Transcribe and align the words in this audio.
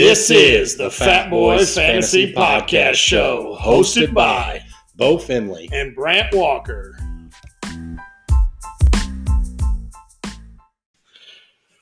This 0.00 0.30
is 0.30 0.76
the 0.76 0.92
Fat 0.92 1.28
Boys 1.28 1.74
Fantasy 1.74 2.32
Podcast 2.32 2.94
Show, 2.94 3.58
hosted 3.60 4.14
by 4.14 4.62
Bo 4.94 5.18
Finley. 5.18 5.68
and 5.72 5.92
Brant 5.92 6.32
Walker. 6.32 6.96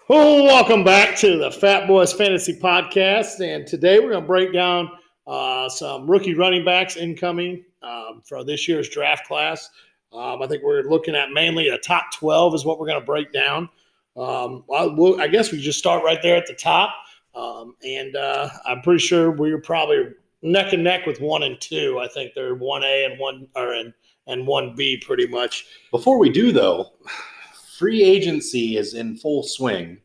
Well, 0.08 0.44
welcome 0.44 0.82
back 0.82 1.18
to 1.18 1.36
the 1.36 1.50
Fat 1.50 1.86
Boys 1.86 2.14
Fantasy 2.14 2.58
Podcast, 2.58 3.46
and 3.46 3.66
today 3.66 3.98
we're 3.98 4.12
going 4.12 4.22
to 4.22 4.26
break 4.26 4.50
down 4.50 4.90
uh, 5.26 5.68
some 5.68 6.10
rookie 6.10 6.32
running 6.32 6.64
backs 6.64 6.96
incoming 6.96 7.66
um, 7.82 8.22
for 8.24 8.42
this 8.44 8.66
year's 8.66 8.88
draft 8.88 9.26
class. 9.26 9.68
Um, 10.10 10.40
I 10.40 10.46
think 10.46 10.62
we're 10.62 10.84
looking 10.84 11.14
at 11.14 11.32
mainly 11.32 11.68
a 11.68 11.76
top 11.76 12.06
12 12.14 12.54
is 12.54 12.64
what 12.64 12.80
we're 12.80 12.86
going 12.86 12.98
to 13.00 13.04
break 13.06 13.30
down. 13.30 13.68
Um, 14.16 14.64
I, 14.74 14.86
we'll, 14.86 15.20
I 15.20 15.26
guess 15.28 15.52
we 15.52 15.60
just 15.60 15.78
start 15.78 16.02
right 16.02 16.22
there 16.22 16.36
at 16.36 16.46
the 16.46 16.54
top. 16.54 16.94
Um, 17.36 17.76
and 17.84 18.16
uh, 18.16 18.48
I'm 18.64 18.80
pretty 18.80 19.00
sure 19.00 19.30
we're 19.30 19.60
probably 19.60 20.08
neck 20.42 20.72
and 20.72 20.82
neck 20.82 21.06
with 21.06 21.20
one 21.20 21.42
and 21.42 21.60
two. 21.60 22.00
I 22.00 22.08
think 22.08 22.32
they're 22.34 22.54
one 22.54 22.82
A 22.82 23.04
and 23.04 23.20
one 23.20 23.46
or 23.54 23.74
and, 23.74 23.92
and 24.26 24.46
one 24.46 24.74
B 24.74 24.96
pretty 24.96 25.26
much. 25.26 25.66
Before 25.90 26.18
we 26.18 26.30
do, 26.30 26.50
though, 26.50 26.92
free 27.78 28.02
agency 28.02 28.78
is 28.78 28.94
in 28.94 29.16
full 29.18 29.42
swing, 29.42 29.98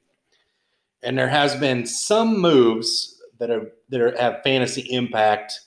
and 1.04 1.18
there 1.18 1.30
has 1.30 1.56
been 1.56 1.86
some 1.86 2.40
moves 2.40 3.22
that 3.40 3.50
are 3.50 3.72
that 3.90 4.02
are, 4.02 4.18
have 4.18 4.44
fantasy 4.44 4.82
impact 4.94 5.60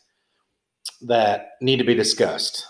that 1.01 1.53
need 1.63 1.79
to 1.79 1.85
be 1.85 1.95
discussed. 1.95 2.67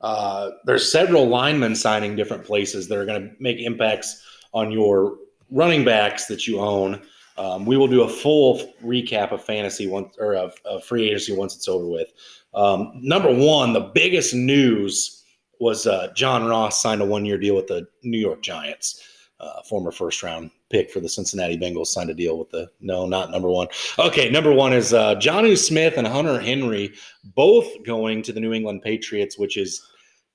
Uh, 0.00 0.50
there's 0.64 0.90
several 0.90 1.28
linemen 1.28 1.74
signing 1.74 2.16
different 2.16 2.44
places 2.44 2.88
that 2.88 2.98
are 2.98 3.06
going 3.06 3.22
to 3.22 3.34
make 3.38 3.58
impacts 3.60 4.22
on 4.52 4.70
your 4.70 5.16
running 5.50 5.84
backs 5.84 6.26
that 6.26 6.46
you 6.46 6.60
own. 6.60 7.00
Um, 7.36 7.66
we 7.66 7.76
will 7.76 7.88
do 7.88 8.02
a 8.02 8.08
full 8.08 8.60
recap 8.82 9.32
of 9.32 9.44
fantasy 9.44 9.86
once 9.86 10.16
or 10.18 10.34
of, 10.34 10.54
of 10.64 10.84
free 10.84 11.08
agency 11.08 11.32
once 11.32 11.56
it's 11.56 11.68
over 11.68 11.86
with. 11.86 12.12
Um, 12.54 12.92
number 12.94 13.34
one, 13.34 13.72
the 13.72 13.90
biggest 13.94 14.34
news 14.34 15.24
was 15.60 15.86
uh, 15.86 16.12
John 16.14 16.46
Ross 16.46 16.80
signed 16.80 17.00
a 17.00 17.04
one 17.04 17.24
year 17.24 17.38
deal 17.38 17.56
with 17.56 17.66
the 17.66 17.86
New 18.02 18.18
York 18.18 18.42
Giants. 18.42 19.02
Uh, 19.40 19.60
former 19.62 19.90
first 19.90 20.22
round 20.22 20.50
pick 20.70 20.90
for 20.90 21.00
the 21.00 21.08
Cincinnati 21.08 21.58
Bengals 21.58 21.88
signed 21.88 22.08
a 22.08 22.14
deal 22.14 22.38
with 22.38 22.50
the 22.50 22.70
no, 22.80 23.04
not 23.04 23.30
number 23.30 23.48
one. 23.50 23.66
Okay, 23.98 24.30
number 24.30 24.52
one 24.52 24.72
is 24.72 24.94
uh, 24.94 25.16
Jonnu 25.16 25.58
Smith 25.58 25.94
and 25.96 26.06
Hunter 26.06 26.40
Henry, 26.40 26.94
both 27.34 27.82
going 27.84 28.22
to 28.22 28.32
the 28.32 28.40
New 28.40 28.52
England 28.52 28.82
Patriots, 28.82 29.36
which 29.36 29.56
is 29.56 29.82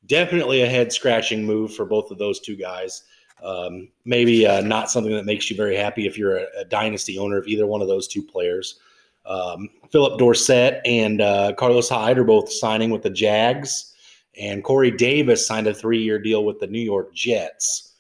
definitely 0.06 0.62
a 0.62 0.70
head 0.70 0.92
scratching 0.92 1.46
move 1.46 1.74
for 1.74 1.86
both 1.86 2.12
of 2.12 2.18
those 2.18 2.40
two 2.40 2.58
guys. 2.58 3.04
Um, 3.44 3.90
maybe 4.06 4.46
uh, 4.46 4.62
not 4.62 4.92
something 4.92 5.14
that 5.14 5.26
makes 5.26 5.50
you 5.50 5.56
very 5.56 5.76
happy 5.76 6.06
if 6.06 6.18
you're 6.18 6.38
a, 6.38 6.46
a 6.60 6.66
dynasty 6.66 7.18
owner 7.18 7.38
of 7.38 7.48
either 7.48 7.66
one 7.66 7.82
of 7.82 7.88
those 7.88 8.08
two 8.08 8.24
players. 8.24 8.80
Um, 9.26 9.70
Phillip 9.92 10.20
Dorsett 10.20 10.82
and 10.86 11.22
uh, 11.22 11.54
Carlos 11.58 11.90
Hyde 11.90 12.18
are 12.18 12.24
both 12.24 12.52
signing 12.52 12.90
with 12.90 13.04
the 13.04 13.10
Jags, 13.10 13.94
and 14.40 14.64
Corey 14.64 14.92
Davis 14.92 15.46
signed 15.46 15.68
a 15.68 15.74
three-year 15.74 16.20
deal 16.20 16.46
with 16.46 16.60
the 16.60 16.68
New 16.68 16.82
York 16.82 17.14
Jets. 17.14 17.94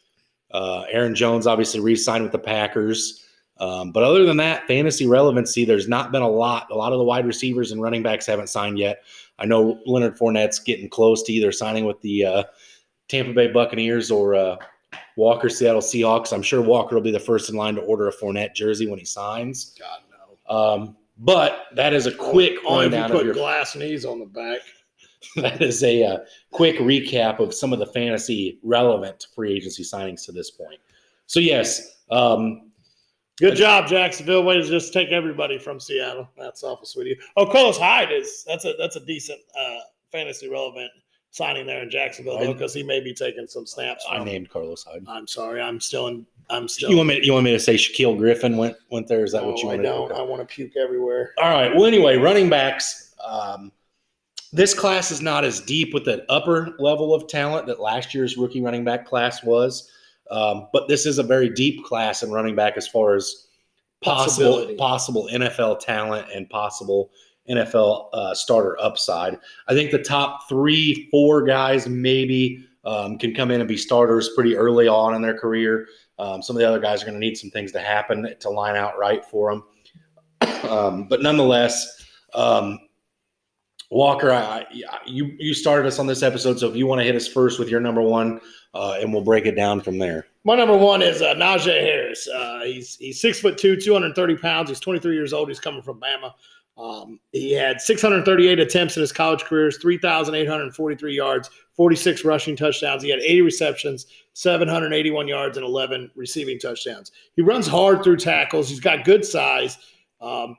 Uh, 0.51 0.83
Aaron 0.89 1.15
Jones 1.15 1.47
obviously 1.47 1.79
re-signed 1.79 2.23
with 2.23 2.31
the 2.31 2.39
Packers. 2.39 3.25
Um, 3.59 3.91
but 3.91 4.03
other 4.03 4.25
than 4.25 4.37
that, 4.37 4.65
fantasy 4.67 5.05
relevancy, 5.05 5.65
there's 5.65 5.87
not 5.87 6.11
been 6.11 6.21
a 6.21 6.29
lot. 6.29 6.67
A 6.71 6.75
lot 6.75 6.93
of 6.93 6.97
the 6.97 7.03
wide 7.03 7.25
receivers 7.25 7.71
and 7.71 7.81
running 7.81 8.01
backs 8.01 8.25
haven't 8.25 8.47
signed 8.47 8.79
yet. 8.79 9.03
I 9.37 9.45
know 9.45 9.79
Leonard 9.85 10.17
Fournette's 10.17 10.59
getting 10.59 10.89
close 10.89 11.23
to 11.23 11.33
either 11.33 11.51
signing 11.51 11.85
with 11.85 11.99
the 12.01 12.25
uh, 12.25 12.43
Tampa 13.09 13.33
Bay 13.33 13.51
Buccaneers 13.51 14.11
or 14.11 14.35
uh, 14.35 14.55
Walker 15.19 15.49
Seattle 15.49 15.81
Seahawks. 15.81 16.31
I'm 16.31 16.41
sure 16.41 16.61
Walker 16.61 16.95
will 16.95 17.01
be 17.01 17.11
the 17.11 17.19
first 17.19 17.49
in 17.49 17.55
line 17.57 17.75
to 17.75 17.81
order 17.81 18.07
a 18.07 18.13
Fournette 18.13 18.55
jersey 18.55 18.87
when 18.87 18.97
he 18.97 19.05
signs. 19.05 19.75
God 19.77 19.99
no. 20.49 20.55
Um, 20.55 20.97
but 21.17 21.65
that 21.75 21.93
is 21.93 22.07
a 22.07 22.13
quick 22.13 22.53
if 22.63 22.93
you 22.93 23.13
put 23.13 23.25
your. 23.25 23.33
glass 23.33 23.75
knees 23.75 24.05
on 24.05 24.19
the 24.19 24.25
back. 24.25 24.59
that 25.35 25.61
is 25.61 25.83
a 25.83 26.03
uh, 26.03 26.17
quick 26.51 26.77
recap 26.77 27.39
of 27.39 27.53
some 27.53 27.73
of 27.73 27.79
the 27.79 27.85
fantasy 27.85 28.57
relevant 28.63 29.27
free 29.35 29.53
agency 29.53 29.83
signings 29.83 30.25
to 30.25 30.31
this 30.31 30.49
point. 30.51 30.79
So 31.27 31.41
yes, 31.41 31.97
um, 32.09 32.69
Good 33.39 33.55
job, 33.55 33.87
Jacksonville. 33.87 34.43
Way 34.43 34.55
to 34.55 34.67
just 34.67 34.91
take 34.91 35.09
everybody 35.09 35.57
from 35.57 35.79
Seattle. 35.79 36.27
That's 36.37 36.61
awful 36.61 36.85
sweet 36.85 37.03
of 37.03 37.07
you. 37.07 37.23
Oh, 37.37 37.45
Carlos 37.45 37.77
Hyde 37.77 38.11
is 38.11 38.43
that's 38.45 38.65
a 38.65 38.73
that's 38.77 38.97
a 38.97 39.05
decent 39.05 39.39
uh, 39.57 39.79
fantasy 40.11 40.49
relevant 40.49 40.91
signing 41.31 41.65
there 41.65 41.83
in 41.83 41.89
Jacksonville 41.89 42.39
because 42.53 42.73
he 42.73 42.83
may 42.83 42.99
be 42.99 43.13
taking 43.13 43.47
some 43.47 43.65
snaps. 43.65 44.05
I 44.09 44.17
From, 44.17 44.25
named 44.25 44.49
Carlos 44.49 44.83
Hyde. 44.83 45.03
I'm 45.07 45.27
sorry, 45.27 45.61
I'm 45.61 45.79
still 45.79 46.07
in. 46.07 46.25
I'm 46.49 46.67
still. 46.67 46.89
You 46.89 46.97
want 46.97 47.09
me? 47.09 47.19
You 47.21 47.33
want 47.33 47.45
me 47.45 47.51
to 47.51 47.59
say 47.59 47.75
Shaquill 47.75 48.17
Griffin 48.17 48.57
went 48.57 48.75
went 48.89 49.07
there? 49.07 49.23
Is 49.23 49.31
that 49.33 49.45
what 49.45 49.63
No, 49.63 49.63
you 49.63 49.69
I 49.69 49.77
don't. 49.77 50.11
I 50.11 50.21
want 50.21 50.41
to 50.41 50.45
puke 50.45 50.75
everywhere. 50.75 51.33
All 51.37 51.49
right. 51.49 51.73
Well, 51.73 51.85
anyway, 51.85 52.17
running 52.17 52.49
backs. 52.49 53.13
Um, 53.25 53.71
this 54.51 54.73
class 54.73 55.11
is 55.11 55.21
not 55.21 55.43
as 55.43 55.59
deep 55.59 55.93
with 55.93 56.05
the 56.05 56.25
upper 56.31 56.75
level 56.79 57.13
of 57.13 57.27
talent 57.27 57.67
that 57.67 57.79
last 57.79 58.15
year's 58.15 58.35
rookie 58.35 58.61
running 58.61 58.83
back 58.83 59.05
class 59.05 59.43
was, 59.43 59.91
um, 60.31 60.67
but 60.73 60.87
this 60.87 61.05
is 61.05 61.19
a 61.19 61.23
very 61.23 61.49
deep 61.49 61.83
class 61.85 62.23
in 62.23 62.31
running 62.31 62.55
back 62.55 62.75
as 62.75 62.87
far 62.87 63.13
as 63.13 63.47
possible 64.01 64.73
possible 64.77 65.29
NFL 65.31 65.79
talent 65.81 66.27
and 66.33 66.49
possible 66.49 67.11
NFL 67.49 68.09
uh, 68.13 68.33
starter 68.33 68.77
upside. 68.81 69.37
I 69.67 69.73
think 69.73 69.91
the 69.91 70.03
top 70.03 70.47
three, 70.47 71.07
four 71.11 71.43
guys 71.43 71.87
maybe 71.87 72.65
um, 72.85 73.17
can 73.17 73.33
come 73.33 73.51
in 73.51 73.61
and 73.61 73.67
be 73.67 73.77
starters 73.77 74.29
pretty 74.35 74.55
early 74.55 74.87
on 74.87 75.15
in 75.15 75.21
their 75.21 75.37
career. 75.37 75.87
Um, 76.17 76.41
some 76.41 76.55
of 76.55 76.59
the 76.59 76.67
other 76.67 76.79
guys 76.79 77.01
are 77.01 77.05
going 77.05 77.19
to 77.19 77.25
need 77.25 77.37
some 77.37 77.49
things 77.49 77.71
to 77.71 77.79
happen 77.79 78.35
to 78.39 78.49
line 78.49 78.75
out 78.75 78.97
right 78.97 79.23
for 79.25 79.51
them. 79.51 79.63
Um, 80.69 81.07
but 81.07 81.21
nonetheless, 81.23 82.05
um, 82.35 82.77
Walker, 83.89 84.31
I, 84.31 84.67
I, 84.87 84.99
you 85.05 85.35
you 85.39 85.53
started 85.53 85.87
us 85.87 85.97
on 85.97 86.05
this 86.05 86.21
episode, 86.21 86.59
so 86.59 86.69
if 86.69 86.75
you 86.75 86.85
want 86.85 86.99
to 86.99 87.05
hit 87.05 87.15
us 87.15 87.27
first 87.27 87.57
with 87.57 87.69
your 87.69 87.79
number 87.79 88.01
one, 88.01 88.39
uh, 88.73 88.97
and 88.99 89.11
we'll 89.11 89.23
break 89.23 89.45
it 89.45 89.55
down 89.55 89.81
from 89.81 89.97
there. 89.97 90.27
My 90.43 90.55
number 90.55 90.77
one 90.77 91.01
is 91.01 91.21
uh, 91.21 91.33
Najee 91.33 91.81
Harris. 91.81 92.27
Uh, 92.27 92.61
he's 92.65 92.97
he's 92.97 93.19
six 93.19 93.39
foot 93.39 93.57
two, 93.57 93.75
230 93.75 94.37
pounds. 94.37 94.69
He's 94.69 94.79
23 94.79 95.15
years 95.15 95.33
old. 95.33 95.47
He's 95.47 95.59
coming 95.59 95.81
from 95.81 95.99
Bama. 95.99 96.33
Um, 96.79 97.19
he 97.33 97.51
had 97.51 97.81
638 97.81 98.57
attempts 98.57 98.95
in 98.95 99.01
his 99.01 99.11
college 99.11 99.43
careers, 99.43 99.77
3,843 99.79 101.13
yards, 101.13 101.49
46 101.75 102.23
rushing 102.23 102.55
touchdowns. 102.55 103.03
He 103.03 103.09
had 103.09 103.19
80 103.19 103.41
receptions, 103.41 104.05
781 104.33 105.27
yards, 105.27 105.57
and 105.57 105.65
11 105.65 106.09
receiving 106.15 106.57
touchdowns. 106.57 107.11
He 107.35 107.41
runs 107.41 107.67
hard 107.67 108.01
through 108.01 108.17
tackles. 108.17 108.69
He's 108.69 108.79
got 108.79 109.03
good 109.03 109.25
size. 109.25 109.77
Um, 110.21 110.55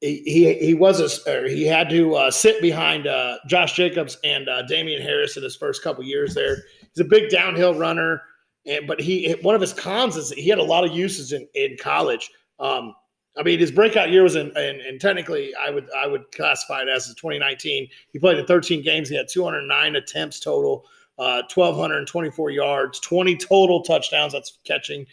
he, 0.00 0.22
he 0.24 0.54
he 0.54 0.74
was 0.74 1.00
a, 1.26 1.48
he 1.48 1.66
had 1.66 1.90
to 1.90 2.14
uh, 2.14 2.30
sit 2.30 2.62
behind 2.62 3.06
uh, 3.06 3.38
Josh 3.48 3.74
Jacobs 3.74 4.16
and 4.22 4.48
uh, 4.48 4.62
Damien 4.62 5.02
Harris 5.02 5.36
in 5.36 5.42
his 5.42 5.56
first 5.56 5.82
couple 5.82 6.04
years 6.04 6.34
there. 6.34 6.56
He's 6.80 7.04
a 7.04 7.08
big 7.08 7.30
downhill 7.30 7.74
runner, 7.74 8.22
and 8.64 8.86
but 8.86 9.00
he 9.00 9.32
one 9.42 9.56
of 9.56 9.60
his 9.60 9.72
cons 9.72 10.16
is 10.16 10.30
he 10.30 10.48
had 10.48 10.58
a 10.58 10.62
lot 10.62 10.84
of 10.84 10.96
uses 10.96 11.32
in 11.32 11.48
in 11.54 11.76
college. 11.80 12.30
Um, 12.60 12.94
I 13.38 13.42
mean, 13.42 13.58
his 13.58 13.70
breakout 13.70 14.10
year 14.10 14.24
was 14.24 14.34
in, 14.34 14.48
in, 14.56 14.80
and 14.80 15.00
technically, 15.00 15.54
I 15.54 15.70
would 15.70 15.88
I 15.96 16.06
would 16.06 16.30
classify 16.32 16.82
it 16.82 16.88
as 16.88 17.06
2019. 17.06 17.88
He 18.12 18.18
played 18.18 18.38
in 18.38 18.46
13 18.46 18.82
games. 18.82 19.08
He 19.08 19.16
had 19.16 19.28
209 19.28 19.96
attempts 19.96 20.40
total, 20.40 20.86
uh, 21.18 21.42
1,224 21.54 22.50
yards, 22.50 22.98
20 23.00 23.36
total 23.36 23.82
touchdowns. 23.82 24.32
That's 24.32 24.58
catching, 24.64 25.06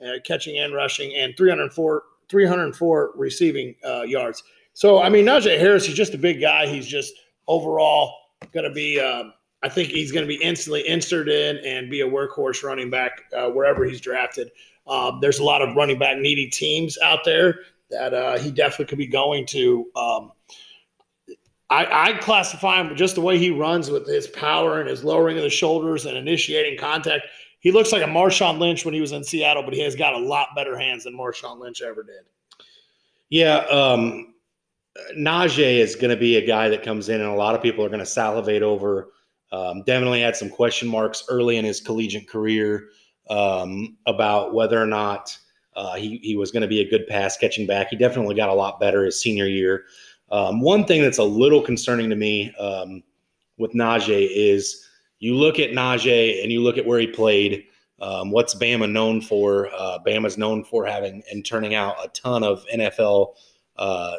uh, 0.00 0.20
catching 0.24 0.58
and 0.58 0.72
rushing, 0.72 1.14
and 1.16 1.36
304 1.36 2.02
304 2.28 3.12
receiving 3.16 3.74
uh, 3.84 4.02
yards. 4.02 4.42
So, 4.74 5.02
I 5.02 5.08
mean, 5.08 5.26
Najee 5.26 5.58
Harris, 5.58 5.84
he's 5.84 5.96
just 5.96 6.14
a 6.14 6.18
big 6.18 6.40
guy. 6.40 6.66
He's 6.66 6.86
just 6.86 7.12
overall 7.48 8.14
going 8.52 8.64
to 8.64 8.72
be. 8.72 9.00
Um, 9.00 9.34
I 9.64 9.68
think 9.68 9.90
he's 9.90 10.10
going 10.10 10.24
to 10.24 10.28
be 10.28 10.42
instantly 10.42 10.88
inserted 10.88 11.32
in 11.32 11.64
and 11.64 11.88
be 11.88 12.00
a 12.00 12.08
workhorse 12.08 12.64
running 12.64 12.90
back 12.90 13.22
uh, 13.36 13.48
wherever 13.48 13.84
he's 13.84 14.00
drafted. 14.00 14.50
Um, 14.88 15.20
there's 15.20 15.38
a 15.38 15.44
lot 15.44 15.62
of 15.62 15.76
running 15.76 15.98
back 15.98 16.18
needy 16.18 16.48
teams 16.48 16.98
out 16.98 17.20
there 17.24 17.60
that 17.92 18.12
uh, 18.12 18.38
he 18.38 18.50
definitely 18.50 18.86
could 18.86 18.98
be 18.98 19.06
going 19.06 19.46
to. 19.46 19.86
Um, 19.94 20.32
I, 21.70 22.10
I 22.10 22.12
classify 22.18 22.80
him 22.80 22.94
just 22.96 23.14
the 23.14 23.22
way 23.22 23.38
he 23.38 23.50
runs 23.50 23.90
with 23.90 24.06
his 24.06 24.26
power 24.26 24.80
and 24.80 24.88
his 24.88 25.04
lowering 25.04 25.38
of 25.38 25.42
the 25.42 25.50
shoulders 25.50 26.04
and 26.04 26.16
initiating 26.16 26.78
contact. 26.78 27.26
He 27.60 27.70
looks 27.70 27.92
like 27.92 28.02
a 28.02 28.06
Marshawn 28.06 28.58
Lynch 28.58 28.84
when 28.84 28.92
he 28.92 29.00
was 29.00 29.12
in 29.12 29.24
Seattle, 29.24 29.62
but 29.62 29.72
he 29.72 29.80
has 29.80 29.94
got 29.94 30.14
a 30.14 30.18
lot 30.18 30.48
better 30.54 30.78
hands 30.78 31.04
than 31.04 31.16
Marshawn 31.16 31.60
Lynch 31.60 31.80
ever 31.80 32.02
did. 32.02 32.24
Yeah, 33.30 33.58
um, 33.70 34.34
Najee 35.16 35.78
is 35.78 35.96
going 35.96 36.10
to 36.10 36.16
be 36.16 36.36
a 36.36 36.46
guy 36.46 36.68
that 36.68 36.82
comes 36.82 37.08
in, 37.08 37.20
and 37.20 37.30
a 37.30 37.34
lot 37.34 37.54
of 37.54 37.62
people 37.62 37.84
are 37.84 37.88
going 37.88 38.00
to 38.00 38.06
salivate 38.06 38.62
over. 38.62 39.12
Um, 39.52 39.82
definitely 39.86 40.20
had 40.20 40.36
some 40.36 40.50
question 40.50 40.88
marks 40.88 41.24
early 41.28 41.56
in 41.56 41.64
his 41.64 41.80
collegiate 41.80 42.28
career 42.28 42.88
um, 43.30 43.96
about 44.06 44.54
whether 44.54 44.80
or 44.80 44.86
not 44.86 45.38
uh, 45.74 45.94
he, 45.94 46.18
he 46.22 46.36
was 46.36 46.50
going 46.50 46.62
to 46.62 46.68
be 46.68 46.80
a 46.80 46.88
good 46.88 47.06
pass 47.06 47.36
catching 47.36 47.66
back. 47.66 47.88
He 47.88 47.96
definitely 47.96 48.34
got 48.34 48.48
a 48.48 48.54
lot 48.54 48.80
better 48.80 49.04
his 49.04 49.20
senior 49.20 49.46
year. 49.46 49.84
Um, 50.30 50.60
one 50.60 50.84
thing 50.84 51.02
that's 51.02 51.18
a 51.18 51.24
little 51.24 51.62
concerning 51.62 52.10
to 52.10 52.16
me 52.16 52.54
um, 52.56 53.02
with 53.58 53.72
Najee 53.72 54.28
is 54.32 54.88
you 55.18 55.34
look 55.34 55.58
at 55.58 55.70
Najee 55.70 56.42
and 56.42 56.50
you 56.50 56.62
look 56.62 56.78
at 56.78 56.86
where 56.86 56.98
he 56.98 57.06
played. 57.06 57.64
Um, 58.00 58.30
what's 58.32 58.54
Bama 58.54 58.90
known 58.90 59.20
for? 59.20 59.68
Uh, 59.72 59.98
Bama's 60.04 60.36
known 60.36 60.64
for 60.64 60.84
having 60.84 61.22
and 61.30 61.44
turning 61.44 61.74
out 61.74 62.04
a 62.04 62.08
ton 62.08 62.42
of 62.42 62.64
NFL 62.74 63.34
uh, 63.76 64.16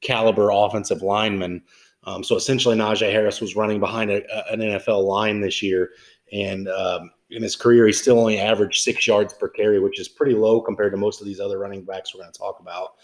caliber 0.00 0.50
offensive 0.50 1.02
linemen. 1.02 1.62
Um, 2.04 2.24
so 2.24 2.36
essentially, 2.36 2.76
Najee 2.76 3.12
Harris 3.12 3.40
was 3.40 3.56
running 3.56 3.78
behind 3.78 4.10
a, 4.10 4.22
a, 4.34 4.52
an 4.52 4.60
NFL 4.60 5.04
line 5.04 5.40
this 5.40 5.62
year, 5.62 5.90
and 6.32 6.68
um, 6.68 7.10
in 7.30 7.42
his 7.42 7.56
career, 7.56 7.86
he 7.86 7.92
still 7.92 8.18
only 8.18 8.38
averaged 8.38 8.82
six 8.82 9.06
yards 9.06 9.32
per 9.32 9.48
carry, 9.48 9.78
which 9.78 10.00
is 10.00 10.08
pretty 10.08 10.34
low 10.34 10.60
compared 10.60 10.92
to 10.92 10.98
most 10.98 11.20
of 11.20 11.26
these 11.26 11.40
other 11.40 11.58
running 11.58 11.82
backs 11.82 12.14
we're 12.14 12.20
going 12.20 12.32
to 12.32 12.38
talk 12.38 12.60
about. 12.60 12.94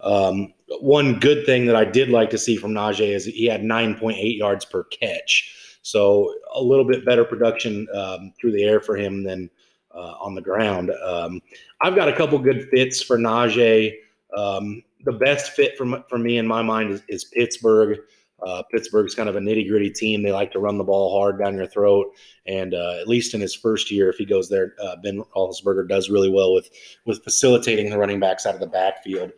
Um, 0.00 0.52
one 0.80 1.18
good 1.18 1.46
thing 1.46 1.66
that 1.66 1.76
I 1.76 1.84
did 1.84 2.08
like 2.08 2.30
to 2.30 2.38
see 2.38 2.56
from 2.56 2.72
Najee 2.72 3.14
is 3.14 3.24
he 3.24 3.46
had 3.46 3.62
9.8 3.62 4.38
yards 4.38 4.64
per 4.64 4.84
catch. 4.84 5.78
So 5.82 6.34
a 6.54 6.62
little 6.62 6.84
bit 6.84 7.04
better 7.04 7.24
production 7.24 7.86
um, 7.94 8.32
through 8.38 8.52
the 8.52 8.64
air 8.64 8.80
for 8.80 8.96
him 8.96 9.22
than 9.22 9.50
uh, 9.94 10.14
on 10.20 10.34
the 10.34 10.40
ground. 10.40 10.90
Um, 11.04 11.40
I've 11.80 11.94
got 11.94 12.08
a 12.08 12.16
couple 12.16 12.38
good 12.38 12.68
fits 12.70 13.02
for 13.02 13.18
Najee. 13.18 13.94
Um, 14.36 14.82
the 15.04 15.12
best 15.12 15.52
fit 15.52 15.76
for, 15.76 16.02
for 16.08 16.18
me 16.18 16.38
in 16.38 16.46
my 16.46 16.62
mind 16.62 16.90
is, 16.90 17.02
is 17.08 17.24
Pittsburgh. 17.24 17.98
Uh, 18.42 18.62
Pittsburgh's 18.70 19.14
kind 19.14 19.28
of 19.28 19.36
a 19.36 19.40
nitty 19.40 19.68
gritty 19.68 19.90
team. 19.90 20.22
They 20.22 20.32
like 20.32 20.52
to 20.52 20.58
run 20.58 20.76
the 20.76 20.84
ball 20.84 21.18
hard 21.18 21.38
down 21.38 21.56
your 21.56 21.66
throat. 21.66 22.12
And 22.46 22.74
uh, 22.74 22.98
at 23.00 23.08
least 23.08 23.34
in 23.34 23.40
his 23.40 23.54
first 23.54 23.90
year, 23.90 24.10
if 24.10 24.16
he 24.16 24.24
goes 24.24 24.48
there, 24.48 24.74
uh, 24.82 24.96
Ben 25.02 25.22
Roethlisberger 25.36 25.88
does 25.88 26.10
really 26.10 26.30
well 26.30 26.52
with 26.52 26.70
with 27.06 27.22
facilitating 27.24 27.90
the 27.90 27.98
running 27.98 28.20
backs 28.20 28.44
out 28.44 28.54
of 28.54 28.60
the 28.60 28.66
backfield. 28.66 29.32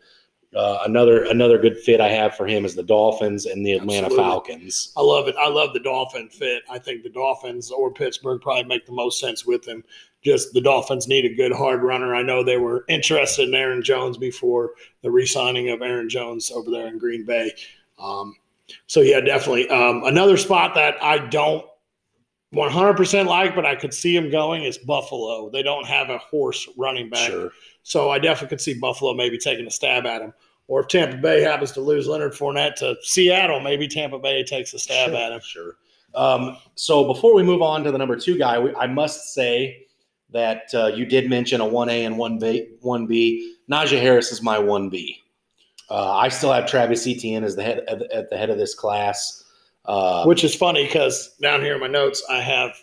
Uh, 0.55 0.79
another 0.87 1.25
another 1.25 1.59
good 1.59 1.77
fit 1.77 2.01
I 2.01 2.09
have 2.09 2.35
for 2.35 2.47
him 2.47 2.65
is 2.65 2.75
the 2.75 2.83
Dolphins 2.83 3.45
and 3.45 3.65
the 3.67 3.73
Atlanta 3.73 4.07
Absolutely. 4.07 4.25
Falcons. 4.25 4.93
I 4.97 5.03
love 5.03 5.29
it. 5.29 5.37
I 5.39 5.49
love 5.49 5.75
the 5.75 5.81
Dolphin 5.81 6.31
fit. 6.31 6.63
I 6.71 6.79
think 6.79 7.03
the 7.03 7.11
Dolphins 7.11 7.71
or 7.71 7.93
Pittsburgh 7.93 8.41
probably 8.41 8.65
make 8.65 8.87
the 8.87 8.93
most 8.93 9.21
sense 9.21 9.45
with 9.45 9.67
him. 9.67 9.85
Just 10.25 10.55
the 10.55 10.61
Dolphins 10.61 11.09
need 11.09 11.27
a 11.27 11.35
good 11.35 11.53
hard 11.53 11.83
runner. 11.83 12.15
I 12.15 12.23
know 12.23 12.43
they 12.43 12.57
were 12.57 12.85
interested 12.89 13.49
in 13.49 13.55
Aaron 13.55 13.83
Jones 13.83 14.17
before 14.17 14.73
the 15.03 15.11
re-signing 15.11 15.69
of 15.71 15.83
Aaron 15.83 16.09
Jones 16.09 16.51
over 16.51 16.71
there 16.71 16.87
in 16.89 16.99
Green 16.99 17.25
Bay. 17.25 17.53
Um, 17.99 18.35
so 18.87 19.01
yeah, 19.01 19.21
definitely. 19.21 19.69
Um, 19.69 20.03
another 20.05 20.37
spot 20.37 20.75
that 20.75 21.03
I 21.03 21.19
don't 21.19 21.65
100% 22.55 23.27
like, 23.27 23.55
but 23.55 23.67
I 23.67 23.75
could 23.75 23.93
see 23.93 24.17
him 24.17 24.31
going 24.31 24.65
is 24.65 24.79
Buffalo. 24.79 25.51
They 25.51 25.63
don't 25.63 25.87
have 25.87 26.11
a 26.11 26.19
horse 26.19 26.69
running 26.77 27.11
back. 27.11 27.31
Sure. 27.31 27.51
So 27.83 28.11
I 28.11 28.19
definitely 28.19 28.49
could 28.49 28.61
see 28.61 28.75
Buffalo 28.75 29.15
maybe 29.15 29.39
taking 29.39 29.67
a 29.67 29.71
stab 29.71 30.07
at 30.07 30.23
him. 30.23 30.33
Or 30.69 30.81
if 30.81 30.89
Tampa 30.89 31.17
Bay 31.17 31.43
happens 31.43 31.71
to 31.73 31.81
lose 31.81 32.09
Leonard 32.09 32.33
Fournette 32.33 32.75
to 32.77 32.97
Seattle, 33.03 33.61
maybe 33.61 33.87
Tampa 33.87 34.19
Bay 34.19 34.43
takes 34.43 34.75
a 34.75 34.79
stab 34.79 35.11
sure, 35.11 35.17
at 35.17 35.33
him. 35.33 35.41
Sure. 35.45 35.77
Um, 36.15 36.57
so 36.75 37.05
before 37.05 37.35
we 37.35 37.43
move 37.43 37.63
on 37.63 37.85
to 37.85 37.93
the 37.93 37.99
number 37.99 38.17
two 38.17 38.37
guy, 38.39 38.59
we, 38.59 38.75
I 38.75 38.87
must 38.87 39.33
say 39.35 39.87
that 40.31 40.75
uh, 40.75 40.87
you 40.87 41.07
did 41.07 41.31
mention 41.31 41.61
a 41.61 41.65
1A 41.65 42.07
and 42.07 42.17
1B. 42.17 42.81
1B. 42.83 43.41
Najee 43.71 44.01
Harris 44.01 44.33
is 44.33 44.43
my 44.43 44.57
1B. 44.57 45.19
Uh, 45.89 46.17
I 46.17 46.29
still 46.29 46.53
have 46.53 46.67
Travis 46.67 47.07
Etienne 47.07 47.45
as 47.45 47.57
the 47.57 47.63
head 47.63 47.81
at 48.13 48.31
the 48.31 48.37
head 48.37 48.51
of 48.51 48.59
this 48.59 48.75
class, 48.75 49.45
uh, 49.85 50.25
which 50.25 50.45
is 50.45 50.55
funny 50.55 50.85
because 50.85 51.37
down 51.41 51.61
here 51.61 51.75
in 51.75 51.81
my 51.81 51.87
notes 51.87 52.25
I 52.29 52.41
have 52.41 52.77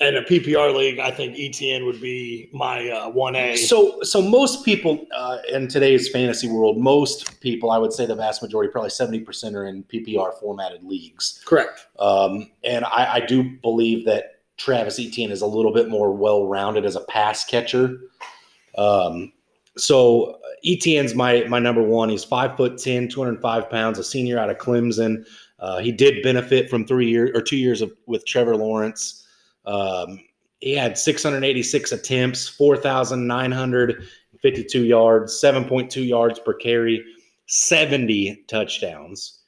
in 0.00 0.16
a 0.16 0.22
PPR 0.22 0.74
league. 0.74 0.98
I 0.98 1.10
think 1.10 1.38
Etienne 1.38 1.86
would 1.86 2.00
be 2.00 2.50
my 2.52 2.88
uh, 2.90 3.10
one 3.10 3.34
A. 3.34 3.56
So, 3.56 4.02
so 4.02 4.20
most 4.20 4.64
people 4.64 5.06
uh, 5.14 5.38
in 5.50 5.68
today's 5.68 6.08
fantasy 6.08 6.48
world, 6.48 6.78
most 6.78 7.40
people, 7.40 7.70
I 7.70 7.78
would 7.78 7.92
say 7.92 8.04
the 8.06 8.14
vast 8.14 8.42
majority, 8.42 8.70
probably 8.70 8.90
seventy 8.90 9.20
percent, 9.20 9.56
are 9.56 9.66
in 9.66 9.84
PPR 9.84 10.38
formatted 10.38 10.84
leagues. 10.84 11.42
Correct. 11.44 11.86
Um, 11.98 12.50
and 12.62 12.84
I, 12.84 13.14
I 13.14 13.20
do 13.20 13.42
believe 13.62 14.04
that 14.06 14.42
Travis 14.58 14.98
Etienne 14.98 15.30
is 15.30 15.40
a 15.40 15.46
little 15.46 15.72
bit 15.72 15.88
more 15.88 16.12
well 16.12 16.46
rounded 16.46 16.84
as 16.84 16.96
a 16.96 17.02
pass 17.02 17.44
catcher. 17.44 17.98
Um, 18.76 19.32
so 19.76 20.38
Etienne's 20.64 21.14
my 21.14 21.44
my 21.48 21.58
number 21.58 21.82
one. 21.82 22.08
He's 22.08 22.24
five 22.24 22.56
foot 22.56 22.78
10, 22.78 23.08
205 23.08 23.68
pounds, 23.70 23.98
a 23.98 24.04
senior 24.04 24.38
out 24.38 24.48
of 24.50 24.58
Clemson. 24.58 25.26
Uh, 25.58 25.78
he 25.78 25.90
did 25.92 26.22
benefit 26.22 26.68
from 26.68 26.86
three 26.86 27.08
years 27.08 27.30
or 27.34 27.40
two 27.40 27.56
years 27.56 27.80
of 27.82 27.90
with 28.06 28.26
Trevor 28.26 28.56
Lawrence. 28.56 29.26
Um, 29.64 30.20
he 30.60 30.72
had 30.72 30.98
686 30.98 31.92
attempts, 31.92 32.48
4,952 32.48 34.84
yards, 34.84 35.40
7.2 35.42 36.06
yards 36.06 36.38
per 36.38 36.52
carry, 36.54 37.04
70 37.46 38.44
touchdowns. 38.48 39.40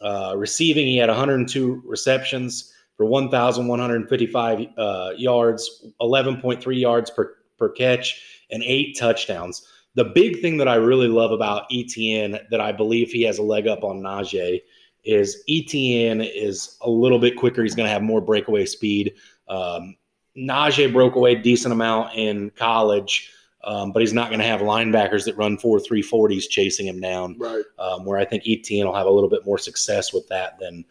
Uh, 0.00 0.34
receiving, 0.36 0.86
he 0.86 0.96
had 0.96 1.08
102 1.08 1.82
receptions 1.84 2.72
for 2.96 3.06
1,155 3.06 4.66
uh, 4.76 5.10
yards, 5.16 5.86
11.3 6.00 6.80
yards 6.80 7.10
per, 7.10 7.36
per 7.58 7.70
catch 7.70 8.33
and 8.54 8.62
eight 8.62 8.96
touchdowns. 8.96 9.66
The 9.96 10.04
big 10.04 10.40
thing 10.40 10.56
that 10.58 10.68
I 10.68 10.76
really 10.76 11.08
love 11.08 11.32
about 11.32 11.66
Etienne 11.72 12.38
that 12.50 12.60
I 12.60 12.72
believe 12.72 13.10
he 13.10 13.22
has 13.22 13.38
a 13.38 13.42
leg 13.42 13.66
up 13.66 13.84
on 13.84 14.00
Najee 14.00 14.62
is 15.04 15.42
Etienne 15.48 16.20
is 16.20 16.78
a 16.80 16.88
little 16.88 17.18
bit 17.18 17.36
quicker. 17.36 17.62
He's 17.62 17.74
going 17.74 17.86
to 17.86 17.92
have 17.92 18.02
more 18.02 18.20
breakaway 18.20 18.64
speed. 18.64 19.14
Um, 19.48 19.96
Najee 20.36 20.92
broke 20.92 21.16
away 21.16 21.32
a 21.32 21.42
decent 21.42 21.72
amount 21.72 22.14
in 22.14 22.50
college, 22.56 23.30
um, 23.64 23.92
but 23.92 24.00
he's 24.00 24.12
not 24.12 24.28
going 24.28 24.40
to 24.40 24.46
have 24.46 24.60
linebackers 24.60 25.24
that 25.26 25.36
run 25.36 25.58
four 25.58 25.78
three 25.78 26.02
forties 26.02 26.48
chasing 26.48 26.86
him 26.86 27.00
down. 27.00 27.36
Right. 27.38 27.64
Um, 27.78 28.04
where 28.04 28.18
I 28.18 28.24
think 28.24 28.44
Etienne 28.46 28.86
will 28.86 28.94
have 28.94 29.06
a 29.06 29.10
little 29.10 29.30
bit 29.30 29.44
more 29.44 29.58
success 29.58 30.12
with 30.12 30.26
that 30.28 30.58
than 30.58 30.84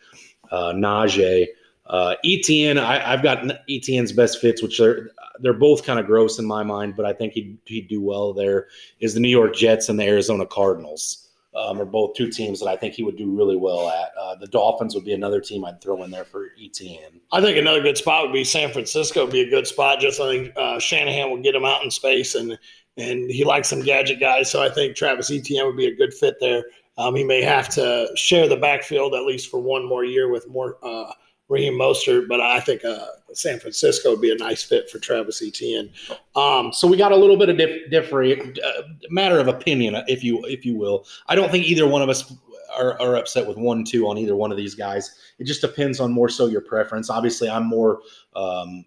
uh, 0.52 0.74
Najee. 0.74 1.48
Uh, 1.86 2.16
Etienne, 2.24 2.78
I, 2.78 3.00
have 3.00 3.24
got 3.24 3.44
Etienne's 3.70 4.14
best 4.14 4.40
fits, 4.40 4.64
which 4.64 4.80
are 4.80 5.12
they're 5.40 5.54
both 5.54 5.84
kind 5.84 6.00
of 6.00 6.06
gross 6.06 6.40
in 6.40 6.46
my 6.46 6.64
mind, 6.64 6.96
but 6.96 7.06
I 7.06 7.14
think 7.14 7.34
he'd, 7.34 7.58
he'd 7.66 7.88
do 7.88 8.02
well 8.02 8.34
there. 8.34 8.68
Is 9.00 9.14
the 9.14 9.20
New 9.20 9.30
York 9.30 9.56
Jets 9.56 9.90
and 9.90 10.00
the 10.00 10.06
Arizona 10.06 10.46
Cardinals 10.46 11.24
um, 11.56 11.80
are 11.80 11.86
both 11.86 12.16
two 12.16 12.30
teams 12.30 12.60
that 12.60 12.68
I 12.68 12.76
think 12.76 12.94
he 12.94 13.04
would 13.04 13.18
do 13.18 13.30
really 13.30 13.56
well 13.56 13.90
at. 13.90 14.12
Uh, 14.20 14.36
the 14.36 14.48
Dolphins 14.48 14.96
would 14.96 15.06
be 15.06 15.14
another 15.14 15.40
team 15.40 15.66
I'd 15.66 15.82
throw 15.82 16.04
in 16.04 16.12
there 16.12 16.26
for 16.26 16.50
Etienne. 16.62 17.20
I 17.32 17.42
think 17.42 17.58
another 17.58 17.82
good 17.82 17.98
spot 17.98 18.24
would 18.24 18.34
be 18.34 18.44
San 18.44 18.72
Francisco. 18.72 19.26
Would 19.26 19.34
be 19.34 19.42
a 19.42 19.50
good 19.50 19.68
spot. 19.68 20.00
Just 20.00 20.20
I 20.20 20.32
think 20.32 20.54
uh, 20.56 20.80
Shanahan 20.80 21.30
will 21.30 21.42
get 21.42 21.56
him 21.56 21.66
out 21.66 21.84
in 21.84 21.92
space, 21.92 22.36
and 22.36 22.58
and 22.98 23.30
he 23.30 23.44
likes 23.44 23.70
some 23.70 23.82
gadget 23.82 24.20
guys. 24.20 24.50
So 24.50 24.64
I 24.64 24.70
think 24.70 24.96
Travis 24.96 25.30
Etn 25.30 25.66
would 25.66 25.78
be 25.78 25.88
a 25.88 25.96
good 25.96 26.14
fit 26.14 26.36
there. 26.40 26.66
Um, 26.98 27.16
he 27.16 27.24
may 27.24 27.42
have 27.42 27.70
to 27.70 28.08
share 28.16 28.48
the 28.48 28.58
backfield 28.58 29.16
at 29.16 29.24
least 29.24 29.50
for 29.50 29.60
one 29.60 29.88
more 29.88 30.06
year 30.06 30.30
with 30.30 30.48
more 30.48 30.78
uh, 30.84 31.12
Raheem 31.50 31.74
Mostert, 31.74 32.28
but 32.28 32.40
I 32.40 32.60
think 32.60 32.86
uh, 32.86 33.06
San 33.34 33.60
Francisco 33.60 34.12
would 34.12 34.22
be 34.22 34.32
a 34.32 34.36
nice 34.36 34.64
fit 34.64 34.90
for 34.90 35.00
Travis 35.00 35.42
Etienne. 35.42 35.90
Um, 36.36 36.72
so 36.72 36.88
we 36.88 36.98
got 36.98 37.12
a 37.12 37.16
little 37.16 37.38
bit 37.38 37.50
of 37.50 37.58
diff- 37.58 37.90
different 37.92 38.60
uh, 38.60 38.84
matter 39.10 39.40
of 39.40 39.48
opinion, 39.48 40.02
if 40.08 40.24
you 40.24 40.44
if 40.46 40.66
you 40.66 40.76
will. 40.76 41.06
I 41.28 41.36
don't 41.36 41.52
think 41.52 41.66
either 41.66 41.88
one 41.88 42.02
of 42.02 42.10
us 42.10 42.34
are, 42.76 43.00
are, 43.00 43.18
upset 43.18 43.46
with 43.46 43.58
one 43.58 43.84
two 43.84 44.08
on 44.08 44.18
either 44.18 44.36
one 44.36 44.52
of 44.52 44.58
these 44.58 44.74
guys. 44.74 45.16
It 45.38 45.46
just 45.46 45.62
depends 45.62 46.00
on 46.00 46.12
more 46.12 46.30
so 46.30 46.48
your 46.48 46.62
preference. 46.62 47.10
Obviously, 47.10 47.50
I'm 47.50 47.68
more. 47.68 48.00
Um, 48.36 48.86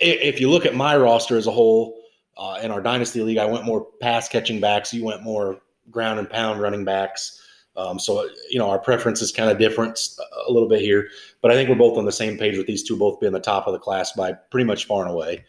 if 0.00 0.40
you 0.40 0.50
look 0.50 0.66
at 0.66 0.74
my 0.74 0.96
roster 0.96 1.36
as 1.36 1.46
a 1.46 1.52
whole 1.52 2.02
uh, 2.36 2.58
in 2.62 2.70
our 2.70 2.82
dynasty 2.82 3.22
league, 3.22 3.38
I 3.38 3.46
went 3.46 3.64
more 3.64 3.86
pass 4.00 4.28
catching 4.28 4.60
backs. 4.60 4.92
You 4.92 5.04
went 5.04 5.22
more 5.22 5.60
ground 5.90 6.18
and 6.18 6.28
pound 6.28 6.60
running 6.60 6.84
backs. 6.84 7.40
Um, 7.76 7.98
so 7.98 8.28
you 8.50 8.58
know 8.58 8.68
our 8.68 8.78
preference 8.78 9.20
is 9.20 9.32
kind 9.32 9.50
of 9.50 9.58
different 9.58 10.00
a 10.46 10.52
little 10.52 10.68
bit 10.68 10.80
here, 10.80 11.08
but 11.42 11.50
I 11.50 11.54
think 11.54 11.68
we're 11.68 11.76
both 11.76 11.98
on 11.98 12.04
the 12.04 12.12
same 12.12 12.38
page 12.38 12.56
with 12.56 12.66
these 12.66 12.82
two 12.82 12.96
both 12.96 13.20
being 13.20 13.32
the 13.32 13.40
top 13.40 13.66
of 13.66 13.72
the 13.72 13.78
class 13.78 14.12
by 14.12 14.32
pretty 14.32 14.64
much 14.64 14.86
far 14.86 15.02
and 15.02 15.12
away. 15.12 15.44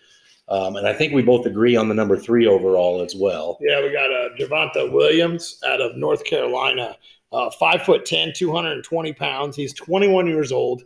Um, 0.50 0.77
and 0.77 0.88
I 0.88 0.93
think 0.93 1.13
we 1.13 1.22
both 1.22 1.46
agree 1.46 1.75
on 1.75 1.89
the 1.89 1.96
number 1.96 2.17
three 2.17 2.48
overall 2.48 3.01
as 3.01 3.15
well. 3.15 3.57
Yeah, 3.62 3.81
we 3.81 3.91
got 3.91 4.12
uh, 4.12 4.29
Javonte 4.39 4.91
Williams 4.91 5.62
out 5.67 5.81
of 5.81 5.98
North 5.98 6.24
Carolina, 6.24 6.96
uh, 7.34 7.50
five 7.51 7.81
foot 7.84 8.05
10, 8.05 8.31
220 8.34 9.13
pounds. 9.13 9.55
He's 9.55 9.74
21 9.74 10.27
years 10.27 10.51
old. 10.51 10.84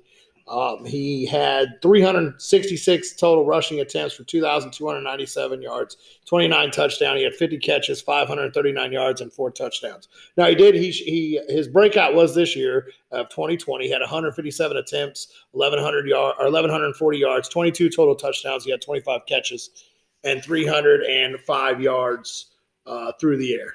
Um, 0.51 0.83
he 0.83 1.25
had 1.25 1.81
366 1.81 3.15
total 3.15 3.45
rushing 3.45 3.79
attempts 3.79 4.15
for 4.15 4.25
2,297 4.25 5.61
yards, 5.61 5.95
29 6.25 6.71
touchdowns. 6.71 7.17
He 7.19 7.23
had 7.23 7.33
50 7.33 7.57
catches, 7.59 8.01
539 8.01 8.91
yards, 8.91 9.21
and 9.21 9.31
four 9.31 9.49
touchdowns. 9.49 10.09
Now 10.35 10.47
he 10.47 10.55
did. 10.55 10.75
He 10.75 10.91
he 10.91 11.39
his 11.47 11.69
breakout 11.69 12.15
was 12.15 12.35
this 12.35 12.53
year 12.53 12.89
of 13.11 13.29
2020. 13.29 13.85
He 13.85 13.91
had 13.91 14.01
157 14.01 14.75
attempts, 14.75 15.31
1,100 15.51 16.05
yard 16.05 16.35
or 16.37 16.45
1,140 16.45 17.17
yards, 17.17 17.47
22 17.47 17.89
total 17.89 18.15
touchdowns. 18.15 18.65
He 18.65 18.71
had 18.71 18.81
25 18.81 19.25
catches 19.25 19.85
and 20.25 20.43
305 20.43 21.81
yards 21.81 22.47
uh, 22.85 23.13
through 23.21 23.37
the 23.37 23.53
air. 23.53 23.73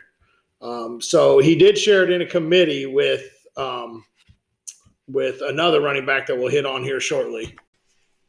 Um, 0.60 1.00
so 1.00 1.38
he 1.38 1.54
did 1.54 1.78
share 1.78 2.04
it 2.04 2.10
in 2.10 2.20
a 2.20 2.26
committee 2.26 2.84
with. 2.84 3.22
Um, 3.56 4.04
with 5.08 5.40
another 5.42 5.80
running 5.80 6.04
back 6.04 6.26
that 6.26 6.36
we'll 6.36 6.50
hit 6.50 6.66
on 6.66 6.82
here 6.82 7.00
shortly. 7.00 7.56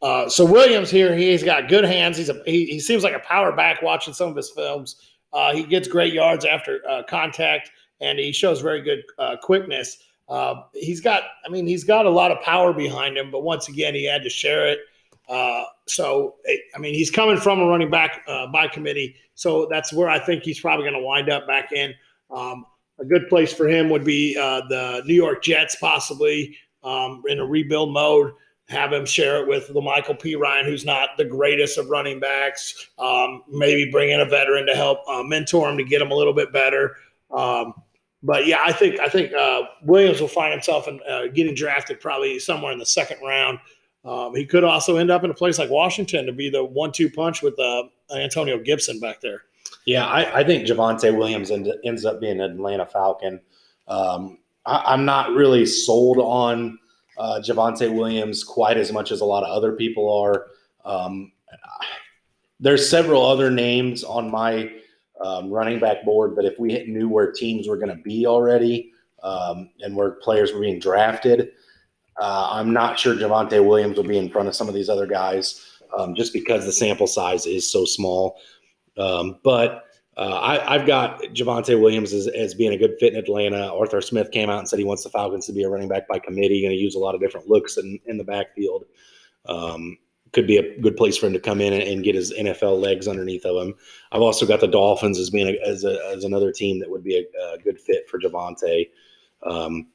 Uh, 0.01 0.29
so 0.29 0.45
Williams 0.45 0.91
here, 0.91 1.15
he's 1.15 1.43
got 1.43 1.67
good 1.67 1.83
hands. 1.83 2.17
He's 2.17 2.29
a 2.29 2.41
he, 2.45 2.65
he 2.65 2.79
seems 2.79 3.03
like 3.03 3.15
a 3.15 3.19
power 3.19 3.51
back. 3.51 3.81
Watching 3.81 4.13
some 4.13 4.29
of 4.29 4.35
his 4.35 4.51
films, 4.51 4.97
uh, 5.33 5.53
he 5.53 5.63
gets 5.63 5.87
great 5.87 6.13
yards 6.13 6.45
after 6.45 6.81
uh, 6.87 7.01
contact, 7.09 7.71
and 7.99 8.19
he 8.19 8.31
shows 8.31 8.61
very 8.61 8.81
good 8.81 9.01
uh, 9.17 9.37
quickness. 9.41 9.97
Uh, 10.29 10.61
he's 10.73 11.01
got, 11.01 11.23
I 11.45 11.49
mean, 11.49 11.65
he's 11.65 11.83
got 11.83 12.05
a 12.05 12.09
lot 12.09 12.31
of 12.31 12.41
power 12.41 12.73
behind 12.73 13.17
him, 13.17 13.31
but 13.31 13.43
once 13.43 13.69
again, 13.69 13.95
he 13.95 14.05
had 14.05 14.21
to 14.23 14.29
share 14.29 14.67
it 14.67 14.79
Uh, 15.27 15.63
so, 15.87 16.35
I 16.75 16.79
mean, 16.79 16.93
he's 16.93 17.11
coming 17.11 17.37
from 17.37 17.59
a 17.59 17.65
running 17.65 17.89
back 17.89 18.25
by 18.25 18.67
committee. 18.67 19.15
So 19.35 19.67
that's 19.69 19.91
where 19.93 20.09
I 20.09 20.19
think 20.19 20.43
he's 20.43 20.59
probably 20.59 20.83
going 20.83 20.99
to 20.99 21.05
wind 21.05 21.29
up 21.29 21.47
back 21.47 21.71
in. 21.71 21.93
Um, 22.29 22.65
a 22.99 23.05
good 23.05 23.27
place 23.29 23.53
for 23.53 23.67
him 23.67 23.89
would 23.89 24.03
be 24.03 24.33
the 24.35 25.03
New 25.05 25.13
York 25.13 25.43
Jets, 25.43 25.75
possibly 25.75 26.55
um, 26.87 27.23
in 27.27 27.39
a 27.39 27.45
rebuild 27.45 27.91
mode. 27.91 28.31
Have 28.69 28.91
him 28.91 29.05
share 29.05 29.41
it 29.41 29.47
with 29.47 29.67
the 29.67 29.73
La'Mical 29.75 30.19
Perine, 30.19 30.65
who's 30.65 30.83
not 30.83 31.09
the 31.17 31.23
greatest 31.23 31.77
of 31.77 31.89
running 31.89 32.19
backs. 32.19 32.89
Um, 32.99 33.43
maybe 33.49 33.89
bring 33.89 34.09
in 34.11 34.19
a 34.19 34.25
veteran 34.25 34.65
to 34.67 34.75
help 34.75 34.99
uh, 35.07 35.23
mentor 35.23 35.69
him 35.69 35.77
to 35.77 35.85
get 35.85 36.01
him 36.01 36.11
a 36.11 36.15
little 36.15 36.33
bit 36.33 36.51
better. 36.51 36.95
Um, 37.31 37.73
but 38.23 38.45
yeah, 38.45 38.59
I 38.65 38.73
think 38.73 38.99
I 38.99 39.07
think 39.07 39.31
uh, 39.33 39.61
Williams 39.83 40.19
will 40.19 40.27
find 40.27 40.51
himself 40.51 40.87
in, 40.87 40.99
uh, 41.09 41.27
getting 41.33 41.55
drafted 41.55 42.01
probably 42.01 42.39
somewhere 42.39 42.73
in 42.73 42.79
the 42.79 42.85
second 42.85 43.19
round. 43.25 43.59
Um, 44.03 44.35
he 44.35 44.45
could 44.45 44.63
also 44.63 44.97
end 44.97 45.11
up 45.11 45.23
in 45.23 45.31
a 45.31 45.33
place 45.33 45.59
like 45.59 45.69
Washington 45.69 46.25
to 46.25 46.33
be 46.33 46.49
the 46.49 46.63
one-two 46.63 47.09
punch 47.09 47.41
with 47.41 47.57
uh, 47.59 47.83
Antonio 48.13 48.57
Gibson 48.59 48.99
back 48.99 49.21
there. 49.21 49.43
Yeah, 49.85 50.05
I, 50.05 50.39
I 50.39 50.43
think 50.43 50.67
Javonte 50.67 51.15
Williams 51.17 51.51
end, 51.51 51.71
ends 51.85 52.05
up 52.05 52.19
being 52.19 52.41
an 52.41 52.51
Atlanta 52.51 52.85
Falcon. 52.85 53.39
Um, 53.87 54.39
I, 54.67 54.93
am 54.93 55.05
not 55.05 55.31
really 55.31 55.65
sold 55.65 56.17
on 56.17 56.77
uh, 57.17 57.41
Javonte 57.43 57.91
Williams 57.91 58.43
quite 58.43 58.77
as 58.77 58.91
much 58.91 59.11
as 59.11 59.21
a 59.21 59.25
lot 59.25 59.43
of 59.43 59.49
other 59.49 59.73
people 59.73 60.13
are. 60.13 60.47
Um, 60.85 61.31
there's 62.59 62.89
several 62.89 63.25
other 63.25 63.49
names 63.49 64.03
on 64.03 64.29
my 64.29 64.71
um, 65.23 65.49
running 65.49 65.79
back 65.79 66.03
board, 66.03 66.35
but 66.35 66.45
if 66.45 66.59
we 66.59 66.85
knew 66.85 67.07
where 67.07 67.31
teams 67.31 67.67
were 67.67 67.77
going 67.77 67.95
to 67.95 68.03
be 68.03 68.27
already 68.27 68.91
um, 69.23 69.69
and 69.79 69.95
where 69.95 70.11
players 70.11 70.53
were 70.53 70.61
being 70.61 70.79
drafted, 70.79 71.51
uh, 72.19 72.49
I'm 72.51 72.73
not 72.73 72.99
sure 72.99 73.15
Javonte 73.15 73.65
Williams 73.65 73.97
will 73.97 74.03
be 74.03 74.17
in 74.17 74.29
front 74.29 74.47
of 74.47 74.55
some 74.55 74.67
of 74.67 74.73
these 74.73 74.89
other 74.89 75.07
guys 75.07 75.79
um, 75.97 76.15
just 76.15 76.33
because 76.33 76.65
the 76.65 76.71
sample 76.71 77.07
size 77.07 77.45
is 77.45 77.71
so 77.71 77.85
small. 77.85 78.37
Um, 78.97 79.39
but 79.43 79.85
uh, 80.17 80.39
I, 80.67 80.77
have 80.77 80.87
got 80.87 81.21
Javonte 81.25 81.79
Williams 81.79 82.11
as, 82.11 82.27
as, 82.27 82.55
being 82.55 82.73
a 82.73 82.77
good 82.77 82.95
fit 82.99 83.13
in 83.13 83.19
Atlanta. 83.19 83.71
Arthur 83.71 84.01
Smith 84.01 84.31
came 84.31 84.49
out 84.49 84.57
and 84.57 84.67
said 84.67 84.79
he 84.79 84.85
wants 84.85 85.03
the 85.03 85.11
Falcons 85.11 85.45
to 85.45 85.53
be 85.53 85.61
a 85.61 85.69
running 85.69 85.87
back 85.87 86.07
by 86.07 86.17
committee, 86.17 86.63
going 86.63 86.71
to 86.73 86.81
use 86.81 86.95
a 86.95 86.99
lot 86.99 87.13
of 87.13 87.21
different 87.21 87.47
looks 87.47 87.77
in, 87.77 87.99
in 88.07 88.17
the 88.17 88.23
backfield. 88.23 88.85
Um, 89.45 89.99
could 90.33 90.47
be 90.47 90.57
a 90.57 90.79
good 90.79 90.97
place 90.97 91.17
for 91.17 91.27
him 91.27 91.33
to 91.33 91.39
come 91.39 91.61
in 91.61 91.71
and, 91.71 91.83
and, 91.83 92.03
get 92.03 92.15
his 92.15 92.33
NFL 92.33 92.81
legs 92.81 93.07
underneath 93.07 93.45
of 93.45 93.61
him. 93.61 93.75
I've 94.11 94.21
also 94.21 94.45
got 94.45 94.59
the 94.59 94.67
Dolphins 94.67 95.19
as 95.19 95.29
being 95.29 95.47
a, 95.47 95.67
as, 95.67 95.85
a, 95.85 95.99
as 96.13 96.23
another 96.23 96.51
team 96.51 96.79
that 96.79 96.89
would 96.89 97.03
be 97.03 97.17
a, 97.17 97.53
a 97.53 97.59
good 97.59 97.79
fit 97.79 98.09
for 98.09 98.19
Javonte. 98.19 98.89
Um, 99.43 99.87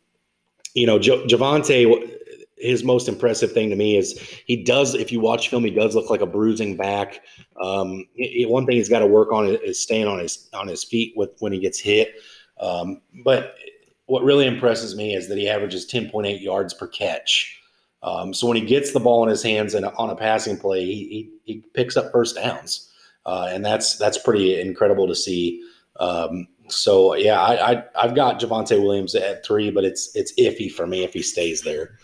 you 0.74 0.86
know, 0.86 0.98
J- 0.98 1.26
Javonte, 1.26 2.18
his 2.62 2.84
most 2.84 3.08
impressive 3.08 3.52
thing 3.52 3.68
to 3.70 3.76
me 3.76 3.96
is 3.96 4.18
he 4.46 4.62
does. 4.62 4.94
If 4.94 5.12
you 5.12 5.20
watch 5.20 5.48
film, 5.48 5.64
he 5.64 5.70
does 5.70 5.94
look 5.94 6.08
like 6.08 6.20
a 6.20 6.26
bruising 6.26 6.76
back. 6.76 7.20
Um, 7.60 8.06
he, 8.14 8.46
one 8.46 8.64
thing 8.64 8.76
he's 8.76 8.88
got 8.88 9.00
to 9.00 9.06
work 9.06 9.32
on 9.32 9.46
is 9.46 9.82
staying 9.82 10.06
on 10.06 10.18
his 10.18 10.48
on 10.54 10.68
his 10.68 10.84
feet 10.84 11.14
with 11.16 11.30
when 11.40 11.52
he 11.52 11.58
gets 11.58 11.78
hit. 11.78 12.14
Um, 12.60 13.02
but 13.24 13.56
what 14.06 14.22
really 14.22 14.46
impresses 14.46 14.94
me 14.96 15.14
is 15.14 15.28
that 15.28 15.38
he 15.38 15.48
averages 15.48 15.90
10.8 15.90 16.40
yards 16.40 16.74
per 16.74 16.86
catch. 16.86 17.58
Um, 18.02 18.34
so 18.34 18.46
when 18.46 18.56
he 18.56 18.64
gets 18.64 18.92
the 18.92 19.00
ball 19.00 19.22
in 19.22 19.28
his 19.28 19.42
hands 19.42 19.74
and 19.74 19.86
on 19.86 20.10
a 20.10 20.16
passing 20.16 20.56
play, 20.56 20.84
he, 20.84 21.30
he, 21.44 21.52
he 21.52 21.64
picks 21.74 21.96
up 21.96 22.10
first 22.12 22.36
downs, 22.36 22.90
uh, 23.26 23.48
and 23.50 23.64
that's 23.64 23.96
that's 23.96 24.18
pretty 24.18 24.60
incredible 24.60 25.06
to 25.06 25.14
see. 25.14 25.62
Um, 26.00 26.48
so 26.68 27.14
yeah, 27.14 27.40
I, 27.40 27.84
I 27.96 28.02
have 28.02 28.14
got 28.14 28.40
Javonte 28.40 28.82
Williams 28.82 29.14
at 29.14 29.44
three, 29.44 29.70
but 29.70 29.84
it's 29.84 30.10
it's 30.14 30.32
iffy 30.34 30.70
for 30.70 30.86
me 30.86 31.04
if 31.04 31.12
he 31.12 31.22
stays 31.22 31.62
there. 31.62 31.96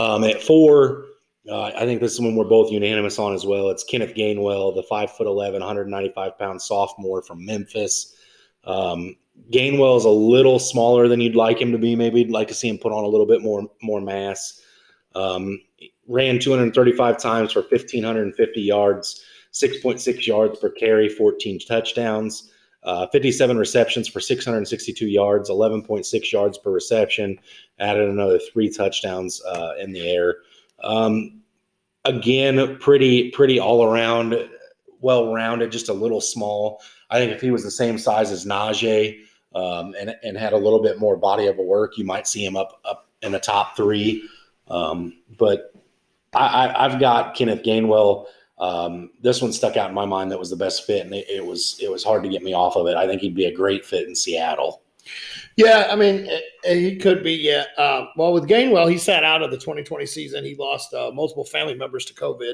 Um, 0.00 0.24
at 0.24 0.42
four, 0.42 1.04
uh, 1.46 1.64
I 1.64 1.84
think 1.84 2.00
this 2.00 2.14
is 2.14 2.20
one 2.20 2.34
we're 2.34 2.44
both 2.44 2.72
unanimous 2.72 3.18
on 3.18 3.34
as 3.34 3.44
well. 3.44 3.68
It's 3.68 3.84
Kenneth 3.84 4.14
Gainwell, 4.14 4.74
the 4.74 4.82
five 4.84 5.10
foot 5.12 5.26
11, 5.26 5.60
195 5.60 6.38
pound 6.38 6.62
sophomore 6.62 7.22
from 7.22 7.44
Memphis. 7.44 8.16
Um, 8.64 9.16
Gainwell 9.52 9.98
is 9.98 10.06
a 10.06 10.10
little 10.10 10.58
smaller 10.58 11.06
than 11.06 11.20
you'd 11.20 11.36
like 11.36 11.60
him 11.60 11.70
to 11.72 11.78
be. 11.78 11.94
Maybe 11.96 12.20
you'd 12.20 12.30
like 12.30 12.48
to 12.48 12.54
see 12.54 12.68
him 12.68 12.78
put 12.78 12.92
on 12.92 13.04
a 13.04 13.08
little 13.08 13.26
bit 13.26 13.42
more 13.42 13.68
more 13.82 14.00
mass. 14.00 14.62
Um, 15.14 15.60
ran 16.08 16.38
235 16.38 17.18
times 17.18 17.52
for 17.52 17.60
1,550 17.60 18.60
yards, 18.60 19.22
6.6 19.52 20.26
yards 20.26 20.58
per 20.58 20.70
carry, 20.70 21.10
14 21.10 21.58
touchdowns, 21.58 22.50
uh, 22.82 23.06
57 23.08 23.56
receptions 23.58 24.08
for 24.08 24.20
662 24.20 25.06
yards, 25.06 25.50
11.6 25.50 26.32
yards 26.32 26.58
per 26.58 26.70
reception, 26.70 27.38
added 27.78 28.08
another 28.08 28.38
three 28.38 28.70
touchdowns 28.70 29.42
uh, 29.44 29.74
in 29.78 29.92
the 29.92 30.08
air. 30.08 30.36
Um, 30.82 31.42
again, 32.04 32.78
pretty, 32.78 33.30
pretty 33.32 33.60
all 33.60 33.84
around, 33.84 34.48
well 35.00 35.32
rounded, 35.32 35.72
just 35.72 35.88
a 35.88 35.92
little 35.92 36.20
small. 36.20 36.80
I 37.10 37.18
think 37.18 37.32
if 37.32 37.40
he 37.40 37.50
was 37.50 37.64
the 37.64 37.70
same 37.70 37.98
size 37.98 38.30
as 38.30 38.46
Najee 38.46 39.20
um, 39.54 39.94
and, 39.98 40.16
and 40.22 40.36
had 40.36 40.52
a 40.52 40.58
little 40.58 40.82
bit 40.82 40.98
more 40.98 41.16
body 41.16 41.46
of 41.46 41.56
work, 41.56 41.98
you 41.98 42.04
might 42.04 42.26
see 42.26 42.44
him 42.44 42.56
up, 42.56 42.80
up 42.84 43.08
in 43.22 43.32
the 43.32 43.40
top 43.40 43.76
three. 43.76 44.26
Um, 44.68 45.18
but 45.38 45.74
I, 46.32 46.88
have 46.88 47.00
got 47.00 47.34
Kenneth 47.34 47.62
Gainwell. 47.62 48.26
Um, 48.60 49.10
this 49.22 49.40
one 49.40 49.52
stuck 49.52 49.76
out 49.76 49.88
in 49.88 49.94
my 49.94 50.04
mind 50.04 50.30
that 50.30 50.38
was 50.38 50.50
the 50.50 50.56
best 50.56 50.86
fit, 50.86 51.04
and 51.04 51.14
it, 51.14 51.26
it, 51.28 51.44
was 51.44 51.78
it 51.82 51.90
was 51.90 52.04
hard 52.04 52.22
to 52.22 52.28
get 52.28 52.42
me 52.42 52.52
off 52.52 52.76
of 52.76 52.86
it. 52.86 52.96
I 52.96 53.06
think 53.06 53.22
he'd 53.22 53.34
be 53.34 53.46
a 53.46 53.54
great 53.54 53.84
fit 53.84 54.06
in 54.06 54.14
Seattle. 54.14 54.82
Yeah, 55.56 55.88
I 55.90 55.96
mean, 55.96 56.26
eh, 56.26 56.40
eh, 56.64 56.74
he 56.74 56.96
could 56.96 57.24
be. 57.24 57.32
Yeah. 57.32 57.64
Uh, 57.78 58.06
well, 58.16 58.32
with 58.32 58.48
Gainwell, 58.48 58.90
he 58.90 58.98
sat 58.98 59.24
out 59.24 59.42
of 59.42 59.50
the 59.50 59.56
2020 59.56 60.04
season. 60.06 60.44
He 60.44 60.54
lost 60.56 60.92
uh, 60.92 61.10
multiple 61.12 61.44
family 61.44 61.74
members 61.74 62.04
to 62.06 62.14
COVID, 62.14 62.52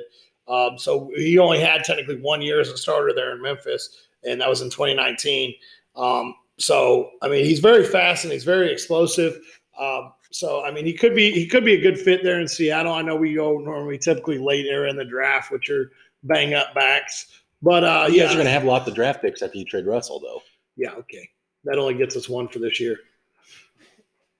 um, 0.48 0.78
so 0.78 1.10
he 1.16 1.38
only 1.38 1.60
had 1.60 1.84
technically 1.84 2.20
one 2.20 2.40
year 2.40 2.60
as 2.60 2.68
a 2.68 2.78
starter 2.78 3.12
there 3.14 3.34
in 3.34 3.42
Memphis, 3.42 4.08
and 4.22 4.40
that 4.40 4.48
was 4.48 4.62
in 4.62 4.70
2019. 4.70 5.54
Um, 5.96 6.34
so, 6.58 7.10
I 7.22 7.28
mean, 7.28 7.44
he's 7.44 7.58
very 7.60 7.84
fast 7.84 8.24
and 8.24 8.32
he's 8.32 8.44
very 8.44 8.72
explosive. 8.72 9.38
Um, 9.78 10.12
so 10.36 10.62
I 10.62 10.70
mean, 10.70 10.84
he 10.84 10.92
could 10.92 11.14
be 11.14 11.32
he 11.32 11.46
could 11.46 11.64
be 11.64 11.74
a 11.74 11.80
good 11.80 11.98
fit 11.98 12.22
there 12.22 12.40
in 12.40 12.46
Seattle. 12.46 12.92
I 12.92 13.02
know 13.02 13.16
we 13.16 13.34
go 13.34 13.58
normally 13.58 13.96
typically 13.96 14.38
late 14.38 14.66
era 14.66 14.90
in 14.90 14.96
the 14.96 15.04
draft 15.04 15.50
which 15.50 15.70
are 15.70 15.92
bang 16.24 16.52
up 16.52 16.74
backs, 16.74 17.40
but 17.62 17.84
uh, 17.84 18.06
you 18.08 18.16
yeah, 18.16 18.24
guys 18.24 18.32
are 18.32 18.36
going 18.36 18.46
to 18.46 18.52
have 18.52 18.64
lots 18.64 18.86
of 18.86 18.94
draft 18.94 19.22
picks 19.22 19.40
after 19.40 19.56
you 19.56 19.64
trade 19.64 19.86
Russell, 19.86 20.20
though. 20.20 20.42
Yeah, 20.76 20.92
okay, 20.92 21.28
that 21.64 21.78
only 21.78 21.94
gets 21.94 22.16
us 22.16 22.28
one 22.28 22.48
for 22.48 22.58
this 22.58 22.78
year. 22.78 22.98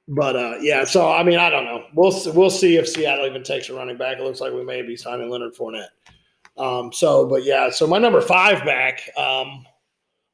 But 0.08 0.36
uh, 0.36 0.56
yeah, 0.60 0.84
so 0.84 1.10
I 1.10 1.22
mean, 1.22 1.38
I 1.38 1.48
don't 1.48 1.64
know. 1.64 1.86
We'll 1.94 2.12
we'll 2.34 2.50
see 2.50 2.76
if 2.76 2.86
Seattle 2.86 3.26
even 3.26 3.42
takes 3.42 3.70
a 3.70 3.74
running 3.74 3.96
back. 3.96 4.18
It 4.18 4.22
looks 4.22 4.40
like 4.40 4.52
we 4.52 4.64
may 4.64 4.82
be 4.82 4.96
signing 4.96 5.30
Leonard 5.30 5.54
Fournette. 5.54 5.88
Um, 6.58 6.92
so, 6.92 7.26
but 7.26 7.44
yeah, 7.44 7.70
so 7.70 7.86
my 7.86 7.98
number 7.98 8.20
five 8.20 8.64
back, 8.64 9.00
um, 9.16 9.66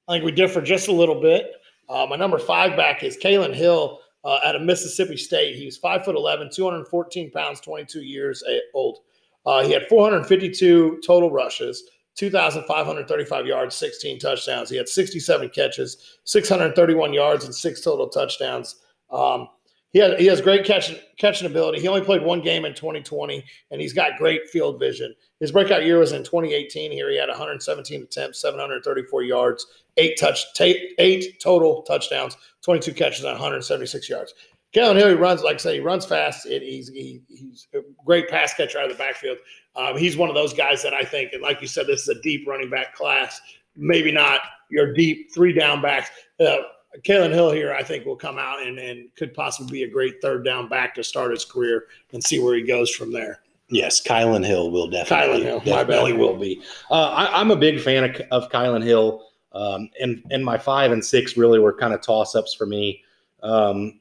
I 0.09 0.15
think 0.15 0.25
we 0.25 0.33
differ 0.33 0.61
just 0.61 0.89
a 0.89 0.93
little 0.93 1.21
bit. 1.21 1.53
Uh, 1.89 2.07
my 2.09 2.17
number 2.17 2.39
five 2.39 2.77
back 2.77 3.03
is 3.03 3.17
Kylin 3.17 3.55
Hill 3.55 4.01
uh, 4.25 4.39
out 4.45 4.57
of 4.57 4.63
Mississippi 4.63 5.17
State. 5.17 5.57
He 5.57 5.65
was 5.65 5.77
five 5.77 6.05
foot 6.05 6.17
11, 6.17 6.51
214 6.53 7.31
pounds, 7.31 7.61
22 7.61 8.03
years 8.03 8.43
old. 8.75 8.99
Uh, 9.45 9.63
he 9.65 9.73
had 9.73 9.89
452 9.89 11.01
total 11.05 11.31
rushes, 11.31 11.85
2,535 12.15 13.47
yards, 13.47 13.75
16 13.75 14.19
touchdowns. 14.19 14.71
He 14.71 14.77
had 14.77 14.89
67 14.89 15.49
catches, 15.51 16.19
631 16.25 17.13
yards, 17.13 17.45
and 17.45 17.55
six 17.55 17.81
total 17.81 18.09
touchdowns. 18.09 18.77
Um, 19.11 19.49
he, 19.93 19.99
has, 19.99 20.19
he 20.19 20.27
has 20.27 20.41
great 20.41 20.65
catching, 20.65 20.97
catching 21.19 21.47
ability. 21.47 21.81
He 21.81 21.89
only 21.89 22.01
played 22.01 22.23
one 22.23 22.41
game 22.41 22.65
in 22.65 22.75
2020, 22.75 23.45
and 23.71 23.81
he's 23.81 23.93
got 23.93 24.17
great 24.17 24.49
field 24.49 24.79
vision. 24.79 25.15
His 25.41 25.53
breakout 25.53 25.85
year 25.85 25.99
was 25.99 26.13
in 26.13 26.25
2018. 26.25 26.91
Here 26.91 27.11
he 27.11 27.19
had 27.19 27.29
117 27.29 28.03
attempts, 28.03 28.41
734 28.41 29.23
yards, 29.23 29.67
eight 29.99 30.19
touch, 30.19 30.45
eight 30.61 31.41
total 31.41 31.83
touchdowns, 31.83 32.37
22 32.63 32.95
catches, 32.95 33.25
and 33.25 33.33
176 33.33 34.09
yards. 34.09 34.35
Kylin 34.75 34.97
Hill, 34.97 35.09
he 35.09 35.15
runs, 35.15 35.43
like 35.43 35.57
I 35.57 35.59
say, 35.59 35.75
he 35.75 35.81
runs 35.81 36.07
fast. 36.07 36.47
It, 36.47 36.63
he's 36.63 36.89
he, 36.89 37.21
he's 37.29 37.69
a 37.75 37.81
great 38.07 38.29
pass 38.29 38.55
catcher 38.55 38.79
out 38.79 38.91
of 38.91 38.97
the 38.97 38.99
backfield. 38.99 39.39
Um, 39.77 39.99
he's 39.99 40.17
one 40.17 40.31
of 40.31 40.35
those 40.35 40.55
guys 40.55 40.83
that 40.83 40.95
I 40.95 41.03
think, 41.05 41.35
and 41.35 41.43
like 41.43 41.61
you 41.61 41.67
said, 41.67 41.87
this 41.87 42.03
is 42.03 42.09
a 42.09 42.21
deep 42.23 42.47
running 42.49 42.71
back 42.71 42.95
class. 42.95 43.41
Maybe 43.77 44.11
not 44.11 44.41
your 44.71 44.95
deep 44.95 45.33
three 45.35 45.53
down 45.53 45.83
backs. 45.83 46.09
Uh, 46.41 46.57
Kylin 47.01 47.33
Hill 47.33 47.51
here, 47.51 47.73
I 47.73 47.83
think, 47.83 48.05
will 48.05 48.17
come 48.17 48.39
out 48.39 48.63
and, 48.63 48.79
and 48.79 49.15
could 49.17 49.33
possibly 49.35 49.73
be 49.73 49.83
a 49.85 49.91
great 49.91 50.21
third 50.21 50.45
down 50.45 50.69
back 50.69 50.95
to 50.97 51.05
start 51.05 51.31
his 51.31 51.45
career 51.45 51.87
and 52.13 52.23
see 52.23 52.39
where 52.39 52.55
he 52.55 52.63
goes 52.63 52.91
from 52.91 53.13
there. 53.13 53.41
Yes, 53.69 54.03
Kylin 54.03 54.45
Hill 54.45 54.71
will 54.71 54.89
definitely, 54.89 55.41
Kylin 55.41 55.45
Hill, 55.45 55.61
definitely 55.61 56.13
will 56.13 56.37
be. 56.37 56.63
Uh, 56.91 57.09
I, 57.09 57.41
am 57.41 57.51
a 57.51 57.57
big 57.57 57.81
fan 57.81 58.05
of, 58.05 58.21
of 58.31 58.51
Kylin 58.51 58.85
Hill, 58.85 59.25
um, 59.53 59.89
and 60.01 60.23
and 60.31 60.45
my 60.45 60.59
five 60.59 60.93
and 60.93 61.03
six 61.03 61.39
really 61.39 61.59
were 61.59 61.73
kind 61.73 61.95
of 61.95 62.03
toss 62.03 62.35
ups 62.35 62.53
for 62.55 62.67
me. 62.67 63.03
Um, 63.43 64.01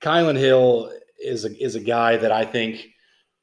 Kylin 0.00 0.38
Hill 0.38 0.92
is 1.18 1.44
a, 1.44 1.62
is 1.62 1.74
a 1.74 1.80
guy 1.80 2.16
that 2.16 2.30
I 2.30 2.44
think 2.44 2.86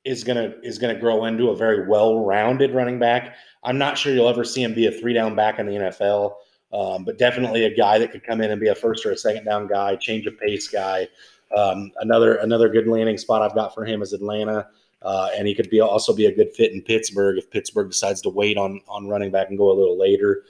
is 0.06 0.24
gonna 0.24 0.54
is 0.64 0.78
gonna 0.80 0.98
grow 0.98 1.26
into 1.26 1.50
a 1.50 1.56
very 1.56 1.86
well 1.86 2.24
rounded 2.24 2.72
running 2.72 3.00
back. 3.00 3.36
I'm 3.64 3.78
not 3.78 3.98
sure 3.98 4.14
you'll 4.14 4.30
ever 4.30 4.46
see 4.46 4.64
him 4.64 4.74
be 4.74 4.88
a 4.88 4.92
three 4.92 5.14
down 5.14 5.36
back 5.36 5.60
in 5.60 5.66
the 5.66 5.74
NFL. 5.74 6.36
Um, 6.74 7.06
but 7.06 7.20
definitely 7.20 7.66
a 7.66 7.76
guy 7.76 8.00
that 8.00 8.12
could 8.12 8.26
come 8.26 8.42
in 8.42 8.50
and 8.50 8.60
be 8.60 8.70
a 8.70 8.76
first 8.76 9.06
or 9.06 9.12
a 9.12 9.18
second 9.18 9.46
down 9.46 9.68
guy, 9.68 9.96
change 9.96 10.26
of 10.26 10.40
pace 10.40 10.68
guy. 10.68 11.08
Um, 11.56 11.92
another 12.00 12.38
another 12.38 12.68
good 12.68 12.88
landing 12.88 13.18
spot 13.18 13.44
I've 13.44 13.54
got 13.54 13.74
for 13.76 13.86
him 13.86 14.02
is 14.02 14.12
Atlanta. 14.12 14.68
uh, 15.04 15.30
and 15.36 15.48
he 15.48 15.54
could 15.54 15.70
be 15.70 15.82
also 15.82 16.14
be 16.14 16.26
a 16.26 16.36
good 16.36 16.54
fit 16.54 16.72
in 16.72 16.82
Pittsburgh 16.82 17.38
if 17.38 17.50
Pittsburgh 17.52 17.90
decides 17.90 18.22
to 18.22 18.30
wait 18.30 18.58
on 18.58 18.82
on 18.88 19.08
running 19.08 19.32
back 19.32 19.50
and 19.50 19.58
go 19.58 19.70
a 19.70 19.78
little 19.78 19.98
later. 19.98 20.46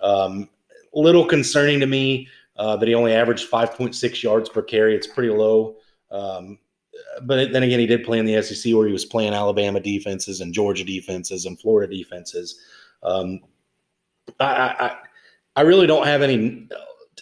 Um, 0.00 0.48
little 0.94 1.26
concerning 1.26 1.80
to 1.80 1.86
me 1.86 2.28
uh, 2.56 2.76
that 2.76 2.88
he 2.88 2.94
only 2.94 3.12
averaged 3.12 3.50
5.6 3.50 4.22
yards 4.22 4.48
per 4.48 4.62
carry. 4.62 4.94
It's 4.94 5.06
pretty 5.06 5.30
low. 5.30 5.76
Um, 6.10 6.58
but 7.22 7.52
then 7.52 7.62
again, 7.62 7.78
he 7.78 7.86
did 7.86 8.04
play 8.04 8.18
in 8.18 8.24
the 8.24 8.40
SEC 8.42 8.74
where 8.74 8.86
he 8.86 8.92
was 8.92 9.04
playing 9.04 9.34
Alabama 9.34 9.80
defenses 9.80 10.40
and 10.40 10.52
Georgia 10.52 10.84
defenses 10.84 11.44
and 11.44 11.60
Florida 11.60 11.94
defenses. 11.94 12.60
Um, 13.02 13.40
I, 14.40 14.46
I, 14.46 14.96
I 15.58 15.62
really 15.62 15.88
don't 15.88 16.06
have 16.06 16.22
any 16.22 16.68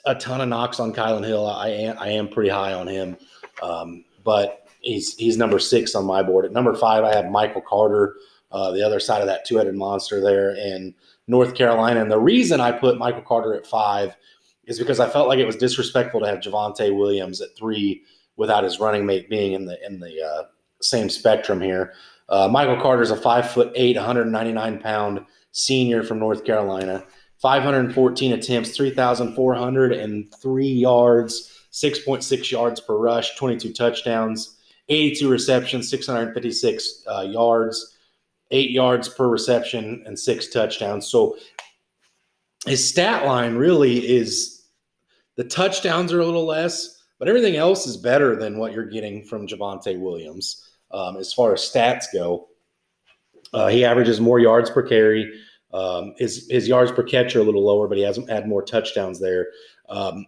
a 0.04 0.14
ton 0.14 0.42
of 0.42 0.48
knocks 0.50 0.78
on 0.78 0.92
Kylin 0.92 1.24
Hill. 1.24 1.46
I 1.46 1.68
am 1.68 1.96
I 1.98 2.08
am 2.08 2.28
pretty 2.28 2.50
high 2.50 2.74
on 2.74 2.86
him, 2.86 3.16
um, 3.62 4.04
but 4.24 4.68
he's 4.82 5.14
he's 5.14 5.38
number 5.38 5.58
six 5.58 5.94
on 5.94 6.04
my 6.04 6.22
board. 6.22 6.44
At 6.44 6.52
number 6.52 6.74
five, 6.74 7.02
I 7.02 7.14
have 7.14 7.30
Michael 7.30 7.62
Carter, 7.62 8.14
uh, 8.52 8.72
the 8.72 8.82
other 8.84 9.00
side 9.00 9.22
of 9.22 9.26
that 9.28 9.46
two 9.46 9.56
headed 9.56 9.74
monster 9.74 10.20
there 10.20 10.50
in 10.50 10.94
North 11.26 11.54
Carolina. 11.54 12.02
And 12.02 12.10
the 12.10 12.20
reason 12.20 12.60
I 12.60 12.72
put 12.72 12.98
Michael 12.98 13.22
Carter 13.22 13.54
at 13.54 13.66
five 13.66 14.14
is 14.66 14.78
because 14.78 15.00
I 15.00 15.08
felt 15.08 15.28
like 15.28 15.38
it 15.38 15.46
was 15.46 15.56
disrespectful 15.56 16.20
to 16.20 16.26
have 16.26 16.40
Javonte 16.40 16.94
Williams 16.94 17.40
at 17.40 17.56
three 17.56 18.02
without 18.36 18.64
his 18.64 18.78
running 18.78 19.06
mate 19.06 19.30
being 19.30 19.54
in 19.54 19.64
the 19.64 19.78
in 19.82 19.98
the 19.98 20.22
uh, 20.22 20.42
same 20.82 21.08
spectrum 21.08 21.58
here. 21.58 21.94
Uh, 22.28 22.48
Michael 22.48 22.82
Carter 22.82 23.00
is 23.00 23.10
a 23.10 23.16
five 23.16 23.50
foot 23.50 23.72
eight, 23.74 23.96
199 23.96 24.78
pound 24.80 25.24
senior 25.52 26.02
from 26.02 26.18
North 26.18 26.44
Carolina. 26.44 27.02
514 27.40 28.32
attempts, 28.32 28.76
3,403 28.76 30.66
yards, 30.66 31.52
6.6 31.72 32.50
yards 32.50 32.80
per 32.80 32.96
rush, 32.96 33.36
22 33.36 33.72
touchdowns, 33.72 34.56
82 34.88 35.28
receptions, 35.28 35.90
656 35.90 37.04
uh, 37.06 37.20
yards, 37.22 37.96
eight 38.50 38.70
yards 38.70 39.08
per 39.08 39.28
reception, 39.28 40.02
and 40.06 40.18
six 40.18 40.48
touchdowns. 40.48 41.08
So 41.08 41.36
his 42.64 42.88
stat 42.88 43.26
line 43.26 43.56
really 43.56 43.98
is 43.98 44.64
the 45.36 45.44
touchdowns 45.44 46.12
are 46.12 46.20
a 46.20 46.24
little 46.24 46.46
less, 46.46 47.04
but 47.18 47.28
everything 47.28 47.56
else 47.56 47.86
is 47.86 47.96
better 47.96 48.36
than 48.36 48.58
what 48.58 48.72
you're 48.72 48.88
getting 48.88 49.24
from 49.24 49.46
Javonte 49.46 49.98
Williams 49.98 50.70
um, 50.90 51.16
as 51.16 51.32
far 51.32 51.52
as 51.52 51.60
stats 51.60 52.06
go. 52.12 52.48
Uh, 53.52 53.68
he 53.68 53.84
averages 53.84 54.20
more 54.20 54.38
yards 54.38 54.70
per 54.70 54.82
carry. 54.82 55.40
Um, 55.72 56.14
his 56.16 56.48
his 56.50 56.68
yards 56.68 56.92
per 56.92 57.02
catch 57.02 57.34
are 57.36 57.40
a 57.40 57.44
little 57.44 57.64
lower, 57.64 57.88
but 57.88 57.98
he 57.98 58.04
hasn't 58.04 58.30
had 58.30 58.48
more 58.48 58.62
touchdowns 58.62 59.20
there. 59.20 59.48
Um, 59.88 60.26